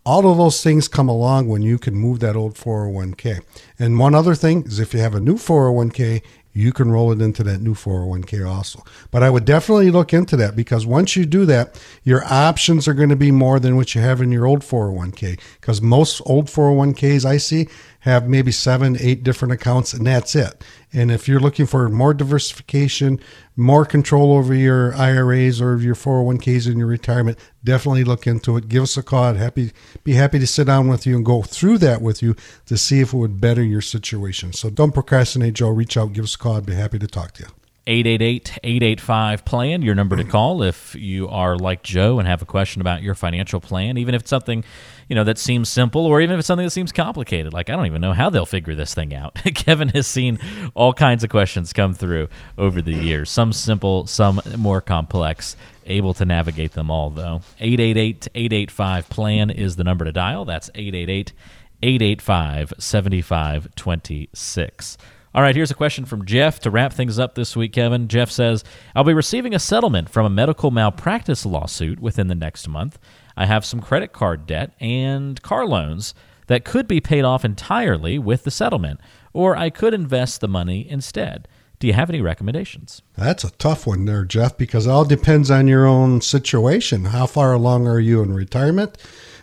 All 0.07 0.31
of 0.31 0.37
those 0.37 0.63
things 0.63 0.87
come 0.87 1.09
along 1.09 1.49
when 1.49 1.63
you 1.63 1.77
can 1.77 1.93
move 1.93 2.21
that 2.21 2.37
old 2.37 2.53
401k. 2.53 3.41
And 3.77 3.99
one 3.99 4.15
other 4.15 4.35
thing 4.35 4.63
is 4.63 4.79
if 4.79 4.93
you 4.93 5.01
have 5.01 5.13
a 5.13 5.19
new 5.19 5.35
401k, 5.35 6.21
you 6.53 6.71
can 6.71 6.89
roll 6.89 7.11
it 7.11 7.19
into 7.19 7.43
that 7.43 7.59
new 7.59 7.73
401k 7.73 8.49
also. 8.49 8.81
But 9.11 9.21
I 9.21 9.29
would 9.29 9.43
definitely 9.43 9.91
look 9.91 10.13
into 10.13 10.37
that 10.37 10.55
because 10.55 10.85
once 10.85 11.17
you 11.17 11.25
do 11.25 11.45
that, 11.47 11.77
your 12.03 12.23
options 12.23 12.87
are 12.87 12.93
going 12.93 13.09
to 13.09 13.17
be 13.17 13.31
more 13.31 13.59
than 13.59 13.75
what 13.75 13.95
you 13.95 14.01
have 14.01 14.21
in 14.21 14.31
your 14.31 14.45
old 14.45 14.61
401k. 14.61 15.41
Because 15.59 15.81
most 15.81 16.21
old 16.25 16.45
401ks 16.45 17.25
I 17.25 17.35
see 17.35 17.67
have 18.07 18.27
maybe 18.27 18.51
seven, 18.51 18.97
eight 18.99 19.23
different 19.23 19.51
accounts, 19.51 19.93
and 19.93 20.07
that's 20.07 20.35
it. 20.35 20.63
And 20.93 21.11
if 21.11 21.27
you're 21.27 21.39
looking 21.39 21.65
for 21.65 21.89
more 21.89 22.13
diversification, 22.13 23.19
more 23.55 23.85
control 23.85 24.31
over 24.33 24.53
your 24.53 24.95
IRAs 24.95 25.61
or 25.61 25.77
your 25.77 25.95
401ks 25.95 26.71
in 26.71 26.77
your 26.77 26.87
retirement, 26.87 27.37
definitely 27.63 28.03
look 28.03 28.25
into 28.25 28.55
it. 28.55 28.69
Give 28.69 28.83
us 28.83 28.95
a 28.95 29.03
call. 29.03 29.25
I'd 29.25 29.35
happy 29.35 29.71
be 30.03 30.13
happy 30.13 30.39
to 30.39 30.47
sit 30.47 30.67
down 30.67 30.87
with 30.87 31.05
you 31.05 31.15
and 31.15 31.25
go 31.25 31.41
through 31.41 31.79
that 31.79 32.01
with 32.01 32.23
you 32.23 32.35
to 32.67 32.77
see 32.77 33.01
if 33.01 33.13
it 33.13 33.17
would 33.17 33.41
better 33.41 33.63
your 33.63 33.81
situation. 33.81 34.53
So 34.53 34.69
don't 34.69 34.93
procrastinate, 34.93 35.55
Joe. 35.55 35.69
Reach 35.69 35.97
out, 35.97 36.13
give 36.13 36.23
us 36.23 36.35
a 36.35 36.37
call. 36.37 36.57
I'd 36.57 36.65
be 36.65 36.75
happy 36.75 36.99
to 36.99 37.07
talk 37.07 37.33
to 37.33 37.43
you. 37.43 37.66
888-885 37.88 39.45
plan 39.45 39.81
your 39.81 39.95
number 39.95 40.17
to 40.17 40.25
call 40.25 40.61
if 40.61 40.93
you 40.95 41.29
are 41.29 41.57
like 41.57 41.83
joe 41.83 42.19
and 42.19 42.27
have 42.27 42.41
a 42.41 42.45
question 42.45 42.81
about 42.81 43.01
your 43.01 43.15
financial 43.15 43.61
plan 43.61 43.97
even 43.97 44.13
if 44.13 44.21
it's 44.21 44.29
something 44.29 44.65
you 45.07 45.15
know 45.15 45.23
that 45.23 45.38
seems 45.38 45.69
simple 45.69 46.05
or 46.05 46.19
even 46.19 46.33
if 46.33 46.39
it's 46.39 46.47
something 46.47 46.65
that 46.65 46.71
seems 46.71 46.91
complicated. 46.91 47.53
Like 47.53 47.69
i 47.69 47.75
don't 47.75 47.85
even 47.85 48.01
know 48.01 48.11
how 48.13 48.29
they'll 48.29 48.45
figure 48.45 48.75
this 48.75 48.93
thing 48.93 49.13
out. 49.13 49.35
Kevin 49.55 49.88
has 49.89 50.07
seen 50.07 50.39
all 50.75 50.93
kinds 50.93 51.23
of 51.23 51.29
questions 51.29 51.73
come 51.73 51.93
through 51.93 52.29
over 52.57 52.81
the 52.81 52.93
years 52.93 53.29
some 53.29 53.53
simple 53.53 54.07
some 54.07 54.41
more 54.57 54.81
complex 54.81 55.55
able 55.85 56.13
to 56.15 56.25
navigate 56.25 56.73
them 56.73 56.91
all 56.91 57.09
though. 57.09 57.39
888-885 57.61 59.09
plan 59.09 59.49
is 59.49 59.77
the 59.77 59.85
number 59.85 60.05
to 60.05 60.11
dial. 60.11 60.45
That's 60.45 60.69
888 60.75 61.33
885 61.81 62.73
7526 62.77 64.97
all 65.36 65.41
right, 65.41 65.55
here's 65.55 65.71
a 65.71 65.75
question 65.75 66.05
from 66.05 66.25
Jeff 66.25 66.59
to 66.61 66.71
wrap 66.71 66.93
things 66.93 67.19
up 67.19 67.36
this 67.36 67.55
week, 67.55 67.73
Kevin. 67.73 68.07
Jeff 68.07 68.32
says, 68.32 68.63
I'll 68.95 69.03
be 69.03 69.13
receiving 69.13 69.53
a 69.53 69.59
settlement 69.59 70.09
from 70.09 70.25
a 70.25 70.30
medical 70.30 70.71
malpractice 70.71 71.45
lawsuit 71.45 71.99
within 71.99 72.28
the 72.28 72.36
next 72.36 72.67
month. 72.67 72.97
I 73.36 73.45
have 73.45 73.65
some 73.65 73.82
credit 73.82 74.13
card 74.13 74.47
debt 74.47 74.73
and 74.80 75.41
car 75.41 75.65
loans 75.65 76.13
that 76.47 76.65
could 76.65 76.88
be 76.88 76.99
paid 76.99 77.23
off 77.23 77.45
entirely 77.45 78.17
with 78.17 78.43
the 78.43 78.51
settlement, 78.51 78.99
or 79.34 79.55
I 79.55 79.69
could 79.69 79.93
invest 79.93 80.41
the 80.41 80.47
money 80.47 80.89
instead. 80.89 81.47
Do 81.80 81.86
you 81.86 81.93
have 81.93 82.09
any 82.09 82.21
recommendations? 82.21 83.03
That's 83.15 83.43
a 83.43 83.51
tough 83.51 83.86
one 83.86 84.05
there, 84.05 84.25
Jeff, 84.25 84.57
because 84.57 84.88
it 84.88 84.89
all 84.89 85.05
depends 85.05 85.51
on 85.51 85.67
your 85.67 85.86
own 85.86 86.21
situation. 86.21 87.05
How 87.05 87.28
far 87.28 87.53
along 87.53 87.86
are 87.88 87.99
you 87.99 88.23
in 88.23 88.34
retirement? 88.34 88.97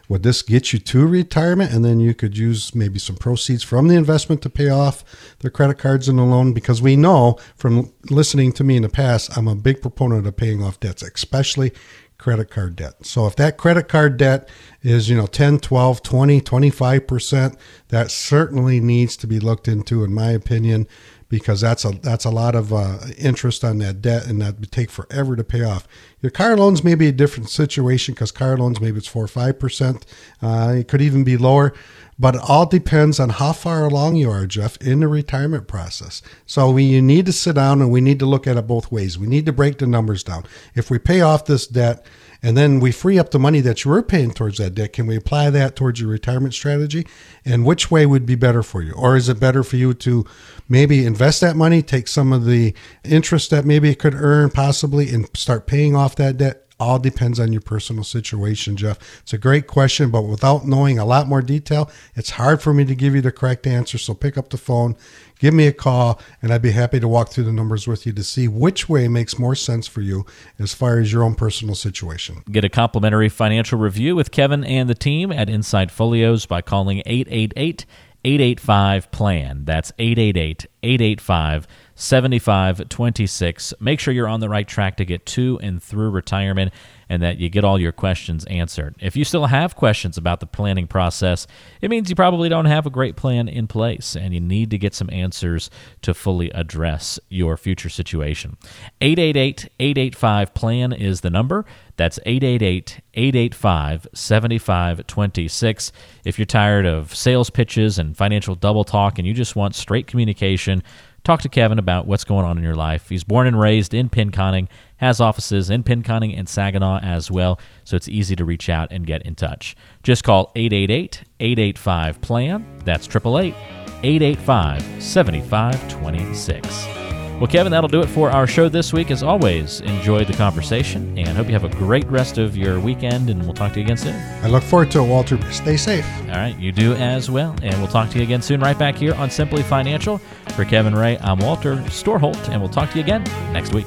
Would 0.09 0.23
this 0.23 0.43
get 0.43 0.73
you 0.73 0.79
to 0.79 1.07
retirement? 1.07 1.73
And 1.73 1.85
then 1.85 2.01
you 2.01 2.15
could 2.15 2.37
use 2.37 2.75
maybe 2.75 2.99
some 2.99 3.17
proceeds 3.17 3.63
from 3.63 3.89
the 3.89 3.97
investment 3.97 4.43
to 4.43 4.51
pay 4.51 4.69
off 4.69 5.05
the 5.39 5.51
credit 5.51 5.79
cards 5.79 6.09
and 6.09 6.19
the 6.19 6.23
loan. 6.23 6.53
Because 6.53 6.83
we 6.83 6.97
know 6.97 7.39
from 7.57 7.93
listening 8.11 8.53
to 8.53 8.65
me 8.65 8.77
in 8.77 8.83
the 8.83 8.89
past, 8.89 9.37
I'm 9.37 9.49
a 9.49 9.55
big 9.55 9.81
proponent 9.81 10.27
of 10.27 10.37
paying 10.37 10.63
off 10.63 10.79
debts, 10.81 11.03
especially 11.03 11.73
credit 12.19 12.51
card 12.51 12.77
debt. 12.77 13.05
So 13.05 13.27
if 13.27 13.37
that 13.37 13.57
credit 13.57 13.89
card 13.89 14.17
debt 14.17 14.49
is, 14.85 15.09
you 15.09 15.17
know, 15.17 15.27
10, 15.27 15.59
12, 15.61 16.03
20, 16.03 16.41
25%, 16.43 17.57
that 17.89 18.11
certainly 18.11 18.79
needs 18.79 19.17
to 19.17 19.27
be 19.27 19.41
looked 19.41 19.67
into, 19.67 20.05
in 20.05 20.13
my 20.13 20.31
opinion, 20.31 20.87
because 21.31 21.63
that's 21.63 21.85
a 21.85 21.91
that's 22.03 22.25
a 22.25 22.31
lot 22.31 22.55
of 22.55 22.73
uh, 22.73 22.99
interest 23.19 23.65
on 23.65 23.79
that 23.79 24.01
debt, 24.01 24.27
and 24.27 24.41
that 24.41 24.61
would 24.61 24.71
take 24.71 24.91
forever 24.91 25.35
to 25.35 25.43
pay 25.43 25.65
off. 25.65 25.89
Your 26.21 26.31
car 26.31 26.57
loans 26.57 26.85
may 26.85 26.95
be 26.95 27.09
a 27.09 27.13
different 27.13 27.49
situation 27.49 28.15
because 28.15 28.31
car 28.31 28.57
loans 28.57 28.81
maybe 28.81 28.99
it's 28.99 29.09
four 29.09 29.25
or 29.25 29.29
five 29.29 29.59
percent. 29.59 30.07
Uh, 30.41 30.75
it 30.79 30.87
could 30.87 31.03
even 31.03 31.25
be 31.25 31.37
lower, 31.37 31.73
but 32.19 32.37
it 32.37 32.43
all 32.47 32.67
depends 32.67 33.19
on 33.19 33.31
how 33.31 33.53
far 33.53 33.85
along 33.85 34.17
you 34.17 34.31
are, 34.31 34.47
Jeff, 34.47 34.77
in 34.77 35.01
the 35.01 35.09
retirement 35.09 35.67
process. 35.67 36.23
So 36.47 36.71
we 36.71 36.85
you 36.85 37.03
need 37.03 37.27
to 37.27 37.33
sit 37.33 37.57
down 37.57 37.81
and 37.81 37.91
we 37.91 38.03
need 38.03 38.19
to 38.21 38.27
look 38.27 38.47
at 38.47 38.59
it 38.59 38.67
both 38.67 38.93
ways. 38.93 39.19
We 39.19 39.27
need 39.27 39.47
to 39.47 39.53
break 39.53 39.79
the 39.79 39.87
numbers 39.87 40.23
down. 40.23 40.45
If 40.75 40.91
we 40.91 40.99
pay 40.99 41.23
off 41.23 41.47
this 41.47 41.67
debt 41.67 42.07
and 42.45 42.59
then 42.59 42.79
we 42.79 42.93
free 42.93 43.19
up 43.19 43.31
the 43.31 43.39
money 43.39 43.63
that 43.63 43.85
you 43.85 43.91
were 43.91 44.03
paying 44.03 44.31
towards 44.31 44.59
that 44.59 44.75
debt. 44.75 44.93
Can 44.93 45.07
we 45.07 45.17
apply 45.17 45.49
that 45.49 45.75
towards 45.77 45.99
your 45.99 46.11
retirement 46.11 46.53
strategy? 46.53 47.07
And 47.43 47.65
which 47.65 47.91
way 47.91 48.05
would 48.05 48.27
be 48.27 48.35
better 48.35 48.63
for 48.63 48.83
you? 48.83 48.93
Or 48.93 49.17
is 49.17 49.31
it 49.31 49.41
better 49.41 49.63
for 49.63 49.77
you 49.77 49.95
to 49.95 50.27
maybe 50.69 51.07
invest 51.07 51.41
that 51.41 51.57
money, 51.57 51.81
take 51.81 52.07
some 52.07 52.35
of 52.35 52.45
the 52.45 52.75
interest 53.03 53.49
that 53.49 53.65
maybe 53.65 53.89
it 53.89 53.99
could 53.99 54.15
earn 54.15 54.51
possibly, 54.51 55.09
and 55.09 55.27
start 55.35 55.67
paying 55.67 55.97
off 55.97 56.17
that 56.17 56.37
debt? 56.37 56.64
All 56.81 56.99
depends 56.99 57.39
on 57.39 57.53
your 57.53 57.61
personal 57.61 58.05
situation, 58.05 58.77
Jeff. 58.77 58.99
It's 59.23 59.33
a 59.33 59.39
great 59.39 59.67
question, 59.67 60.11
but 60.11 60.23
without 60.23 60.67
knowing 60.67 60.99
a 60.99 61.05
lot 61.05 61.29
more 61.29 61.43
detail, 61.43 61.91
it's 62.15 62.31
hard 62.31 62.61
for 62.61 62.75
me 62.75 62.85
to 62.85 62.95
give 62.95 63.15
you 63.15 63.21
the 63.21 63.33
correct 63.33 63.67
answer. 63.67 63.99
So 63.99 64.15
pick 64.15 64.37
up 64.37 64.51
the 64.51 64.59
phone, 64.59 64.97
give 65.39 65.55
me 65.55 65.67
a 65.67 65.73
call, 65.73 66.21
and 66.43 66.53
I'd 66.53 66.63
be 66.63 66.73
happy 66.73 66.99
to 67.01 67.09
walk 67.09 67.31
through 67.31 67.45
the 67.45 67.53
numbers 67.53 67.87
with 67.87 68.07
you 68.07 68.13
to 68.13 68.25
see 68.25 68.49
which 68.49 68.89
way 68.89 69.09
makes 69.09 69.39
more 69.39 69.55
sense 69.55 69.87
for 69.87 70.01
you 70.01 70.27
as 70.59 70.75
far 70.75 70.99
as 70.99 71.13
your 71.13 71.23
own 71.23 71.35
personal 71.35 71.75
situation. 71.75 72.43
Get 72.51 72.65
a 72.65 72.69
complimentary 72.69 73.29
financial 73.29 73.79
review 73.79 74.17
with 74.17 74.31
Kevin 74.31 74.65
and 74.65 74.89
the 74.89 74.95
team 74.95 75.31
at 75.31 75.49
Insight 75.49 75.91
Folios 75.91 76.47
by 76.47 76.61
calling 76.61 77.03
888 77.07 77.87
885 78.25 79.11
PLAN. 79.11 79.65
That's 79.65 79.93
888 79.99 80.67
885 80.83 81.67
7526. 81.95 83.75
Make 83.81 84.01
sure 84.01 84.13
you're 84.13 84.29
on 84.29 84.41
the 84.41 84.49
right 84.49 84.67
track 84.67 84.97
to 84.97 85.05
get 85.05 85.27
to 85.27 85.59
and 85.63 85.83
through 85.83 86.11
retirement 86.11 86.73
and 87.09 87.23
that 87.23 87.39
you 87.39 87.49
get 87.49 87.65
all 87.65 87.79
your 87.79 87.93
questions 87.93 88.45
answered. 88.47 88.97
If 88.99 89.17
you 89.17 89.25
still 89.25 89.47
have 89.47 89.77
questions 89.77 90.17
about 90.17 90.41
the 90.41 90.47
planning 90.47 90.87
process, 90.87 91.47
it 91.81 91.91
means 91.91 92.09
you 92.09 92.17
probably 92.17 92.49
don't 92.49 92.65
have 92.65 92.87
a 92.87 92.91
great 92.91 93.17
plan 93.17 93.49
in 93.49 93.67
place 93.67 94.17
and 94.17 94.35
you 94.35 94.41
need 94.41 94.71
to 94.71 94.79
get 94.79 94.95
some 94.95 95.11
answers 95.11 95.71
to 96.03 96.15
fully 96.15 96.51
address 96.51 97.21
your 97.29 97.57
future 97.57 97.89
situation. 97.89 98.57
888 99.01 99.69
885 99.79 100.55
PLAN 100.55 100.93
is 100.93 101.21
the 101.21 101.31
number. 101.31 101.65
That's 101.97 102.19
888 102.27 103.01
885 103.15 104.09
7526. 104.13 105.93
If 106.25 106.39
you're 106.39 106.47
tired 106.47 106.87
of 106.87 107.15
sales 107.15 107.51
pitches 107.51 107.99
and 107.99 108.17
financial 108.17 108.55
double 108.55 108.85
talk 108.85 109.19
and 109.19 109.27
you 109.27 109.35
just 109.35 109.55
want 109.55 109.75
straight 109.75 110.07
communication, 110.07 110.83
talk 111.25 111.43
to 111.43 111.49
Kevin 111.49 111.79
about 111.79 112.07
what's 112.07 112.25
going 112.25 112.45
on 112.45 112.59
in 112.59 112.65
your 112.65 112.77
life. 112.77 113.09
He's 113.09 113.25
born 113.25 113.47
and 113.47 113.59
raised 113.59 113.95
in 113.95 114.11
Pinconning, 114.11 114.69
has 114.99 115.21
offices 115.21 115.71
in 115.71 115.83
Pinconning 115.83 116.39
and 116.39 116.49
Saginaw 116.49 117.01
as 117.01 117.31
well, 117.31 117.59
so 117.83 117.97
it's 117.97 118.09
easy 118.09 118.37
to 118.37 118.45
reach 118.45 118.69
out 118.69 118.93
and 118.93 119.07
get 119.07 119.23
in 119.23 119.35
touch. 119.35 119.75
Just 120.03 120.23
call 120.23 120.53
888 120.55 121.25
885 121.41 122.21
PLAN. 122.21 122.79
That's 122.85 123.07
888 123.07 123.55
885 124.03 125.03
7526. 125.03 127.04
Well, 127.39 127.49
Kevin, 127.49 127.73
that'll 127.73 127.89
do 127.89 128.01
it 128.01 128.07
for 128.07 128.31
our 128.31 128.47
show 128.47 128.69
this 128.69 128.93
week. 128.93 129.11
As 129.11 129.23
always, 129.23 129.81
enjoy 129.81 130.25
the 130.25 130.33
conversation 130.35 131.19
and 131.19 131.29
hope 131.37 131.49
you 131.49 131.53
have 131.53 131.65
a 131.65 131.69
great 131.77 132.07
rest 132.07 132.39
of 132.39 132.57
your 132.57 132.79
weekend, 132.79 133.29
and 133.29 133.43
we'll 133.43 133.53
talk 133.53 133.73
to 133.73 133.81
you 133.81 133.85
again 133.85 133.97
soon. 133.97 134.15
I 134.43 134.49
look 134.49 134.63
forward 134.63 134.91
to 134.93 135.01
it, 135.01 135.09
Walter. 135.09 135.39
Stay 135.53 135.77
safe. 135.77 136.07
All 136.23 136.37
right, 136.37 136.57
you 136.59 136.71
do 136.71 136.95
as 136.95 137.31
well. 137.31 137.55
And 137.63 137.77
we'll 137.79 137.91
talk 137.91 138.09
to 138.11 138.19
you 138.19 138.23
again 138.23 138.41
soon, 138.41 138.61
right 138.61 138.79
back 138.79 138.95
here 138.95 139.15
on 139.15 139.31
Simply 139.31 139.63
Financial. 139.63 140.19
For 140.55 140.65
Kevin 140.65 140.95
Ray, 140.95 141.19
I'm 141.19 141.41
Walter 141.41 141.77
Storholt, 141.89 142.49
and 142.51 142.61
we'll 142.61 142.71
talk 142.71 142.91
to 142.93 142.99
you 142.99 143.05
again 143.05 143.25
next 143.53 143.75
week. 143.75 143.87